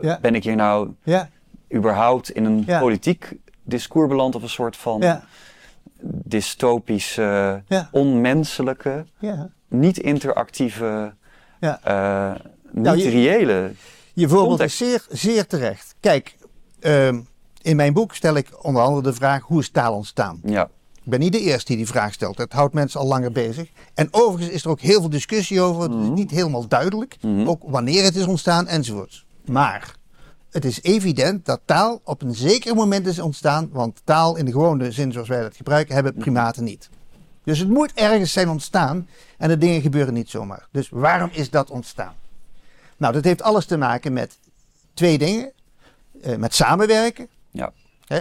Ja. 0.02 0.20
ben 0.22 0.36
ik 0.36 0.44
hier 0.44 0.56
nou 0.56 0.90
überhaupt 1.74 2.30
in 2.32 2.46
een 2.46 2.66
politiek 2.80 3.34
discours 3.64 4.08
beland 4.10 4.36
of 4.36 4.42
een 4.42 4.50
soort 4.50 4.78
van 4.78 5.04
dystopische, 6.32 7.62
onmenselijke, 7.92 9.06
niet 9.68 9.98
interactieve, 9.98 11.14
niet 11.60 12.84
Nou, 12.84 12.98
je- 12.98 13.10
reële. 13.10 13.72
Je 14.22 14.28
voorbeeld 14.30 14.60
is 14.60 14.78
zeer, 14.78 15.06
zeer 15.10 15.48
terecht. 15.48 15.96
Kijk, 16.00 16.38
ehm, 16.80 17.20
in 17.62 17.76
mijn 17.76 17.94
boek 17.94 18.16
stel 18.16 18.36
ik 18.36 18.64
onder 18.66 18.82
andere 18.82 19.02
de 19.02 19.14
vraag: 19.14 19.42
hoe 19.44 19.60
is 19.60 19.70
taal 19.70 19.94
ontstaan? 19.96 20.40
Ja, 20.44 20.70
Ik 21.04 21.10
ben 21.10 21.20
niet 21.20 21.32
de 21.32 21.40
eerste 21.40 21.66
die 21.68 21.78
die 21.78 21.88
vraag 21.88 22.14
stelt. 22.14 22.38
Het 22.38 22.54
houdt 22.54 22.74
mensen 22.74 23.00
al 23.00 23.08
langer 23.08 23.32
bezig. 23.32 23.70
En 23.94 24.08
overigens 24.12 24.50
is 24.56 24.64
er 24.64 24.70
ook 24.70 24.80
heel 24.80 25.00
veel 25.00 25.10
discussie 25.10 25.62
over. 25.62 25.82
Het 25.82 25.92
is 25.92 25.98
Mhm. 25.98 26.14
niet 26.14 26.32
helemaal 26.32 26.68
duidelijk. 26.68 27.18
Mhm. 27.22 27.48
Ook 27.48 27.62
wanneer 27.66 28.04
het 28.04 28.16
is 28.16 28.26
ontstaan 28.26 28.68
enzovoorts. 28.68 29.26
Maar 29.46 29.96
het 30.52 30.66
is 30.66 30.82
evident 30.82 31.46
dat 31.46 31.60
taal 31.66 32.02
op 32.04 32.22
een 32.22 32.36
zeker 32.36 32.76
moment 32.76 33.08
is 33.08 33.20
ontstaan. 33.20 33.70
Want 33.72 34.02
taal 34.04 34.36
in 34.36 34.46
de 34.46 34.52
gewone 34.52 34.92
zin 34.92 35.12
zoals 35.12 35.28
wij 35.28 35.42
dat 35.42 35.56
gebruiken, 35.56 35.94
hebben 35.94 36.14
primaten 36.16 36.64
niet. 36.64 36.90
Dus 37.44 37.60
het 37.60 37.70
moet 37.70 37.92
ergens 37.94 38.32
zijn 38.32 38.50
ontstaan. 38.50 39.08
En 39.38 39.50
de 39.50 39.58
dingen 39.58 39.82
gebeuren 39.82 40.14
niet 40.14 40.30
zomaar. 40.30 40.68
Dus 40.72 40.90
waarom 40.90 41.30
is 41.34 41.50
dat 41.50 41.70
ontstaan? 41.70 42.14
Nou, 43.02 43.14
dat 43.14 43.24
heeft 43.24 43.42
alles 43.42 43.66
te 43.66 43.78
maken 43.78 44.14
met 44.14 44.40
twee 44.94 45.18
dingen. 45.18 45.52
Eh, 46.22 46.36
met 46.36 46.54
samenwerken. 46.54 47.28
ja. 47.52 47.74
Hè? 48.06 48.20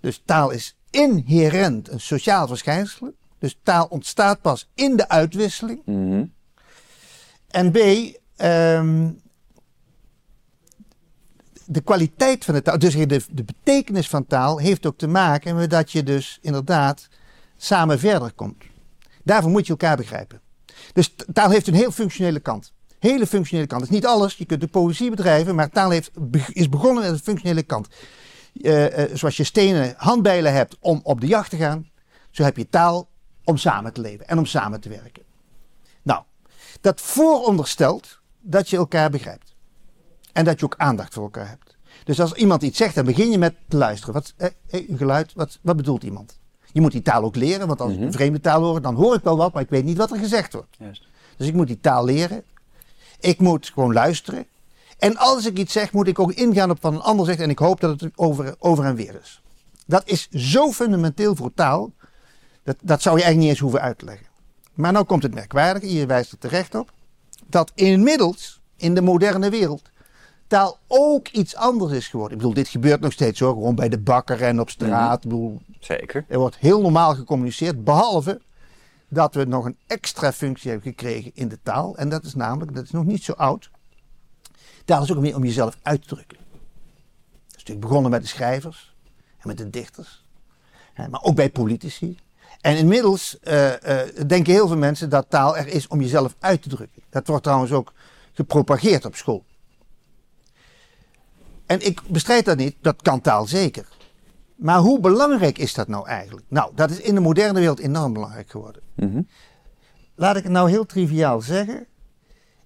Dus 0.00 0.22
taal 0.24 0.50
is 0.50 0.76
inherent 0.90 1.90
een 1.90 2.00
sociaal 2.00 2.46
verschijnsel. 2.46 3.12
Dus 3.38 3.58
taal 3.62 3.86
ontstaat 3.86 4.40
pas 4.40 4.70
in 4.74 4.96
de 4.96 5.08
uitwisseling. 5.08 5.82
Mhm. 5.84 6.24
En 7.48 7.70
B, 7.70 7.76
ehm, 8.36 9.10
de 11.64 11.80
kwaliteit 11.80 12.44
van 12.44 12.54
de 12.54 12.62
taal, 12.62 12.78
dus 12.78 12.94
de, 12.94 13.22
de 13.30 13.44
betekenis 13.44 14.08
van 14.08 14.26
taal, 14.26 14.58
heeft 14.58 14.86
ook 14.86 14.98
te 14.98 15.08
maken 15.08 15.56
met 15.56 15.70
dat 15.70 15.92
je 15.92 16.02
dus 16.02 16.38
inderdaad 16.42 17.08
samen 17.56 17.98
verder 17.98 18.32
komt. 18.32 18.64
Daarvoor 19.22 19.50
moet 19.50 19.66
je 19.66 19.72
elkaar 19.72 19.96
begrijpen. 19.96 20.40
Dus 20.92 21.14
taal 21.32 21.50
heeft 21.50 21.66
een 21.66 21.74
heel 21.74 21.90
functionele 21.92 22.40
kant. 22.40 22.72
Hele 23.00 23.26
functionele 23.26 23.66
kant. 23.66 23.80
Dat 23.80 23.90
is 23.90 23.96
niet 23.96 24.06
alles. 24.06 24.34
Je 24.34 24.44
kunt 24.44 24.60
de 24.60 24.66
poëzie 24.66 25.10
bedrijven, 25.10 25.54
maar 25.54 25.70
taal 25.70 25.90
heeft, 25.90 26.10
is 26.52 26.68
begonnen 26.68 27.02
met 27.02 27.12
een 27.12 27.18
functionele 27.18 27.62
kant. 27.62 27.88
Eh, 28.62 29.02
eh, 29.02 29.10
zoals 29.16 29.36
je 29.36 29.44
stenen 29.44 29.94
handbijlen 29.96 30.52
hebt 30.52 30.76
om 30.80 31.00
op 31.02 31.20
de 31.20 31.26
jacht 31.26 31.50
te 31.50 31.56
gaan, 31.56 31.88
zo 32.30 32.42
heb 32.42 32.56
je 32.56 32.68
taal 32.68 33.08
om 33.44 33.56
samen 33.56 33.92
te 33.92 34.00
leven 34.00 34.28
en 34.28 34.38
om 34.38 34.46
samen 34.46 34.80
te 34.80 34.88
werken. 34.88 35.22
Nou, 36.02 36.22
dat 36.80 37.00
vooronderstelt 37.00 38.20
dat 38.40 38.68
je 38.70 38.76
elkaar 38.76 39.10
begrijpt. 39.10 39.54
En 40.32 40.44
dat 40.44 40.58
je 40.58 40.64
ook 40.64 40.74
aandacht 40.76 41.14
voor 41.14 41.22
elkaar 41.22 41.48
hebt. 41.48 41.76
Dus 42.04 42.20
als 42.20 42.32
iemand 42.32 42.62
iets 42.62 42.76
zegt, 42.78 42.94
dan 42.94 43.04
begin 43.04 43.30
je 43.30 43.38
met 43.38 43.54
te 43.68 43.76
luisteren. 43.76 44.14
Wat, 44.14 44.34
eh, 44.36 44.48
eh, 44.70 44.88
een 44.90 44.96
geluid, 44.96 45.32
wat, 45.34 45.58
wat 45.62 45.76
bedoelt 45.76 46.02
iemand? 46.02 46.38
Je 46.72 46.80
moet 46.80 46.92
die 46.92 47.02
taal 47.02 47.22
ook 47.22 47.36
leren, 47.36 47.66
want 47.66 47.80
als 47.80 47.90
ik 47.90 47.96
Mhm. 47.96 48.06
een 48.06 48.12
vreemde 48.12 48.40
taal 48.40 48.62
hoor, 48.62 48.82
dan 48.82 48.94
hoor 48.94 49.14
ik 49.14 49.22
wel 49.22 49.36
wat, 49.36 49.52
maar 49.52 49.62
ik 49.62 49.70
weet 49.70 49.84
niet 49.84 49.96
wat 49.96 50.10
er 50.10 50.18
gezegd 50.18 50.52
wordt. 50.52 50.76
Juist. 50.78 51.06
Dus 51.36 51.46
ik 51.46 51.54
moet 51.54 51.66
die 51.66 51.80
taal 51.80 52.04
leren. 52.04 52.42
Ik 53.20 53.38
moet 53.38 53.70
gewoon 53.74 53.92
luisteren. 53.92 54.46
En 54.98 55.16
als 55.16 55.46
ik 55.46 55.58
iets 55.58 55.72
zeg, 55.72 55.92
moet 55.92 56.06
ik 56.06 56.18
ook 56.18 56.32
ingaan 56.32 56.70
op 56.70 56.82
wat 56.82 56.92
een 56.92 57.00
ander 57.00 57.26
zegt. 57.26 57.40
En 57.40 57.50
ik 57.50 57.58
hoop 57.58 57.80
dat 57.80 58.00
het 58.00 58.12
over, 58.14 58.54
over 58.58 58.84
en 58.84 58.94
weer 58.94 59.18
is. 59.22 59.42
Dat 59.86 60.02
is 60.04 60.28
zo 60.30 60.72
fundamenteel 60.72 61.36
voor 61.36 61.54
taal. 61.54 61.92
Dat, 62.62 62.76
dat 62.82 63.02
zou 63.02 63.16
je 63.16 63.22
eigenlijk 63.22 63.38
niet 63.38 63.48
eens 63.48 63.58
hoeven 63.58 63.80
uit 63.80 63.98
te 63.98 64.04
leggen. 64.04 64.26
Maar 64.74 64.92
nou 64.92 65.04
komt 65.04 65.22
het 65.22 65.34
merkwaardige, 65.34 65.92
je 65.92 66.06
wijst 66.06 66.32
er 66.32 66.38
terecht 66.38 66.74
op. 66.74 66.92
Dat 67.46 67.72
inmiddels 67.74 68.60
in 68.76 68.94
de 68.94 69.02
moderne 69.02 69.50
wereld 69.50 69.90
taal 70.50 70.78
ook 70.86 71.28
iets 71.28 71.56
anders 71.56 71.92
is 71.92 72.08
geworden. 72.08 72.32
Ik 72.32 72.38
bedoel, 72.38 72.54
dit 72.54 72.68
gebeurt 72.68 73.00
nog 73.00 73.12
steeds 73.12 73.40
hoor. 73.40 73.52
Gewoon 73.52 73.74
bij 73.74 73.88
de 73.88 73.98
bakker 73.98 74.42
en 74.42 74.60
op 74.60 74.70
straat. 74.70 75.24
Ik 75.24 75.30
bedoel, 75.30 75.60
Zeker. 75.80 76.24
er 76.28 76.38
wordt 76.38 76.56
heel 76.56 76.80
normaal 76.80 77.14
gecommuniceerd, 77.14 77.84
behalve 77.84 78.40
dat 79.10 79.34
we 79.34 79.44
nog 79.44 79.64
een 79.64 79.78
extra 79.86 80.32
functie 80.32 80.70
hebben 80.70 80.88
gekregen 80.88 81.30
in 81.34 81.48
de 81.48 81.58
taal. 81.62 81.96
En 81.96 82.08
dat 82.08 82.24
is 82.24 82.34
namelijk, 82.34 82.74
dat 82.74 82.84
is 82.84 82.90
nog 82.90 83.04
niet 83.04 83.24
zo 83.24 83.32
oud. 83.32 83.70
Taal 84.84 85.02
is 85.02 85.12
ook 85.12 85.20
meer 85.20 85.36
om 85.36 85.44
jezelf 85.44 85.78
uit 85.82 86.02
te 86.02 86.08
drukken. 86.08 86.38
Dat 86.38 87.46
is 87.46 87.52
natuurlijk 87.56 87.86
begonnen 87.86 88.10
met 88.10 88.22
de 88.22 88.28
schrijvers 88.28 88.94
en 89.38 89.48
met 89.48 89.58
de 89.58 89.70
dichters, 89.70 90.24
maar 90.96 91.22
ook 91.22 91.34
bij 91.34 91.50
politici. 91.50 92.18
En 92.60 92.76
inmiddels 92.76 93.38
eh, 93.40 94.02
eh, 94.02 94.26
denken 94.26 94.52
heel 94.52 94.68
veel 94.68 94.76
mensen 94.76 95.10
dat 95.10 95.26
taal 95.28 95.56
er 95.56 95.66
is 95.66 95.86
om 95.86 96.00
jezelf 96.00 96.36
uit 96.38 96.62
te 96.62 96.68
drukken. 96.68 97.02
Dat 97.10 97.26
wordt 97.26 97.42
trouwens 97.42 97.72
ook 97.72 97.92
gepropageerd 98.32 99.04
op 99.04 99.14
school. 99.14 99.44
En 101.66 101.86
ik 101.86 102.00
bestrijd 102.06 102.44
dat 102.44 102.56
niet, 102.56 102.76
dat 102.80 103.02
kan 103.02 103.20
taal 103.20 103.46
zeker. 103.46 103.86
Maar 104.60 104.78
hoe 104.78 105.00
belangrijk 105.00 105.58
is 105.58 105.74
dat 105.74 105.88
nou 105.88 106.06
eigenlijk? 106.08 106.46
Nou, 106.48 106.72
dat 106.74 106.90
is 106.90 107.00
in 107.00 107.14
de 107.14 107.20
moderne 107.20 107.58
wereld 107.58 107.78
enorm 107.78 108.12
belangrijk 108.12 108.50
geworden. 108.50 108.82
Mhm. 108.94 109.22
Laat 110.14 110.36
ik 110.36 110.42
het 110.42 110.52
nou 110.52 110.70
heel 110.70 110.86
triviaal 110.86 111.40
zeggen. 111.40 111.86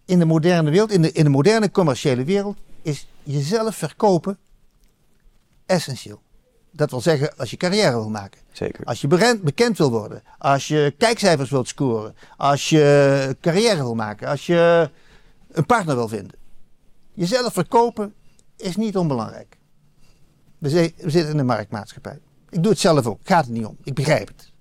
In 0.05 0.19
de 0.19 0.25
moderne 0.25 0.71
wereld, 0.71 0.91
in 0.91 1.03
de, 1.03 1.13
in 1.13 1.25
de 1.25 1.31
moderne 1.31 1.71
commerciële 1.71 2.25
wereld, 2.25 2.57
is 2.83 3.09
jezelf 3.23 3.77
verkopen 3.77 4.39
essentieel. 5.67 6.23
Dat 6.71 6.91
wil 6.91 7.01
zeggen, 7.01 7.37
als 7.37 7.51
je 7.51 7.57
carrière 7.57 7.91
wil 7.91 8.11
maken, 8.11 8.41
Zeker. 8.53 8.85
als 8.85 9.01
je 9.01 9.39
bekend 9.43 9.79
wil 9.79 9.91
worden, 9.91 10.23
als 10.39 10.69
je 10.69 10.95
kijkcijfers 10.99 11.51
wilt 11.51 11.69
scoren, 11.69 12.15
als 12.37 12.69
je 12.69 13.37
carrière 13.41 13.83
wil 13.83 13.95
maken, 13.95 14.29
als 14.29 14.47
je 14.47 14.91
een 15.51 15.67
partner 15.67 15.97
wil 15.97 16.09
vinden. 16.09 16.39
Jezelf 17.13 17.53
verkopen 17.53 18.15
is 18.57 18.77
niet 18.77 18.97
onbelangrijk. 18.97 19.57
We, 20.65 20.71
zi- 20.71 20.95
we 20.97 21.11
zitten 21.11 21.33
in 21.33 21.39
een 21.39 21.47
marktmaatschappij. 21.47 22.19
Ik 22.49 22.63
doe 22.63 22.73
het 22.73 22.81
zelf 22.81 23.07
ook, 23.07 23.21
gaat 23.25 23.45
het 23.45 23.55
niet 23.55 23.67
om. 23.67 23.77
Ik 23.83 23.95
begrijp 23.95 24.29
het. 24.29 24.53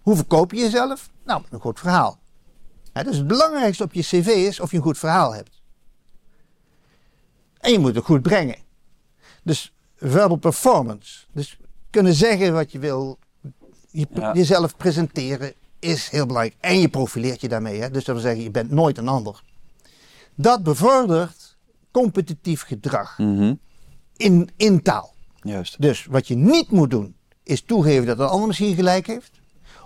Hoe 0.00 0.16
verkoop 0.16 0.52
je 0.52 0.58
jezelf? 0.60 1.10
Nou, 1.24 1.42
met 1.42 1.52
een 1.52 1.60
goed 1.60 1.78
verhaal. 1.78 2.18
Dus 2.92 3.16
het 3.16 3.26
belangrijkste 3.26 3.82
op 3.84 3.92
je 3.92 4.02
cv 4.02 4.26
is 4.26 4.60
of 4.60 4.70
je 4.70 4.76
een 4.76 4.82
goed 4.82 4.98
verhaal 4.98 5.34
hebt. 5.34 5.62
En 7.58 7.72
je 7.72 7.78
moet 7.78 7.94
het 7.94 8.04
goed 8.04 8.22
brengen. 8.22 8.56
Dus 9.42 9.72
verbal 9.96 10.36
performance. 10.36 11.24
Dus 11.32 11.58
kunnen 11.90 12.14
zeggen 12.14 12.52
wat 12.52 12.72
je 12.72 12.78
wil, 12.78 13.18
je, 13.90 14.06
Ja. 14.14 14.32
jezelf 14.34 14.76
presenteren 14.76 15.52
is 15.78 16.08
heel 16.08 16.26
belangrijk. 16.26 16.56
En 16.60 16.80
je 16.80 16.88
profileert 16.88 17.40
je 17.40 17.48
daarmee. 17.48 17.80
Hè? 17.80 17.90
Dus 17.90 18.04
dat 18.04 18.14
wil 18.14 18.24
zeggen, 18.24 18.42
je 18.42 18.50
bent 18.50 18.70
nooit 18.70 18.98
een 18.98 19.08
ander. 19.08 19.42
Dat 20.34 20.62
bevordert 20.62 21.56
competitief 21.90 22.62
gedrag 22.62 23.18
Mhm. 23.18 23.54
In, 24.16 24.50
in 24.56 24.82
taal. 24.82 25.14
Juist. 25.40 25.80
Dus 25.80 26.06
wat 26.10 26.28
je 26.28 26.34
niet 26.34 26.70
moet 26.70 26.90
doen, 26.90 27.14
is 27.42 27.62
toegeven 27.62 28.06
dat 28.06 28.18
een 28.18 28.26
ander 28.26 28.46
misschien 28.46 28.74
gelijk 28.74 29.06
heeft. 29.06 29.30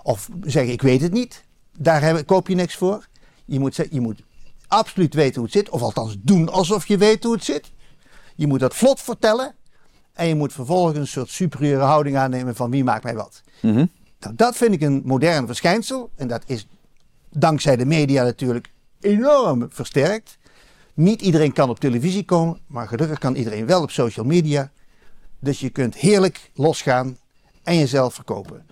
Of 0.03 0.29
zeggen, 0.41 0.73
ik 0.73 0.81
weet 0.81 1.01
het 1.01 1.11
niet. 1.11 1.43
Daar 1.77 2.01
heb, 2.01 2.25
koop 2.25 2.47
je 2.47 2.55
niks 2.55 2.75
voor. 2.75 3.07
Je 3.45 3.59
moet, 3.59 3.87
je 3.89 4.01
moet 4.01 4.23
absoluut 4.67 5.13
weten 5.13 5.35
hoe 5.35 5.43
het 5.43 5.53
zit. 5.53 5.69
Of 5.69 5.81
althans 5.81 6.15
doen 6.19 6.49
alsof 6.49 6.87
je 6.87 6.97
weet 6.97 7.23
hoe 7.23 7.33
het 7.33 7.43
zit. 7.43 7.71
Je 8.35 8.47
moet 8.47 8.59
dat 8.59 8.75
vlot 8.75 9.01
vertellen. 9.01 9.55
En 10.13 10.27
je 10.27 10.35
moet 10.35 10.53
vervolgens 10.53 10.97
een 10.97 11.07
soort 11.07 11.29
superieure 11.29 11.83
houding 11.83 12.17
aannemen 12.17 12.55
van 12.55 12.71
wie 12.71 12.83
maakt 12.83 13.03
mij 13.03 13.15
wat. 13.15 13.41
Mhm. 13.61 13.85
Nou, 14.19 14.35
dat 14.35 14.55
vind 14.55 14.73
ik 14.73 14.81
een 14.81 15.01
modern 15.05 15.45
verschijnsel. 15.45 16.09
En 16.15 16.27
dat 16.27 16.43
is 16.45 16.67
dankzij 17.29 17.75
de 17.75 17.85
media 17.85 18.23
natuurlijk 18.23 18.71
enorm 18.99 19.67
versterkt. 19.69 20.37
Niet 20.93 21.21
iedereen 21.21 21.53
kan 21.53 21.69
op 21.69 21.79
televisie 21.79 22.25
komen, 22.25 22.59
maar 22.67 22.87
gelukkig 22.87 23.19
kan 23.19 23.35
iedereen 23.35 23.65
wel 23.65 23.81
op 23.81 23.91
social 23.91 24.25
media. 24.25 24.71
Dus 25.39 25.59
je 25.59 25.69
kunt 25.69 25.95
heerlijk 25.95 26.51
losgaan 26.53 27.17
en 27.63 27.77
jezelf 27.77 28.13
verkopen. 28.13 28.65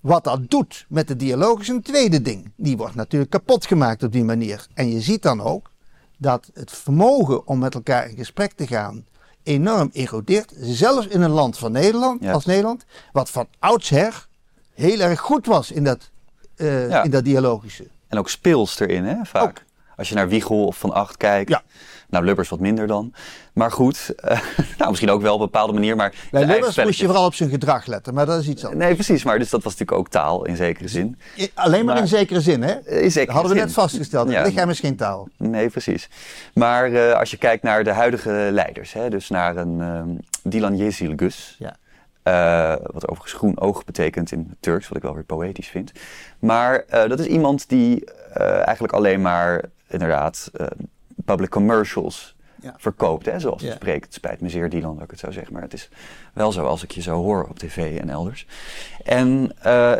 Wat 0.00 0.24
dat 0.24 0.50
doet 0.50 0.84
met 0.88 1.08
de 1.08 1.16
dialoog 1.16 1.60
is 1.60 1.68
een 1.68 1.82
tweede 1.82 2.22
ding. 2.22 2.52
Die 2.56 2.76
wordt 2.76 2.94
natuurlijk 2.94 3.30
kapot 3.30 3.66
gemaakt 3.66 4.02
op 4.02 4.12
die 4.12 4.24
manier. 4.24 4.66
En 4.74 4.90
je 4.90 5.00
ziet 5.00 5.22
dan 5.22 5.40
ook 5.40 5.70
dat 6.18 6.50
het 6.54 6.70
vermogen 6.70 7.46
om 7.46 7.58
met 7.58 7.74
elkaar 7.74 8.08
in 8.08 8.16
gesprek 8.16 8.52
te 8.52 8.66
gaan 8.66 9.04
enorm 9.42 9.90
erodeert. 9.92 10.52
Zelfs 10.60 11.06
in 11.06 11.20
een 11.20 11.30
land 11.30 11.58
van 11.58 11.72
Nederland, 11.72 12.22
Ja. 12.22 12.32
als 12.32 12.44
Nederland, 12.44 12.84
wat 13.12 13.30
van 13.30 13.46
oudsher 13.58 14.26
heel 14.74 15.00
erg 15.00 15.20
goed 15.20 15.46
was 15.46 15.70
in 15.70 15.84
dat, 15.84 16.10
Ja. 16.56 17.02
in 17.02 17.10
dat 17.10 17.24
dialogische. 17.24 17.86
En 18.08 18.18
ook 18.18 18.28
speels 18.28 18.80
erin, 18.80 19.04
hè, 19.04 19.24
vaak. 19.24 19.42
Ook. 19.42 19.62
Als 19.96 20.08
je 20.08 20.14
naar 20.14 20.28
Wiegel 20.28 20.64
of 20.66 20.76
Van 20.78 20.92
Acht 20.92 21.16
kijkt. 21.16 21.50
Ja. 21.50 21.62
Nou, 22.08 22.24
Lubbers 22.24 22.48
wat 22.48 22.60
minder 22.60 22.86
dan. 22.86 23.12
Maar 23.52 23.72
goed, 23.72 24.12
eh, 24.16 24.40
nou, 24.78 24.88
misschien 24.90 25.10
ook 25.10 25.22
wel 25.22 25.34
op 25.34 25.40
een 25.40 25.44
bepaalde 25.46 25.72
manier. 25.72 25.96
Maar 25.96 26.14
Bij 26.30 26.44
Lubbers 26.46 26.76
moest 26.84 26.98
je 27.00 27.06
vooral 27.06 27.26
op 27.26 27.34
zijn 27.34 27.50
gedrag 27.50 27.86
letten, 27.86 28.14
maar 28.14 28.26
dat 28.26 28.40
is 28.40 28.48
iets 28.48 28.64
anders. 28.64 28.84
Nee, 28.84 28.94
precies. 28.94 29.24
Maar 29.24 29.38
dus 29.38 29.50
dat 29.50 29.62
was 29.62 29.72
natuurlijk 29.72 29.98
ook 29.98 30.08
taal 30.08 30.44
in 30.44 30.56
zekere 30.56 30.88
zin. 30.88 31.18
Alleen 31.54 31.84
maar, 31.84 31.94
Maar- 31.94 32.02
in 32.02 32.08
zekere 32.08 32.40
zin, 32.40 32.62
hè? 32.62 32.72
In 32.74 33.10
zekere 33.10 33.24
Dat 33.26 33.34
hadden 33.34 33.52
we 33.52 33.56
zin. 33.58 33.66
net 33.66 33.72
vastgesteld. 33.74 34.30
Ja. 34.30 34.38
Het 34.42 34.46
lichaam 34.46 34.70
is 34.70 34.80
geen 34.80 34.96
taal. 34.96 35.28
Nee, 35.38 35.68
precies. 35.68 36.08
Maar 36.54 36.92
eh, 36.92 37.12
als 37.18 37.30
je 37.30 37.36
kijkt 37.36 37.62
naar 37.62 37.84
de 37.84 37.92
huidige 37.92 38.48
leiders, 38.52 38.92
hè, 38.92 39.08
dus 39.10 39.28
naar 39.28 39.56
een 39.56 39.80
ehm 39.80 40.08
Dilan 40.42 40.76
Yezilgus, 40.76 41.56
Ja. 41.58 41.76
eh, 42.22 42.76
wat 42.92 43.08
overigens 43.08 43.32
groen 43.32 43.60
oog 43.60 43.84
betekent 43.84 44.32
in 44.32 44.46
het 44.48 44.62
Turks, 44.62 44.88
wat 44.88 44.96
ik 44.96 45.02
wel 45.02 45.14
weer 45.14 45.24
poëtisch 45.24 45.68
vind. 45.68 45.92
Maar 46.38 46.84
dat 46.90 47.18
is 47.18 47.26
iemand 47.26 47.68
die 47.68 48.04
eigenlijk 48.64 48.92
alleen 48.92 49.20
maar 49.22 49.62
inderdaad 49.88 50.50
eh, 50.54 50.66
public 51.24 51.50
commercials 51.50 52.34
Ja. 52.60 52.74
verkoopt, 52.78 53.26
hè, 53.26 53.40
zoals 53.40 53.62
Ja. 53.62 53.68
het 53.68 53.76
spreekt. 53.76 54.04
Het 54.04 54.14
spijt 54.14 54.40
me 54.40 54.48
zeer, 54.48 54.68
Dilan, 54.70 54.94
dat 54.94 55.04
ik 55.04 55.10
het 55.10 55.18
zo 55.20 55.30
zeg, 55.30 55.50
maar 55.50 55.62
het 55.62 55.72
is 55.72 55.88
wel 56.32 56.52
zo 56.52 56.66
als 56.66 56.82
ik 56.82 56.90
je 56.90 57.00
zo 57.02 57.22
hoor 57.22 57.44
op 57.48 57.58
tv 57.58 57.98
en 58.00 58.10
elders. 58.10 58.46
En 59.04 59.52
eh, 59.62 59.92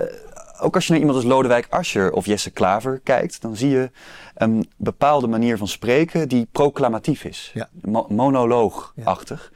ook 0.61 0.75
als 0.75 0.85
je 0.87 0.91
naar 0.93 1.01
iemand 1.01 1.19
als 1.19 1.27
Lodewijk 1.27 1.67
Asscher 1.71 2.13
of 2.13 2.27
Jesse 2.27 2.51
Klaver 2.51 3.01
kijkt, 3.03 3.43
dan 3.43 3.57
zie 3.57 3.69
je 3.71 3.91
een 4.35 4.71
bepaalde 4.77 5.27
manier 5.27 5.59
van 5.59 5.69
spreken 5.69 6.29
die 6.29 6.49
proclamatief 6.53 7.25
is. 7.25 7.51
Ja. 7.55 7.69
Mo- 7.83 8.07
monoloogachtig. 8.09 9.53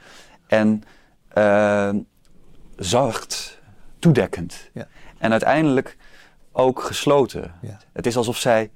En 0.47 0.83
eh, 1.27 1.89
zacht, 2.75 3.59
toedekkend. 3.99 4.69
Ja. 4.73 4.87
En 5.17 5.31
uiteindelijk 5.31 5.97
ook 6.51 6.81
gesloten. 6.83 7.53
Het 7.93 8.05
is 8.05 8.17
alsof 8.17 8.37
zij, 8.37 8.71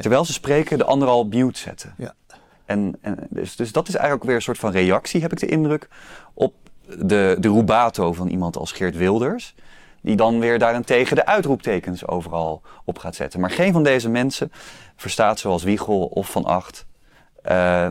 terwijl 0.00 0.24
ze 0.24 0.32
spreken, 0.32 0.78
de 0.78 0.84
ander 0.84 1.08
al 1.08 1.24
mute 1.24 1.58
zetten. 1.58 1.94
Ja. 1.96 2.14
En, 2.64 2.98
en 3.00 3.26
dus, 3.30 3.56
dus 3.56 3.72
dat 3.72 3.88
is 3.88 3.94
eigenlijk 3.94 4.24
weer 4.24 4.34
een 4.34 4.42
soort 4.42 4.58
van 4.58 4.70
reactie, 4.70 5.20
heb 5.20 5.32
ik 5.32 5.38
de 5.38 5.46
indruk, 5.46 5.88
op 6.34 6.54
de, 6.98 7.36
de 7.38 7.48
rubato 7.48 8.12
van 8.12 8.28
iemand 8.28 8.56
als 8.56 8.72
Geert 8.72 8.96
Wilders. 8.96 9.54
Die 10.02 10.16
dan 10.16 10.38
weer 10.38 10.58
daarentegen 10.58 11.16
de 11.16 11.26
uitroeptekens 11.26 12.06
overal 12.06 12.62
op 12.84 12.98
gaat 12.98 13.14
zetten. 13.14 13.40
Maar 13.40 13.50
geen 13.50 13.72
van 13.72 13.82
deze 13.82 14.08
mensen 14.08 14.52
verstaat 14.96 15.38
zoals 15.38 15.62
Wiegel 15.62 16.06
of 16.06 16.30
Van 16.30 16.44
Acht 16.44 16.86
eh, 17.42 17.88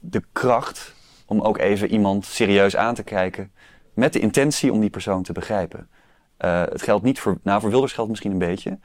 de 0.00 0.22
kracht 0.32 0.94
om 1.26 1.40
ook 1.40 1.58
even 1.58 1.90
iemand 1.90 2.24
serieus 2.24 2.76
aan 2.76 2.94
te 2.94 3.02
kijken. 3.02 3.52
Met 3.94 4.12
de 4.12 4.18
intentie 4.18 4.72
om 4.72 4.80
die 4.80 4.90
persoon 4.90 5.22
te 5.22 5.32
begrijpen. 5.32 5.88
Eh, 6.36 6.60
het 6.60 6.82
geldt 6.82 7.04
niet 7.04 7.20
voor, 7.20 7.38
nou 7.42 7.60
voor 7.60 7.70
Wilders 7.70 7.92
geldt 7.92 8.10
misschien 8.10 8.32
een 8.32 8.38
beetje. 8.38 8.78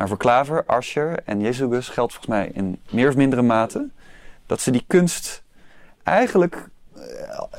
Maar 0.00 0.08
voor 0.08 0.18
Klaver, 0.18 0.64
Asscher 0.66 1.18
en 1.24 1.40
Jezus 1.40 1.88
geldt 1.88 2.12
volgens 2.12 2.26
mij 2.26 2.50
in 2.54 2.78
meer 2.90 3.08
of 3.08 3.16
mindere 3.16 3.42
mate 3.42 3.88
dat 4.46 4.60
ze 4.60 4.70
die 4.70 4.84
kunst 4.86 5.42
eigenlijk 6.02 6.68
eh, 6.94 7.02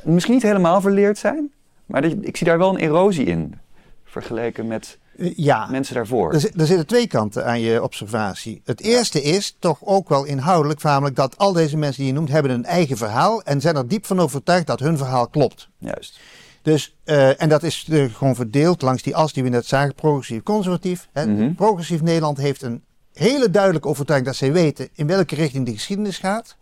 misschien 0.03 0.33
niet 0.33 0.43
helemaal 0.43 0.81
verleerd 0.81 1.17
zijn. 1.17 1.51
Maar 1.85 2.01
dat- 2.01 2.15
ik 2.21 2.37
zie 2.37 2.47
daar 2.47 2.57
wel 2.57 2.69
een 2.69 2.79
erosie 2.79 3.25
in. 3.25 3.59
Vergeleken 4.05 4.67
met 4.67 4.97
Eh, 5.17 5.33
Ja, 5.35 5.67
mensen 5.67 5.95
daarvoor. 5.95 6.33
er, 6.33 6.51
er 6.59 6.65
zitten 6.65 6.87
twee 6.87 7.07
kanten 7.07 7.45
aan 7.45 7.59
je 7.61 7.83
observatie. 7.83 8.61
Het 8.65 8.81
eerste 8.81 9.21
is 9.21 9.55
toch 9.59 9.77
ook 9.83 10.09
wel 10.09 10.23
inhoudelijk, 10.25 10.83
namelijk 10.83 11.15
dat 11.15 11.37
al 11.37 11.53
deze 11.53 11.77
mensen 11.77 11.97
die 12.03 12.11
je 12.11 12.17
noemt 12.17 12.29
hebben 12.31 12.51
een 12.51 12.65
eigen 12.65 12.97
verhaal 12.97 13.41
en 13.43 13.61
zijn 13.61 13.75
er 13.75 13.87
diep 13.87 14.05
van 14.05 14.19
overtuigd 14.19 14.67
dat 14.67 14.79
hun 14.79 14.97
verhaal 14.97 15.27
klopt. 15.27 15.67
Juist. 15.77 16.19
Dus, 16.62 16.95
eh, 17.03 17.41
en 17.41 17.49
dat 17.49 17.64
is 17.64 17.88
eh, 17.89 18.05
gewoon 18.14 18.36
verdeeld 18.36 18.82
langs 18.82 19.01
die 19.03 19.16
as 19.16 19.34
die 19.34 19.43
we 19.43 19.49
net 19.49 19.66
zagen, 19.66 19.95
progressief-conservatief. 19.95 21.07
Mhm. 21.14 21.53
Progressief 21.53 22.01
Nederland 22.01 22.38
heeft 22.38 22.62
een 22.62 22.84
hele 23.14 23.49
duidelijke 23.49 23.88
overtuiging 23.88 24.30
dat 24.30 24.39
zij 24.39 24.51
weten 24.51 24.89
in 24.93 25.07
welke 25.07 25.36
richting 25.36 25.66
de 25.66 25.72
geschiedenis 25.74 26.18
gaat. 26.18 26.55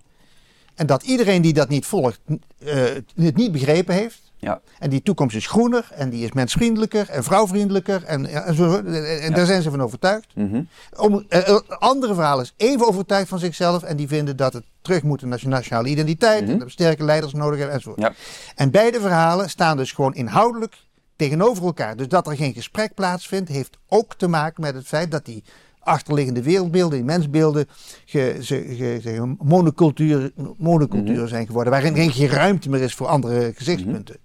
En 0.76 0.86
dat 0.86 1.04
iedereen 1.04 1.42
die 1.42 1.54
dat 1.54 1.70
niet 1.70 1.86
volgt, 1.86 2.20
eh, 2.60 2.76
het 3.16 3.36
niet 3.36 3.52
begrepen 3.52 3.96
heeft. 3.96 4.32
Ja. 4.38 4.62
En 4.80 4.90
die 4.90 5.02
toekomst 5.02 5.36
is 5.36 5.48
groener 5.48 5.90
en 5.94 6.10
die 6.10 6.24
is 6.24 6.32
mensvriendelijker 6.32 7.10
en 7.10 7.24
vrouwvriendelijker. 7.24 8.04
En, 8.04 8.26
en, 8.26 8.56
zo, 8.56 8.76
en 8.76 8.94
Ja. 9.22 9.30
daar 9.30 9.46
zijn 9.46 9.62
ze 9.62 9.70
van 9.70 9.82
overtuigd. 9.82 10.28
Mhm. 10.36 10.62
Om, 10.98 11.26
eh, 11.30 11.60
andere 11.68 12.14
verhaal 12.14 12.42
is 12.42 12.54
even 12.58 12.88
overtuigd 12.88 13.30
van 13.30 13.40
zichzelf. 13.40 13.84
En 13.84 13.98
die 13.98 14.08
vinden 14.08 14.38
dat 14.38 14.54
het 14.54 14.64
terug 14.82 15.04
moet 15.04 15.22
naar 15.22 15.40
zijn 15.40 15.52
nationale 15.52 15.88
identiteit. 15.88 16.42
Mhm. 16.42 16.52
En 16.52 16.58
dat 16.58 16.68
we 16.68 16.74
sterke 16.74 17.04
leiders 17.04 17.34
nodig 17.34 17.58
hebben 17.58 17.76
enzovoort. 17.76 18.02
Ja. 18.02 18.14
En 18.56 18.72
beide 18.72 19.00
verhalen 19.00 19.50
staan 19.50 19.78
dus 19.78 19.92
gewoon 19.92 20.14
inhoudelijk 20.16 20.76
tegenover 21.16 21.64
elkaar. 21.64 21.96
Dus 21.98 22.08
dat 22.08 22.28
er 22.28 22.36
geen 22.36 22.54
gesprek 22.54 22.94
plaatsvindt, 22.94 23.50
heeft 23.50 23.78
ook 23.88 24.16
te 24.16 24.28
maken 24.28 24.62
met 24.62 24.74
het 24.76 24.88
feit 24.88 25.12
dat 25.12 25.26
die 25.26 25.44
achterliggende 25.80 26.44
wereldbeelden, 26.44 26.98
die 26.98 27.08
mensbeelden, 27.08 27.68
ge, 28.06 28.36
ge, 28.40 29.36
monocultuur, 29.40 30.32
monocultuur 30.58 31.28
zijn 31.28 31.46
geworden. 31.46 31.72
Waarin 31.72 31.96
geen, 31.96 32.12
geen 32.12 32.28
ruimte 32.28 32.70
meer 32.70 32.82
is 32.82 32.96
voor 32.96 33.08
andere 33.08 33.52
gezichtspunten. 33.56 34.18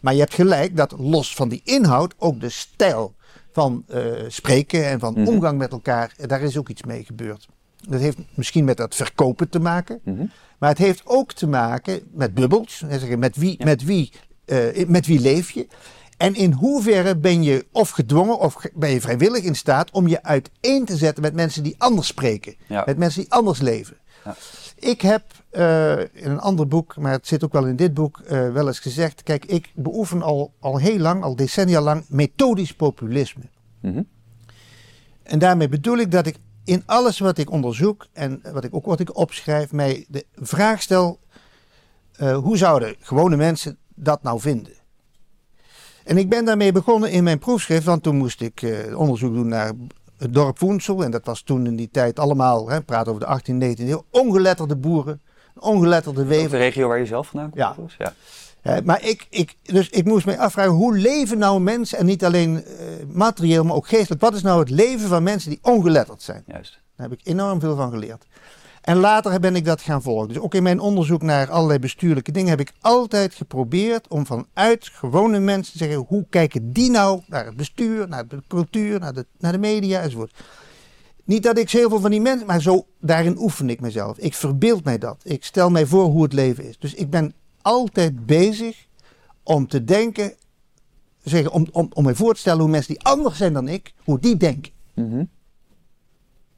Maar 0.00 0.12
je 0.14 0.20
hebt 0.20 0.34
gelijk 0.34 0.76
dat 0.76 0.94
los 0.98 1.34
van 1.34 1.48
die 1.48 1.60
inhoud 1.64 2.14
ook 2.18 2.40
de 2.40 2.48
stijl 2.48 3.14
van 3.52 3.84
eh, 3.88 4.02
spreken 4.28 4.86
en 4.86 4.98
van 5.00 5.12
Mhm. 5.16 5.28
omgang 5.28 5.58
met 5.58 5.72
elkaar, 5.72 6.14
daar 6.26 6.40
is 6.42 6.58
ook 6.58 6.68
iets 6.68 6.82
mee 6.82 7.04
gebeurd. 7.04 7.48
Dat 7.88 8.00
heeft 8.00 8.18
misschien 8.34 8.64
met 8.64 8.76
dat 8.76 8.94
verkopen 8.94 9.48
te 9.48 9.58
maken. 9.58 10.00
Mhm. 10.04 10.24
Maar 10.58 10.68
het 10.68 10.78
heeft 10.78 11.02
ook 11.04 11.32
te 11.32 11.46
maken 11.46 12.00
met 12.12 12.34
bubbels. 12.34 12.84
Met 13.18 13.36
wie, 13.36 13.64
met, 13.64 13.84
wie, 13.84 14.12
eh, 14.44 14.86
met 14.86 15.06
wie 15.06 15.20
leef 15.20 15.50
je? 15.50 15.66
En 16.16 16.34
in 16.34 16.52
hoeverre 16.52 17.16
ben 17.16 17.42
je 17.42 17.66
of 17.72 17.90
gedwongen 17.90 18.38
of 18.38 18.56
ben 18.74 18.90
je 18.90 19.00
vrijwillig 19.00 19.42
in 19.42 19.54
staat 19.54 19.90
om 19.90 20.06
je 20.06 20.22
uiteen 20.22 20.84
te 20.84 20.96
zetten 20.96 21.22
met 21.22 21.34
mensen 21.34 21.62
die 21.62 21.74
anders 21.78 22.06
spreken. 22.06 22.54
Ja. 22.66 22.82
Met 22.86 22.98
mensen 22.98 23.20
die 23.20 23.32
anders 23.32 23.60
leven. 23.60 23.96
Ja. 24.24 24.36
Ik 24.78 25.00
heb 25.00 25.22
eh, 25.50 25.98
in 25.98 26.30
een 26.30 26.40
ander 26.40 26.68
boek, 26.68 26.96
maar 26.96 27.12
het 27.12 27.26
zit 27.26 27.44
ook 27.44 27.52
wel 27.52 27.66
in 27.66 27.76
dit 27.76 27.94
boek, 27.94 28.20
eh, 28.20 28.52
wel 28.52 28.66
eens 28.66 28.78
gezegd. 28.78 29.22
Kijk, 29.22 29.44
ik 29.44 29.72
beoefen 29.74 30.22
al, 30.22 30.52
al 30.60 30.78
heel 30.78 30.98
lang, 30.98 31.22
al 31.22 31.36
decennia 31.36 31.80
lang, 31.80 32.04
methodisch 32.08 32.74
populisme. 32.74 33.42
Mhm. 33.80 34.02
En 35.22 35.38
daarmee 35.38 35.68
bedoel 35.68 35.98
ik 35.98 36.10
dat 36.10 36.26
ik 36.26 36.36
in 36.66 36.82
alles 36.86 37.18
wat 37.18 37.38
ik 37.38 37.50
onderzoek 37.50 38.06
en 38.12 38.42
wat 38.52 38.64
ik 38.64 38.74
ook 38.74 38.84
wat 38.84 39.00
ik 39.00 39.16
opschrijf, 39.16 39.72
mij 39.72 40.04
de 40.08 40.24
vraag 40.34 40.82
stel: 40.82 41.18
eh, 42.12 42.36
hoe 42.36 42.56
zouden 42.56 42.96
gewone 43.00 43.36
mensen 43.36 43.78
dat 43.94 44.22
nou 44.22 44.40
vinden? 44.40 44.72
En 46.04 46.18
ik 46.18 46.28
ben 46.28 46.44
daarmee 46.44 46.72
begonnen 46.72 47.10
in 47.10 47.24
mijn 47.24 47.38
proefschrift, 47.38 47.84
want 47.84 48.02
toen 48.02 48.16
moest 48.16 48.40
ik 48.40 48.62
eh, 48.62 48.98
onderzoek 48.98 49.34
doen 49.34 49.48
naar 49.48 49.72
het 50.18 50.34
dorp 50.34 50.58
Woensel. 50.58 51.04
En 51.04 51.10
dat 51.10 51.24
was 51.24 51.42
toen 51.42 51.66
in 51.66 51.76
die 51.76 51.88
tijd 51.90 52.18
allemaal, 52.18 52.68
hè, 52.68 52.82
praat 52.82 53.08
over 53.08 53.20
de 53.20 53.26
18e, 53.26 53.78
19e 53.78 53.88
eeuw, 53.88 54.04
ongeletterde 54.10 54.76
boeren, 54.76 55.20
ongeletterde 55.54 56.20
Ook 56.20 56.26
wever. 56.26 56.50
de 56.50 56.56
regio 56.56 56.88
waar 56.88 56.98
je 56.98 57.06
zelf 57.06 57.26
vandaan 57.26 57.50
komt? 57.50 57.94
Ja. 57.98 58.04
ja. 58.04 58.12
Maar 58.84 59.04
ik, 59.04 59.26
ik, 59.30 59.56
dus 59.62 59.88
ik 59.88 60.04
moest 60.04 60.26
mij 60.26 60.38
afvragen, 60.38 60.72
hoe 60.72 60.98
leven 60.98 61.38
nou 61.38 61.60
mensen, 61.60 61.98
en 61.98 62.06
niet 62.06 62.24
alleen 62.24 62.64
eh, 62.64 62.86
materieel, 63.12 63.64
maar 63.64 63.76
ook 63.76 63.88
geestelijk, 63.88 64.20
wat 64.20 64.34
is 64.34 64.42
nou 64.42 64.60
het 64.60 64.70
leven 64.70 65.08
van 65.08 65.22
mensen 65.22 65.50
die 65.50 65.58
ongeletterd 65.62 66.22
zijn? 66.22 66.42
Juist. 66.46 66.80
Daar 66.96 67.08
heb 67.08 67.18
ik 67.18 67.26
enorm 67.26 67.60
veel 67.60 67.76
van 67.76 67.90
geleerd. 67.90 68.24
En 68.86 68.96
later 68.96 69.40
ben 69.40 69.56
ik 69.56 69.64
dat 69.64 69.80
gaan 69.80 70.02
volgen. 70.02 70.28
Dus 70.28 70.38
ook 70.38 70.54
in 70.54 70.62
mijn 70.62 70.80
onderzoek 70.80 71.22
naar 71.22 71.50
allerlei 71.50 71.78
bestuurlijke 71.78 72.32
dingen 72.32 72.48
heb 72.48 72.60
ik 72.60 72.72
altijd 72.80 73.34
geprobeerd 73.34 74.08
om 74.08 74.26
vanuit 74.26 74.90
gewone 74.92 75.38
mensen 75.38 75.72
te 75.72 75.78
zeggen: 75.78 76.04
hoe 76.08 76.26
kijken 76.30 76.72
die 76.72 76.90
nou 76.90 77.22
naar 77.26 77.46
het 77.46 77.56
bestuur, 77.56 78.08
naar 78.08 78.28
de 78.28 78.42
cultuur, 78.48 79.00
naar 79.00 79.14
de, 79.14 79.26
naar 79.38 79.52
de 79.52 79.58
media 79.58 80.00
enzovoort. 80.00 80.34
Niet 81.24 81.42
dat 81.42 81.58
ik 81.58 81.70
heel 81.70 81.88
veel 81.88 82.00
van 82.00 82.10
die 82.10 82.20
mensen, 82.20 82.46
maar 82.46 82.62
zo 82.62 82.86
daarin 83.00 83.38
oefen 83.38 83.70
ik 83.70 83.80
mezelf. 83.80 84.18
Ik 84.18 84.34
verbeeld 84.34 84.84
mij 84.84 84.98
dat. 84.98 85.20
Ik 85.22 85.44
stel 85.44 85.70
mij 85.70 85.86
voor 85.86 86.04
hoe 86.04 86.22
het 86.22 86.32
leven 86.32 86.68
is. 86.68 86.78
Dus 86.78 86.94
ik 86.94 87.10
ben 87.10 87.34
altijd 87.66 88.26
bezig 88.26 88.86
om 89.42 89.68
te 89.68 89.84
denken, 89.84 90.34
zeggen, 91.22 91.52
om, 91.52 91.66
om, 91.72 91.88
om 91.92 92.04
mij 92.04 92.14
voor 92.14 92.34
te 92.34 92.40
stellen 92.40 92.60
hoe 92.60 92.70
mensen 92.70 92.94
die 92.94 93.02
anders 93.04 93.36
zijn 93.36 93.52
dan 93.52 93.68
ik, 93.68 93.92
hoe 94.04 94.18
die 94.20 94.36
denken. 94.36 94.72
Mhm. 94.94 95.24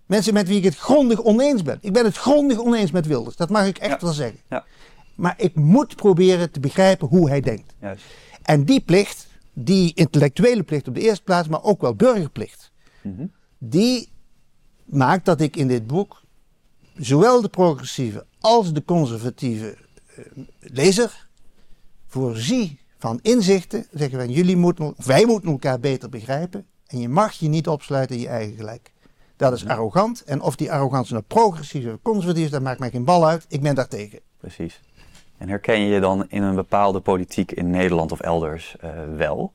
Mensen 0.06 0.34
met 0.34 0.48
wie 0.48 0.56
ik 0.58 0.64
het 0.64 0.76
grondig 0.76 1.22
oneens 1.22 1.62
ben. 1.62 1.78
Ik 1.80 1.92
ben 1.92 2.04
het 2.04 2.16
grondig 2.16 2.58
oneens 2.58 2.90
met 2.90 3.06
Wilders. 3.06 3.36
Dat 3.36 3.50
mag 3.50 3.66
ik 3.66 3.78
echt 3.78 3.90
Ja. 4.00 4.06
wel 4.06 4.12
zeggen. 4.12 4.38
Ja. 4.48 4.64
Maar 5.14 5.34
ik 5.36 5.54
moet 5.54 5.96
proberen 5.96 6.50
te 6.50 6.60
begrijpen 6.60 7.08
hoe 7.08 7.28
hij 7.28 7.40
denkt. 7.40 7.74
Juist. 7.80 8.04
En 8.42 8.64
die 8.64 8.80
plicht, 8.80 9.26
die 9.52 9.92
intellectuele 9.94 10.62
plicht 10.62 10.88
op 10.88 10.94
de 10.94 11.00
eerste 11.00 11.24
plaats, 11.24 11.48
maar 11.48 11.62
ook 11.62 11.80
wel 11.80 11.94
burgerplicht, 11.94 12.70
Mhm. 13.02 13.26
die 13.58 14.08
maakt 14.84 15.24
dat 15.24 15.40
ik 15.40 15.56
in 15.56 15.68
dit 15.68 15.86
boek 15.86 16.22
zowel 16.96 17.40
de 17.42 17.48
progressieve 17.48 18.26
als 18.40 18.72
de 18.72 18.84
conservatieve 18.84 19.76
lezer 20.58 21.28
voorzie 22.06 22.80
van 22.98 23.18
inzichten. 23.22 23.86
Zeggen 23.92 24.18
wij, 24.18 24.26
jullie 24.26 24.56
moeten, 24.56 24.94
wij 25.04 25.26
moeten 25.26 25.50
elkaar 25.50 25.80
beter 25.80 26.08
begrijpen. 26.08 26.66
En 26.86 27.00
je 27.00 27.08
mag 27.08 27.32
je 27.32 27.48
niet 27.48 27.68
opsluiten 27.68 28.16
in 28.16 28.22
je 28.22 28.28
eigen 28.28 28.56
gelijk. 28.56 28.92
Dat 29.36 29.52
is 29.52 29.66
arrogant. 29.66 30.24
En 30.24 30.40
of 30.40 30.56
die 30.56 30.72
arrogantie 30.72 31.12
nou 31.12 31.24
progressief 31.26 31.86
of 31.86 32.02
conservatief 32.02 32.44
is, 32.44 32.50
dat 32.50 32.62
maakt 32.62 32.78
mij 32.78 32.90
geen 32.90 33.04
bal 33.04 33.26
uit. 33.26 33.46
Ik 33.48 33.62
ben 33.62 33.74
daartegen. 33.74 34.20
Precies. 34.38 34.80
En 35.38 35.48
herken 35.48 35.80
je 35.80 35.94
je 35.94 36.00
dan 36.00 36.24
in 36.28 36.42
een 36.42 36.54
bepaalde 36.54 37.00
politiek 37.00 37.52
in 37.52 37.70
Nederland 37.70 38.12
of 38.12 38.20
elders 38.20 38.76
eh, 38.80 38.90
wel? 39.16 39.52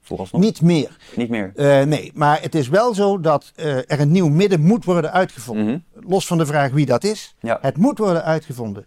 Vooralsnog? 0.00 0.40
Niet 0.40 0.60
meer. 0.60 0.96
Niet 1.16 1.28
meer. 1.28 1.52
Eh, 1.54 1.82
nee, 1.82 2.12
maar 2.14 2.42
het 2.42 2.54
is 2.54 2.68
wel 2.68 2.94
zo 2.94 3.20
dat 3.20 3.52
eh, 3.56 3.76
er 3.76 4.00
een 4.00 4.10
nieuw 4.10 4.28
midden 4.28 4.60
moet 4.60 4.84
worden 4.84 5.12
uitgevonden. 5.12 5.84
Mhm. 5.94 6.08
Los 6.08 6.26
van 6.26 6.38
de 6.38 6.46
vraag 6.46 6.70
wie 6.70 6.86
dat 6.86 7.04
is. 7.04 7.34
Ja. 7.40 7.58
Het 7.60 7.76
moet 7.76 7.98
worden 7.98 8.24
uitgevonden. 8.24 8.86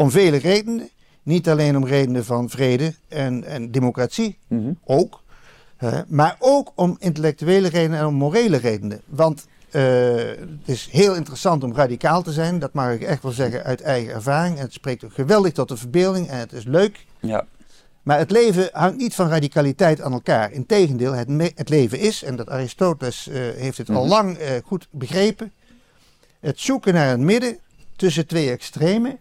Om 0.00 0.10
vele 0.10 0.36
redenen. 0.36 0.88
Niet 1.22 1.48
alleen 1.48 1.76
om 1.76 1.86
redenen 1.86 2.24
van 2.24 2.50
vrede 2.50 2.94
en, 3.08 3.44
en 3.44 3.70
democratie, 3.70 4.38
Mhm. 4.46 4.72
ook. 4.84 5.22
maar 6.08 6.36
ook 6.38 6.72
om 6.74 6.96
intellectuele 6.98 7.68
redenen 7.68 7.98
en 7.98 8.06
om 8.06 8.14
morele 8.14 8.56
redenen. 8.56 9.00
Want 9.06 9.46
eh, 9.70 9.82
het 10.14 10.64
is 10.64 10.88
heel 10.90 11.14
interessant 11.14 11.64
om 11.64 11.74
radicaal 11.74 12.22
te 12.22 12.32
zijn. 12.32 12.58
Dat 12.58 12.72
mag 12.72 12.92
ik 12.92 13.02
echt 13.02 13.22
wel 13.22 13.32
zeggen 13.32 13.64
uit 13.64 13.80
eigen 13.80 14.14
ervaring. 14.14 14.56
En 14.56 14.62
het 14.62 14.72
spreekt 14.72 15.04
ook 15.04 15.12
geweldig 15.14 15.52
tot 15.52 15.68
de 15.68 15.76
verbeelding 15.76 16.28
en 16.28 16.38
het 16.38 16.52
is 16.52 16.64
leuk. 16.64 17.06
Ja. 17.20 17.46
Maar 18.02 18.18
het 18.18 18.30
leven 18.30 18.68
hangt 18.72 18.96
niet 18.96 19.14
van 19.14 19.28
radicaliteit 19.28 20.00
aan 20.00 20.12
elkaar. 20.12 20.52
Integendeel, 20.52 21.12
het, 21.12 21.28
het 21.54 21.68
leven 21.68 21.98
is, 21.98 22.22
en 22.22 22.36
dat 22.36 22.48
Aristoteles 22.50 23.28
eh, 23.28 23.34
heeft 23.56 23.78
het 23.78 23.90
al 23.90 24.00
Mhm. 24.00 24.08
lang 24.08 24.36
eh, 24.36 24.50
goed 24.64 24.86
begrepen, 24.90 25.52
het 26.40 26.60
zoeken 26.60 26.94
naar 26.94 27.12
een 27.12 27.24
midden 27.24 27.58
tussen 27.96 28.26
twee 28.26 28.50
extremen, 28.50 29.18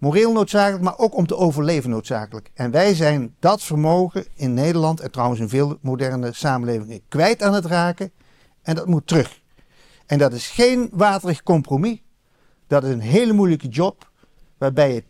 moreel 0.00 0.32
noodzakelijk, 0.32 0.82
maar 0.82 0.98
ook 0.98 1.16
om 1.16 1.26
te 1.26 1.36
overleven 1.36 1.90
noodzakelijk. 1.90 2.50
En 2.54 2.70
wij 2.70 2.94
zijn 2.94 3.34
dat 3.38 3.62
vermogen 3.62 4.26
in 4.34 4.54
Nederland 4.54 5.00
en 5.00 5.10
trouwens 5.10 5.40
in 5.40 5.48
veel 5.48 5.78
moderne 5.80 6.32
samenlevingen 6.32 7.00
kwijt 7.08 7.42
aan 7.42 7.54
het 7.54 7.64
raken. 7.64 8.12
En 8.62 8.74
dat 8.74 8.86
moet 8.86 9.06
terug. 9.06 9.40
En 10.06 10.18
dat 10.18 10.32
is 10.32 10.48
geen 10.48 10.88
waterig 10.92 11.42
compromis. 11.42 12.02
Dat 12.66 12.84
is 12.84 12.90
een 12.90 13.00
hele 13.00 13.32
moeilijke 13.32 13.68
job, 13.68 14.10
waarbij 14.58 14.94
je 14.94 15.04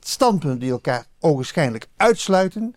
standpunten 0.00 0.60
die 0.60 0.70
elkaar 0.70 1.06
ogenschijnlijk 1.20 1.88
uitsluiten, 1.96 2.74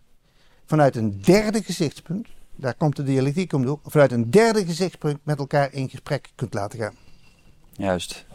vanuit 0.66 0.96
een 0.96 1.22
derde 1.22 1.64
gezichtspunt, 1.64 2.28
daar 2.56 2.76
komt 2.76 2.96
de 2.96 3.04
dialectiek 3.04 3.54
om 3.54 3.66
hoek, 3.66 3.80
vanuit 3.86 4.12
een 4.12 4.32
derde 4.32 4.66
gezichtspunt 4.66 5.20
met 5.24 5.40
elkaar 5.40 5.74
in 5.74 5.90
gesprek 5.90 6.32
kunt 6.36 6.54
laten 6.54 6.80
gaan. 6.80 6.96
Juist. 7.72 8.26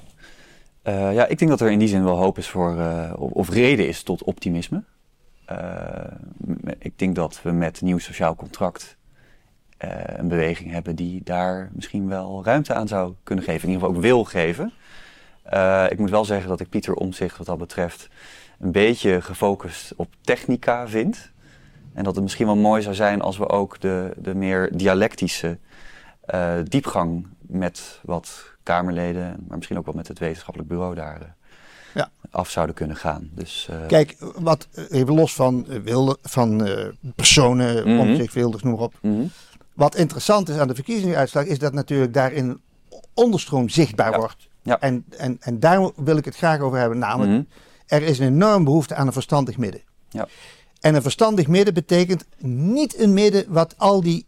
Eh, 0.89 1.15
ja, 1.15 1.27
ik 1.27 1.39
denk 1.39 1.51
dat 1.51 1.61
er 1.61 1.71
in 1.71 1.79
die 1.79 1.89
zin 1.89 2.05
wel 2.05 2.17
hoop 2.17 2.39
is 2.39 2.49
voor, 2.49 2.79
eh, 2.79 3.13
of, 3.17 3.51
reden 3.51 3.89
is 3.89 4.03
tot 4.03 4.23
optimisme. 4.23 4.83
Eh, 5.45 5.57
ik 6.79 6.99
denk 6.99 7.15
dat 7.15 7.43
we 7.43 7.51
met 7.51 7.81
nieuw 7.81 7.99
sociaal 7.99 8.35
contract 8.35 8.97
een 10.17 10.29
beweging 10.29 10.71
hebben 10.71 10.97
die 10.97 11.21
daar 11.25 11.71
misschien 11.73 12.09
wel 12.09 12.45
ruimte 12.45 12.75
aan 12.75 12.89
zou 12.89 13.15
kunnen 13.23 13.45
geven. 13.45 13.69
In 13.69 13.75
ieder 13.75 13.81
geval 13.81 13.97
ook 13.97 14.03
wil 14.03 14.25
geven. 14.25 14.73
Ik 15.89 15.99
moet 15.99 16.11
wel 16.11 16.25
zeggen 16.25 16.49
dat 16.49 16.61
ik 16.61 16.69
Pieter 16.69 16.95
Omtzigt 16.95 17.37
wat 17.37 17.47
dat 17.47 17.59
betreft 17.59 18.09
een 18.59 18.73
beetje 18.73 19.21
gefocust 19.21 19.93
op 19.97 20.09
technica 20.21 20.89
vind. 20.89 21.31
En 21.95 22.05
dat 22.05 22.15
het 22.15 22.23
misschien 22.23 22.47
wel 22.47 22.57
mooi 22.57 22.83
zou 22.83 22.95
zijn 22.95 23.21
als 23.21 23.39
we 23.39 23.49
ook 23.49 23.81
de, 23.81 24.13
de 24.17 24.35
meer 24.35 24.77
dialectische 24.77 25.59
diepgang 26.65 27.27
met 27.41 28.01
wat 28.03 28.57
Kamerleden, 28.73 29.45
maar 29.49 29.57
misschien 29.57 29.79
ook 29.79 29.85
wel 29.85 29.95
met 29.95 30.09
het 30.09 30.19
wetenschappelijk 30.19 30.69
bureau 30.71 30.95
daar 30.95 31.21
eh, 31.21 31.27
Ja. 31.95 32.11
af 32.31 32.51
zouden 32.51 32.75
kunnen 32.75 32.97
gaan. 32.97 33.31
Dus, 33.35 33.69
eh, 33.71 33.87
Kijk, 33.87 34.17
wat 34.37 34.69
eh, 34.73 34.85
even 34.91 35.15
los 35.15 35.35
van, 35.35 35.67
wilde, 35.83 36.19
van 36.23 36.69
personen, 37.17 37.89
Mhm. 37.89 37.99
om 38.01 38.17
zich 38.17 38.33
Wilders, 38.33 38.63
noem 38.63 38.73
maar 38.73 38.83
op. 38.83 38.95
mhm, 39.03 39.23
Wat 39.75 39.95
interessant 39.95 40.49
is 40.49 40.57
aan 40.59 40.69
de 40.69 40.75
verkiezingsuitslag, 40.75 41.45
is 41.45 41.59
dat 41.59 41.73
natuurlijk 41.73 42.15
daarin 42.15 42.61
onderstroom 43.15 43.69
zichtbaar 43.69 44.11
Ja. 44.11 44.19
wordt. 44.19 44.49
Ja. 44.63 44.81
En, 44.81 45.05
en, 45.17 45.37
en 45.41 45.61
daar 45.61 45.91
wil 45.97 46.17
ik 46.17 46.25
het 46.25 46.37
graag 46.37 46.61
over 46.61 46.79
hebben. 46.79 46.99
Namelijk, 46.99 47.33
mhm, 47.33 47.43
er 47.87 48.03
is 48.03 48.19
een 48.19 48.27
enorm 48.27 48.65
behoefte 48.65 48.95
aan 48.95 49.07
een 49.07 49.13
verstandig 49.13 49.57
midden. 49.59 49.81
Ja. 50.09 50.29
En 50.81 50.95
een 50.95 51.03
verstandig 51.03 51.47
midden 51.47 51.75
betekent 51.75 52.25
niet 52.47 52.99
een 53.01 53.13
midden 53.13 53.45
wat 53.49 53.75
al 53.79 54.01
die 54.01 54.27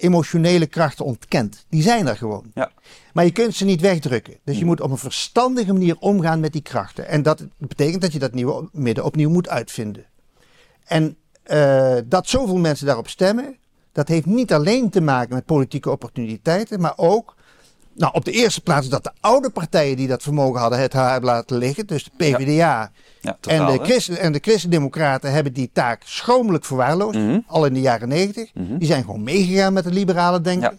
emotionele 0.00 0.66
krachten 0.66 1.04
ontkent. 1.04 1.64
Die 1.68 1.82
zijn 1.82 2.06
er 2.06 2.16
gewoon. 2.16 2.50
Ja. 2.54 2.70
Maar 3.12 3.24
je 3.24 3.30
kunt 3.30 3.54
ze 3.54 3.64
niet 3.64 3.80
wegdrukken. 3.80 4.38
Dus 4.44 4.54
je 4.54 4.60
Mm. 4.60 4.66
moet 4.66 4.80
op 4.80 4.90
een 4.90 4.98
verstandige 4.98 5.72
manier 5.72 5.96
omgaan 5.98 6.40
met 6.40 6.52
die 6.52 6.62
krachten. 6.62 7.08
En 7.08 7.22
dat 7.22 7.44
betekent 7.58 8.02
dat 8.02 8.12
je 8.12 8.18
dat 8.18 8.32
nieuwe 8.34 8.68
midden 8.72 9.04
opnieuw 9.04 9.30
moet 9.30 9.48
uitvinden. 9.48 10.04
En 10.84 11.16
eh, 11.42 11.96
dat 12.04 12.28
zoveel 12.28 12.56
mensen 12.58 12.86
daarop 12.86 13.08
stemmen, 13.08 13.56
dat 13.92 14.08
heeft 14.08 14.26
niet 14.26 14.52
alleen 14.52 14.90
te 14.90 15.00
maken 15.00 15.34
met 15.34 15.44
politieke 15.44 15.90
opportuniteiten, 15.90 16.80
maar 16.80 16.92
ook, 16.96 17.34
nou 18.00 18.12
op 18.14 18.24
de 18.24 18.30
eerste 18.30 18.60
plaats 18.60 18.88
dat 18.88 19.04
de 19.04 19.10
oude 19.20 19.50
partijen 19.50 19.96
die 19.96 20.08
dat 20.08 20.22
vermogen 20.22 20.60
hadden 20.60 20.80
het 20.80 20.92
haar 20.92 21.10
hebben 21.12 21.30
laten 21.30 21.56
liggen. 21.56 21.86
Dus 21.86 22.04
de 22.04 22.10
PvdA 22.16 22.52
ja, 22.52 22.90
en, 23.20 23.36
totaal, 23.40 23.72
de? 23.78 23.84
Christen, 23.84 24.18
en 24.18 24.32
de 24.32 24.38
Christendemocraten 24.42 25.32
hebben 25.32 25.52
die 25.52 25.70
taak 25.72 26.02
schromelijk 26.04 26.64
verwaarloosd, 26.64 27.18
Mhm. 27.18 27.38
al 27.46 27.64
in 27.66 27.74
de 27.74 27.80
jaren 27.80 28.08
negentig. 28.08 28.50
Mhm. 28.54 28.76
Die 28.78 28.86
zijn 28.86 29.04
gewoon 29.04 29.22
meegegaan 29.22 29.72
met 29.72 29.84
het 29.84 29.94
liberale 29.94 30.40
denken. 30.40 30.78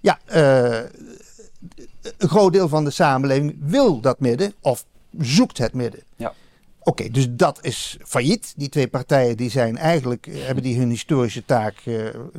Ja, 0.00 0.18
eh, 0.24 0.78
een 2.18 2.28
groot 2.28 2.52
deel 2.52 2.68
van 2.68 2.84
de 2.84 2.90
samenleving 2.90 3.56
wil 3.60 4.00
dat 4.00 4.20
midden 4.20 4.54
of 4.60 4.84
zoekt 5.18 5.58
het 5.58 5.72
midden. 5.74 6.00
Ja. 6.16 6.32
Oké, 6.88 7.08
dus 7.10 7.26
dat 7.30 7.58
is 7.62 7.98
failliet. 8.04 8.52
Die 8.56 8.68
twee 8.68 8.88
partijen 8.88 9.36
die 9.36 9.50
zijn 9.50 9.76
eigenlijk, 9.76 10.26
eh, 10.26 10.44
hebben 10.44 10.62
die 10.62 10.78
hun 10.78 10.88
historische 10.88 11.44
taak, 11.44 11.76
eh, 11.84 11.94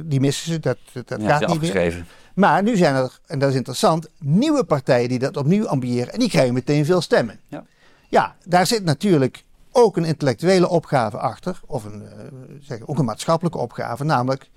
die 0.06 0.20
missen 0.20 0.52
ze. 0.52 0.60
Dat, 0.60 0.78
dat 1.06 1.22
Ja, 1.22 1.38
gaat 1.38 1.48
niet 1.48 1.74
meer. 1.74 2.06
Maar 2.36 2.64
nu 2.64 2.78
zijn 2.78 2.96
er, 2.96 3.20
en 3.26 3.40
dat 3.40 3.50
is 3.50 3.56
interessant, 3.56 4.10
nieuwe 4.20 4.64
partijen 4.64 5.10
die 5.10 5.20
dat 5.20 5.38
opnieuw 5.38 5.68
ambiëren. 5.68 6.14
En 6.14 6.20
die 6.20 6.30
krijgen 6.30 6.54
meteen 6.54 6.86
veel 6.86 7.02
stemmen. 7.02 7.40
Ja. 7.48 7.66
Ja, 8.08 8.36
daar 8.46 8.68
zit 8.68 8.84
natuurlijk 8.84 9.44
ook 9.72 9.98
een 9.98 10.06
intellectuele 10.06 10.70
opgave 10.70 11.18
achter. 11.18 11.60
Of 11.66 11.84
een, 11.84 12.04
eh, 12.06 12.26
zeg, 12.62 12.80
ook 12.86 13.00
een 13.00 13.06
maatschappelijke 13.06 13.58
opgave. 13.58 14.04
Namelijk, 14.04 14.50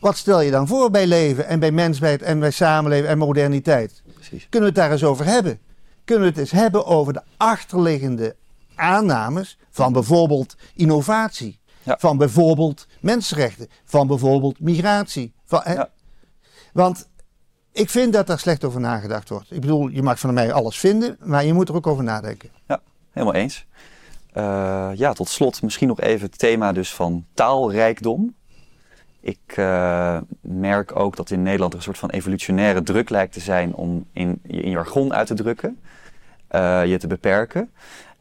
wat 0.00 0.16
stel 0.16 0.40
je 0.40 0.50
dan 0.50 0.66
voor 0.66 0.90
bij 0.90 1.06
leven 1.06 1.46
en 1.46 1.58
bij 1.60 1.72
mensheid 1.72 2.22
en 2.22 2.40
bij 2.40 2.50
samenleving 2.50 3.08
en 3.08 3.18
moderniteit? 3.18 4.02
Precies. 4.14 4.46
Kunnen 4.50 4.68
we 4.72 4.74
het 4.74 4.84
daar 4.84 4.92
eens 4.92 5.04
over 5.04 5.26
hebben? 5.26 5.58
Kunnen 6.04 6.24
we 6.24 6.30
het 6.30 6.40
eens 6.40 6.50
hebben 6.50 6.86
over 6.86 7.12
de 7.12 7.22
achterliggende 7.36 8.36
aannames 8.74 9.58
van 9.70 9.92
bijvoorbeeld 9.92 10.56
innovatie? 10.74 11.60
Ja. 11.82 11.96
Van 11.98 12.16
bijvoorbeeld 12.16 12.86
mensenrechten? 13.00 13.68
Van 13.84 14.06
bijvoorbeeld 14.06 14.60
migratie? 14.60 15.32
Van, 15.44 15.60
hè? 15.64 15.74
Ja. 15.74 15.90
Want 16.72 17.08
ik 17.72 17.90
vind 17.90 18.12
dat 18.12 18.26
daar 18.26 18.38
slecht 18.38 18.64
over 18.64 18.80
nagedacht 18.80 19.28
wordt. 19.28 19.50
Ik 19.50 19.60
bedoel, 19.60 19.88
je 19.88 20.02
mag 20.02 20.18
van 20.18 20.34
mij 20.34 20.52
alles 20.52 20.78
vinden, 20.78 21.16
maar 21.20 21.44
je 21.44 21.52
moet 21.52 21.68
er 21.68 21.74
ook 21.74 21.86
over 21.86 22.04
nadenken. 22.04 22.50
Helemaal 23.14 23.34
eens. 23.34 23.66
Eh, 24.32 24.90
ja, 24.94 25.12
tot 25.12 25.28
slot 25.28 25.62
misschien 25.62 25.88
nog 25.88 26.00
even 26.00 26.26
het 26.26 26.38
thema 26.38 26.72
dus 26.72 26.94
van 26.94 27.26
taalrijkdom. 27.34 28.34
Ik 29.20 29.38
eh, 29.46 30.18
merk 30.40 30.96
ook 30.96 31.16
dat 31.16 31.30
in 31.30 31.42
Nederland 31.42 31.72
er 31.72 31.78
een 31.78 31.84
soort 31.84 31.98
van 31.98 32.10
evolutionaire 32.10 32.82
druk 32.82 33.10
lijkt 33.10 33.32
te 33.32 33.40
zijn 33.40 33.74
om 33.74 34.06
in, 34.12 34.40
je 34.46 34.60
in 34.60 34.70
jargon 34.70 35.14
uit 35.14 35.26
te 35.26 35.34
drukken, 35.34 35.80
eh, 36.48 36.86
je 36.86 36.98
te 36.98 37.06
beperken. 37.06 37.70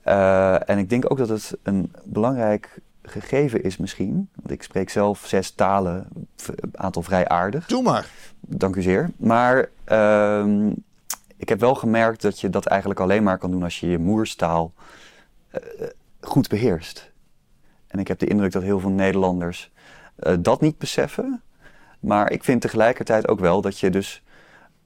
Eh, 0.03 0.69
en 0.69 0.77
ik 0.77 0.89
denk 0.89 1.11
ook 1.11 1.17
dat 1.17 1.29
het 1.29 1.57
een 1.63 1.91
belangrijk 2.03 2.79
gegeven 3.01 3.63
is 3.63 3.77
misschien, 3.77 4.29
want 4.35 4.51
ik 4.51 4.63
spreek 4.63 4.89
zelf 4.89 5.25
zes 5.25 5.51
talen, 5.51 6.07
v- 6.35 6.49
aantal 6.73 7.01
vrij 7.03 7.27
aardig. 7.27 7.65
Doe 7.65 7.81
maar. 7.83 8.09
Dank 8.39 8.75
u 8.75 8.81
zeer. 8.81 9.09
Maar 9.17 9.69
ehm, 9.83 10.69
ik 11.37 11.49
heb 11.49 11.59
wel 11.59 11.75
gemerkt 11.75 12.21
dat 12.21 12.39
je 12.39 12.49
dat 12.49 12.65
eigenlijk 12.65 12.99
alleen 12.99 13.23
maar 13.23 13.37
kan 13.37 13.51
doen 13.51 13.63
als 13.63 13.79
je 13.79 13.87
je 13.87 13.97
moerstaal 13.99 14.73
uh, 15.55 15.61
goed 16.21 16.47
beheerst. 16.47 17.11
En 17.87 17.99
ik 17.99 18.07
heb 18.07 18.19
de 18.19 18.27
indruk 18.27 18.51
dat 18.51 18.63
heel 18.63 18.79
veel 18.79 18.89
Nederlanders 18.89 19.71
uh, 20.19 20.33
dat 20.39 20.61
niet 20.61 20.77
beseffen. 20.77 21.41
Maar 21.99 22.31
ik 22.31 22.43
vind 22.43 22.61
tegelijkertijd 22.61 23.27
ook 23.27 23.39
wel 23.39 23.61
dat 23.61 23.79
je 23.79 23.89
dus 23.89 24.23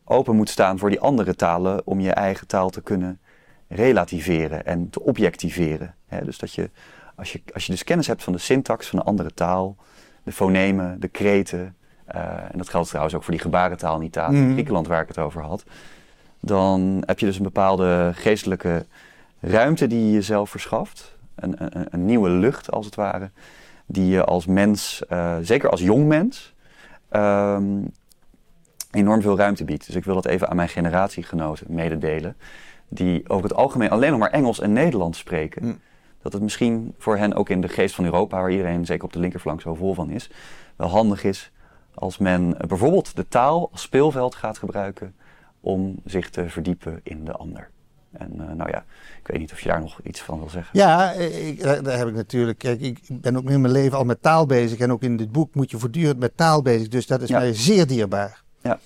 open 0.03 0.35
moet 0.35 0.49
staan 0.49 0.77
voor 0.79 0.89
die 0.89 0.99
andere 0.99 1.35
talen 1.35 1.81
om 1.87 1.99
je 1.99 2.11
eigen 2.11 2.47
taal 2.47 2.69
te 2.69 2.81
kunnen 2.81 3.19
relativeren 3.67 4.65
en 4.65 4.89
te 4.89 5.01
objectiveren. 5.01 5.95
dus 6.23 6.37
dat 6.37 6.53
je 6.53 6.69
als, 7.15 7.31
je, 7.31 7.41
als 7.53 7.65
je 7.65 7.71
dus 7.71 7.83
kennis 7.83 8.07
hebt 8.07 8.23
van 8.23 8.33
de 8.33 8.39
syntax 8.39 8.87
van 8.87 8.99
een 8.99 9.05
andere 9.05 9.33
taal, 9.33 9.75
de 10.23 10.31
fonemen, 10.31 10.99
de 10.99 11.07
kreten, 11.07 11.75
uh, 12.15 12.21
en 12.51 12.57
dat 12.57 12.69
geldt 12.69 12.87
trouwens 12.87 13.15
ook 13.15 13.23
voor 13.23 13.33
die 13.33 13.41
gebarentaal 13.41 13.95
in 13.95 14.05
Italië, 14.05 14.37
mm. 14.37 14.51
Griekenland 14.51 14.87
waar 14.87 15.01
ik 15.01 15.07
het 15.07 15.17
over 15.17 15.41
had, 15.41 15.63
dan 16.39 17.03
heb 17.05 17.19
je 17.19 17.25
dus 17.25 17.37
een 17.37 17.43
bepaalde 17.43 18.11
geestelijke 18.15 18.85
ruimte 19.39 19.87
die 19.87 20.05
je 20.05 20.11
jezelf 20.11 20.49
verschaft. 20.49 21.15
Een, 21.35 21.55
een, 21.57 21.87
een 21.89 22.05
nieuwe 22.05 22.29
lucht 22.29 22.71
als 22.71 22.85
het 22.85 22.95
ware, 22.95 23.29
die 23.85 24.07
je 24.07 24.23
als 24.23 24.45
mens, 24.45 25.01
uh, 25.09 25.35
zeker 25.41 25.69
als 25.69 25.81
jong 25.81 26.07
mens, 26.07 26.53
um, 27.11 27.91
enorm 28.91 29.21
veel 29.21 29.37
ruimte 29.37 29.63
biedt. 29.63 29.85
Dus 29.85 29.95
ik 29.95 30.03
wil 30.03 30.13
dat 30.13 30.25
even 30.25 30.49
aan 30.49 30.55
mijn 30.55 30.69
generatiegenoten 30.69 31.65
mededelen, 31.69 32.35
die 32.89 33.29
over 33.29 33.49
het 33.49 33.57
algemeen 33.57 33.89
alleen 33.89 34.11
nog 34.11 34.19
maar 34.19 34.31
Engels 34.31 34.59
en 34.59 34.73
Nederlands 34.73 35.19
spreken. 35.19 35.65
Mm. 35.65 35.79
Dat 36.21 36.33
het 36.33 36.41
misschien 36.41 36.93
voor 36.97 37.17
hen 37.17 37.33
ook 37.33 37.49
in 37.49 37.61
de 37.61 37.69
geest 37.69 37.95
van 37.95 38.05
Europa, 38.05 38.39
waar 38.39 38.51
iedereen 38.51 38.85
zeker 38.85 39.03
op 39.03 39.13
de 39.13 39.19
linkerflank 39.19 39.61
zo 39.61 39.75
vol 39.75 39.93
van 39.93 40.09
is, 40.09 40.29
wel 40.75 40.89
handig 40.89 41.23
is 41.23 41.51
als 41.93 42.17
men 42.17 42.55
bijvoorbeeld 42.67 43.15
de 43.15 43.27
taal 43.27 43.69
als 43.71 43.81
speelveld 43.81 44.35
gaat 44.35 44.57
gebruiken 44.57 45.15
om 45.59 45.95
zich 46.05 46.29
te 46.29 46.49
verdiepen 46.49 46.99
in 47.03 47.25
de 47.25 47.31
ander. 47.31 47.69
En 48.11 48.33
uh, 48.35 48.51
nou 48.51 48.69
ja, 48.69 48.85
ik 49.19 49.27
weet 49.27 49.39
niet 49.39 49.51
of 49.51 49.59
je 49.59 49.69
daar 49.69 49.79
nog 49.81 49.99
iets 50.03 50.21
van 50.21 50.39
wil 50.39 50.49
zeggen. 50.49 50.79
Ja, 50.79 51.11
ik, 51.11 51.63
daar 51.63 51.97
heb 51.97 52.07
ik 52.07 52.13
natuurlijk. 52.13 52.57
Kijk, 52.57 52.81
ik 52.81 52.99
ben 53.11 53.37
ook 53.37 53.49
in 53.49 53.61
mijn 53.61 53.73
leven 53.73 53.97
al 53.97 54.03
met 54.03 54.21
taal 54.21 54.45
bezig. 54.45 54.79
En 54.79 54.91
ook 54.91 55.01
in 55.01 55.17
dit 55.17 55.31
boek 55.31 55.55
moet 55.55 55.71
je 55.71 55.77
voortdurend 55.77 56.19
met 56.19 56.37
taal 56.37 56.61
bezig. 56.61 56.87
Dus 56.87 57.07
dat 57.07 57.21
is 57.21 57.29
mij 57.29 57.53
zeer 57.53 57.87
dierbaar. 57.87 58.43
Ja. 58.61 58.79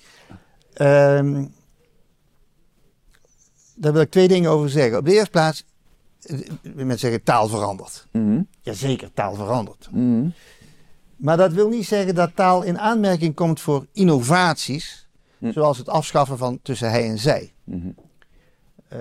Um, 1.18 1.52
daar 3.82 3.92
wil 3.92 4.02
ik 4.02 4.10
twee 4.10 4.28
dingen 4.28 4.50
over 4.50 4.70
zeggen. 4.70 4.98
Op 4.98 5.04
de 5.04 5.12
eerste 5.12 5.30
plaats, 5.30 5.64
eh, 6.22 6.38
mensen 6.74 6.98
zeggen 6.98 7.22
taal 7.22 7.48
verandert. 7.48 8.06
Mm 8.12 8.22
-hmm. 8.22 8.48
Jazeker, 8.60 9.12
taal 9.12 9.34
verandert. 9.34 9.88
Mm 9.90 10.00
-hmm. 10.00 10.32
Maar 11.16 11.36
dat 11.36 11.52
wil 11.52 11.68
niet 11.68 11.86
zeggen 11.86 12.14
dat 12.14 12.36
taal 12.36 12.62
in 12.62 12.78
aanmerking 12.78 13.34
komt 13.34 13.60
voor 13.60 13.86
innovaties, 13.92 15.08
hm. 15.38 15.52
zoals 15.52 15.78
het 15.78 15.88
afschaffen 15.88 16.38
van 16.38 16.58
tussen 16.62 16.90
hij 16.90 17.08
en 17.08 17.18
zij. 17.18 17.52
Mhm. 17.64 17.88
Eh, 18.88 19.00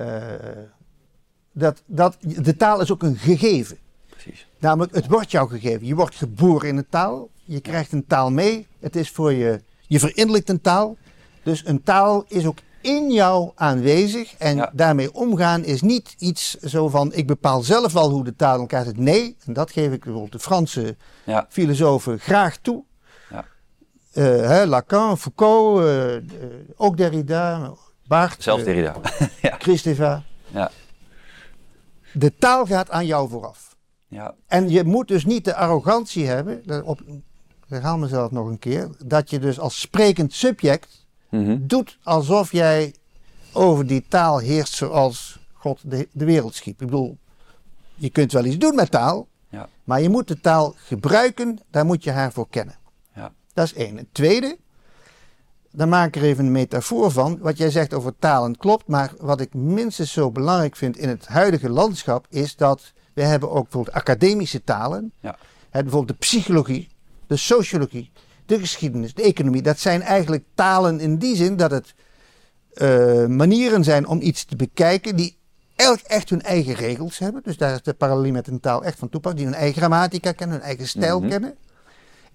dat, 1.52 1.84
dat, 1.86 2.18
de 2.20 2.56
taal 2.56 2.82
is 2.82 2.92
ook 2.92 3.04
een 3.04 3.18
gegeven. 3.18 3.78
Precies. 4.10 4.48
Namelijk, 4.60 4.96
het 4.96 5.08
wordt 5.08 5.32
jou 5.32 5.50
gegeven. 5.50 5.88
Je 5.88 5.96
wordt 5.96 6.16
geboren 6.16 6.68
in 6.70 6.78
een 6.78 6.90
taal, 6.90 7.30
je 7.44 7.60
krijgt 7.60 7.92
een 7.92 8.08
taal 8.08 8.32
mee, 8.32 8.68
het 8.80 8.96
is 8.96 9.10
voor 9.10 9.34
je, 9.34 9.62
je 9.88 10.00
verinnerlijkt 10.00 10.50
een 10.50 10.62
taal. 10.62 10.98
Dus 11.44 11.66
een 11.66 11.84
taal 11.84 12.26
is 12.28 12.46
ook 12.46 12.58
in 12.82 13.12
jou 13.12 13.52
aanwezig. 13.56 14.36
En 14.38 14.70
daarmee 14.74 15.14
omgaan 15.14 15.64
is 15.64 15.82
niet 15.82 16.16
iets 16.18 16.58
zo 16.58 16.90
van 16.90 17.14
ik 17.14 17.28
bepaal 17.28 17.62
zelf 17.62 17.94
wel 17.94 18.10
hoe 18.10 18.24
de 18.24 18.36
taal 18.36 18.54
in 18.54 18.60
elkaar 18.60 18.86
zit. 18.86 18.98
Nee, 18.98 19.38
en 19.46 19.54
dat 19.54 19.72
geef 19.72 19.92
ik 19.92 20.04
bijvoorbeeld 20.04 20.32
de 20.32 20.40
Franse 20.40 20.98
ja. 21.24 21.46
filosofen 21.50 22.20
graag 22.20 22.58
toe. 22.58 22.84
Ja. 23.30 23.46
Uh, 24.14 24.24
hè, 24.48 24.66
Lacan, 24.66 25.18
Foucault, 25.18 25.80
uh, 25.80 26.14
uh, 26.16 26.22
ook 26.76 26.98
Derrida, 26.98 27.72
Barthes. 28.08 28.44
Zelfs 28.44 28.64
Derrida. 28.64 28.96
ja. 29.42 29.56
Christeva. 29.60 30.24
Ja. 30.48 30.72
De 32.14 32.36
taal 32.36 32.66
gaat 32.66 32.90
aan 32.90 33.06
jou 33.06 33.30
vooraf. 33.30 33.76
Ja. 34.08 34.36
En 34.48 34.70
je 34.70 34.84
moet 34.84 35.08
dus 35.08 35.26
niet 35.26 35.46
de 35.46 35.56
arrogantie 35.56 36.28
hebben, 36.28 36.84
op, 36.86 37.02
ik 37.02 37.22
herhaal 37.68 37.98
mezelf 37.98 38.32
nog 38.32 38.48
een 38.48 38.60
keer, 38.60 38.90
dat 39.06 39.30
je 39.30 39.40
dus 39.40 39.60
als 39.60 39.82
sprekend 39.82 40.34
subject 40.34 41.01
Mhm. 41.32 41.58
doet 41.62 41.98
alsof 42.04 42.52
jij 42.52 42.96
over 43.52 43.88
die 43.88 44.06
taal 44.08 44.38
heerst 44.38 44.74
zoals 44.74 45.40
God 45.54 45.80
de, 45.84 46.08
de 46.12 46.26
wereld 46.26 46.56
schiep. 46.56 46.82
Ik 46.82 46.88
bedoel, 46.88 47.18
je 47.96 48.10
kunt 48.10 48.32
wel 48.32 48.46
iets 48.46 48.58
doen 48.58 48.76
met 48.76 48.92
taal, 48.92 49.28
ja. 49.50 49.70
maar 49.84 50.02
je 50.02 50.10
moet 50.10 50.28
de 50.28 50.42
taal 50.42 50.74
gebruiken, 50.78 51.60
daar 51.70 51.86
moet 51.86 52.04
je 52.04 52.12
haar 52.12 52.32
voor 52.32 52.50
kennen. 52.50 52.76
Ja. 53.16 53.32
Dat 53.54 53.66
is 53.66 53.74
één. 53.74 53.98
Het 53.98 54.08
tweede, 54.12 54.58
dan 55.72 55.90
maak 55.90 56.08
ik 56.08 56.16
er 56.16 56.28
even 56.28 56.46
een 56.46 56.52
metafoor 56.52 57.12
van. 57.12 57.38
Wat 57.40 57.58
jij 57.58 57.70
zegt 57.70 57.94
over 57.94 58.14
talen 58.20 58.58
klopt, 58.58 58.88
maar 58.88 59.14
wat 59.18 59.42
ik 59.42 59.54
minstens 59.54 60.12
zo 60.12 60.32
belangrijk 60.32 60.76
vind 60.76 60.98
in 60.98 61.10
het 61.10 61.28
huidige 61.28 61.70
landschap 61.70 62.26
is 62.30 62.56
dat 62.56 62.94
we 63.14 63.24
hebben 63.24 63.52
ook 63.52 63.64
bijvoorbeeld 63.64 63.96
academische 63.96 64.64
talen. 64.64 65.14
Ja. 65.20 65.38
bijvoorbeeld 65.72 66.08
de 66.08 66.14
psychologie, 66.14 66.90
de 67.28 67.38
sociologie, 67.38 68.12
de 68.52 68.60
geschiedenis, 68.60 69.14
de 69.14 69.22
economie, 69.22 69.62
dat 69.62 69.80
zijn 69.80 70.02
eigenlijk 70.02 70.44
talen 70.56 71.00
in 71.00 71.18
die 71.18 71.36
zin 71.36 71.56
dat 71.58 71.72
het 71.72 71.94
uh, 72.74 73.26
manieren 73.26 73.84
zijn 73.84 74.08
om 74.08 74.22
iets 74.22 74.46
te 74.46 74.56
bekijken 74.56 75.16
die 75.16 75.38
elk 75.76 76.00
echt 76.00 76.30
hun 76.30 76.42
eigen 76.42 76.74
regels 76.74 77.20
hebben. 77.20 77.42
Dus 77.44 77.58
daar 77.58 77.74
is 77.74 77.82
de 77.82 77.94
parallel 77.94 78.32
met 78.32 78.48
een 78.48 78.60
taal 78.60 78.84
echt 78.84 79.00
van 79.00 79.10
toepassing, 79.10 79.44
die 79.44 79.52
hun 79.52 79.62
eigen 79.62 79.78
grammatica 79.82 80.32
kennen, 80.32 80.58
hun 80.58 80.66
eigen 80.66 80.88
stijl 80.88 81.16
mm 81.16 81.22
-hmm. 81.22 81.32
kennen. 81.32 81.56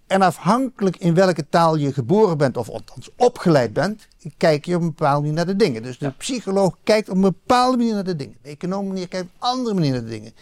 En 0.07 0.23
afhankelijk 0.23 0.97
in 0.97 1.15
welke 1.15 1.49
taal 1.49 1.77
je 1.77 1.93
geboren 1.93 2.39
bent, 2.39 2.57
of 2.57 2.69
althans 2.69 3.11
opgeleid 3.17 3.73
bent, 3.73 4.07
kijk 4.37 4.65
je 4.65 4.75
op 4.75 4.81
een 4.81 4.87
bepaalde 4.87 5.21
manier 5.21 5.35
naar 5.35 5.47
de 5.47 5.57
dingen. 5.57 5.83
Dus 5.83 5.99
de 5.99 6.05
ja. 6.05 6.15
psycholoog 6.19 6.77
kijkt 6.85 7.09
op 7.09 7.15
een 7.15 7.21
bepaalde 7.21 7.77
manier 7.77 7.95
naar 7.95 8.05
de 8.05 8.17
dingen. 8.17 8.37
De 8.43 8.49
econoom 8.49 8.95
kijkt 8.95 9.15
op 9.15 9.21
een 9.21 9.31
andere 9.39 9.75
manier 9.75 9.93
naar 9.93 10.03
de 10.03 10.09
dingen. 10.09 10.33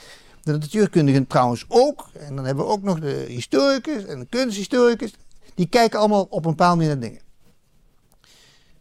De 0.43 0.53
natuurkundigen 0.53 1.27
trouwens 1.27 1.65
ook. 1.69 2.09
En 2.19 2.37
dan 2.37 2.45
hebben 2.45 2.65
we 2.65 2.71
ook 2.71 2.83
nog 2.83 3.01
de 3.01 3.25
historicus 3.29 4.05
en 4.05 4.19
de 4.19 4.27
kunsthistoricus 4.27 5.15
die 5.55 5.67
kijken 5.67 5.99
allemaal 5.99 6.23
op 6.23 6.45
een 6.45 6.51
bepaalde 6.51 6.77
manier 6.77 6.93
naar 6.93 7.09
dingen. 7.09 7.23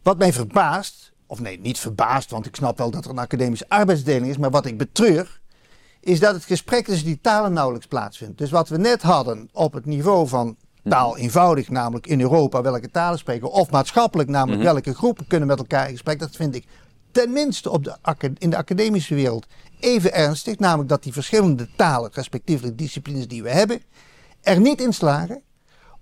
Wat 0.02 0.18
mij 0.18 0.32
verbaast, 0.32 1.12
of 1.26 1.40
nee, 1.40 1.60
niet 1.60 1.78
verbaast, 1.78 2.30
want 2.30 2.46
ik 2.46 2.56
snap 2.56 2.78
wel 2.78 2.90
dat 2.90 3.04
er 3.04 3.10
een 3.10 3.18
academische 3.18 3.68
arbeidsdeling 3.68 4.26
is, 4.26 4.36
maar 4.36 4.50
wat 4.50 4.66
ik 4.66 4.78
betreur, 4.78 5.40
is 6.00 6.20
dat 6.20 6.34
het 6.34 6.44
gesprek 6.44 6.84
tussen 6.84 7.06
die 7.06 7.20
talen 7.20 7.52
nauwelijks 7.52 7.86
plaatsvindt. 7.86 8.38
Dus 8.38 8.50
wat 8.50 8.68
we 8.68 8.78
net 8.78 9.02
hadden 9.02 9.48
op 9.52 9.72
het 9.72 9.86
niveau 9.86 10.28
van 10.28 10.56
taal 10.88 11.16
eenvoudig, 11.16 11.68
namelijk 11.68 12.06
in 12.06 12.20
Europa 12.20 12.62
welke 12.62 12.90
talen 12.90 13.18
spreken, 13.18 13.50
of 13.50 13.70
maatschappelijk, 13.70 14.28
namelijk 14.28 14.60
mm 14.60 14.66
-hmm. 14.66 14.74
welke 14.74 14.94
groepen 14.94 15.26
kunnen 15.26 15.48
met 15.48 15.58
elkaar 15.58 15.86
in 15.86 15.92
gesprek, 15.92 16.18
dat 16.18 16.36
vind 16.36 16.54
ik 16.54 16.66
tenminste 17.10 17.70
op 17.70 17.84
de, 17.84 17.96
in 18.38 18.50
de 18.50 18.56
academische 18.56 19.14
wereld 19.14 19.46
even 19.80 20.12
ernstig, 20.12 20.58
namelijk 20.58 20.88
dat 20.88 21.02
die 21.02 21.12
verschillende 21.12 21.68
talen, 21.76 22.10
respectievelijk 22.12 22.78
disciplines 22.78 23.28
die 23.28 23.42
we 23.42 23.50
hebben, 23.50 23.82
er 24.42 24.60
niet 24.60 24.80
in 24.80 24.92
slagen 24.92 25.42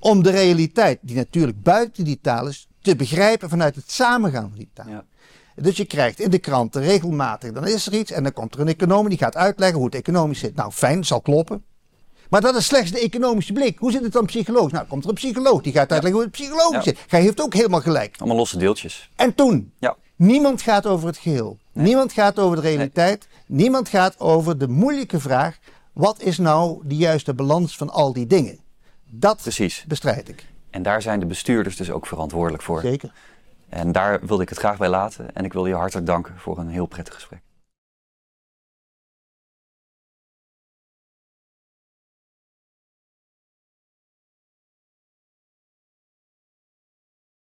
om 0.03 0.23
de 0.23 0.31
realiteit, 0.31 0.99
die 1.03 1.17
natuurlijk 1.17 1.63
buiten 1.63 2.05
die 2.05 2.19
taal 2.21 2.49
is, 2.49 2.69
te 2.81 2.97
begrijpen 2.97 3.49
vanuit 3.49 3.75
het 3.75 3.91
samengaan 3.91 4.49
van 4.49 4.59
die 4.59 4.71
taal. 4.73 4.89
Ja. 4.89 5.05
Dus 5.55 5.77
je 5.77 5.85
krijgt 5.85 6.21
in 6.21 6.31
de 6.31 6.39
kranten 6.39 6.83
regelmatig, 6.83 7.53
dan 7.53 7.67
is 7.67 7.87
er 7.87 7.95
iets 7.95 8.11
en 8.11 8.23
dan 8.23 8.33
komt 8.33 8.55
er 8.55 8.61
een 8.61 8.69
econoom 8.69 9.09
die 9.09 9.19
gaat 9.19 9.37
uitleggen 9.37 9.77
hoe 9.77 9.87
het 9.87 9.95
economisch 9.95 10.39
zit. 10.39 10.55
Nou, 10.55 10.73
fijn, 10.73 11.05
zal 11.05 11.21
kloppen. 11.21 11.65
Maar 12.31 12.41
dat 12.41 12.57
is 12.57 12.67
slechts 12.67 12.91
de 12.91 13.01
economische 13.01 13.53
blik. 13.53 13.79
Hoe 13.79 13.93
zit 13.93 14.03
het 14.03 14.13
dan 14.13 14.27
psychologisch? 14.27 14.73
Nou, 14.73 14.87
komt 14.87 15.03
er 15.03 15.09
een 15.09 15.15
psycholoog 15.15 15.63
die 15.63 15.73
gaat 15.73 15.93
uitleggen 15.93 16.13
hoe 16.13 16.23
het 16.23 16.31
psychologisch 16.31 16.75
ja. 16.75 16.83
zit. 16.83 16.99
Hij 17.09 17.21
heeft 17.21 17.41
ook 17.41 17.55
helemaal 17.55 17.81
gelijk. 17.81 18.17
Allemaal 18.19 18.37
losse 18.37 18.59
deeltjes. 18.59 19.11
En 19.17 19.35
toen? 19.35 19.73
Ja. 19.79 19.97
Niemand 20.17 20.63
gaat 20.63 20.87
over 20.87 21.07
het 21.07 21.17
geheel. 21.17 21.59
Nee. 21.73 21.85
Niemand 21.85 22.13
gaat 22.13 22.39
over 22.39 22.57
de 22.57 22.63
realiteit. 22.63 23.29
Nee. 23.47 23.59
Niemand 23.59 23.89
gaat 23.89 24.21
over 24.21 24.59
de 24.59 24.69
moeilijke 24.69 25.21
vraag: 25.21 25.59
wat 25.93 26.23
is 26.23 26.39
nou 26.39 26.81
de 26.85 26.97
juiste 26.97 27.35
balans 27.35 27.77
van 27.77 27.91
al 27.91 28.13
die 28.13 28.27
dingen? 28.27 28.59
Dat 29.15 29.41
Precies. 29.43 29.85
bestrijd 29.89 30.29
ik. 30.29 30.47
En 30.71 30.83
daar 30.83 31.03
zijn 31.03 31.21
de 31.21 31.27
bestuurders 31.27 31.77
dus 31.77 31.91
ook 31.91 32.07
verantwoordelijk 32.07 32.63
voor. 32.63 32.81
Zeker. 32.81 33.13
En 33.69 33.93
daar 33.93 34.27
wilde 34.27 34.43
ik 34.43 34.49
het 34.49 34.59
graag 34.59 34.79
bij 34.79 34.89
laten. 34.89 35.35
En 35.35 35.45
ik 35.45 35.53
wil 35.53 35.67
je 35.67 35.75
hartelijk 35.75 36.07
danken 36.07 36.35
voor 36.39 36.59
een 36.59 36.69
heel 36.69 36.87
prettig 36.87 37.15
gesprek. 37.15 37.42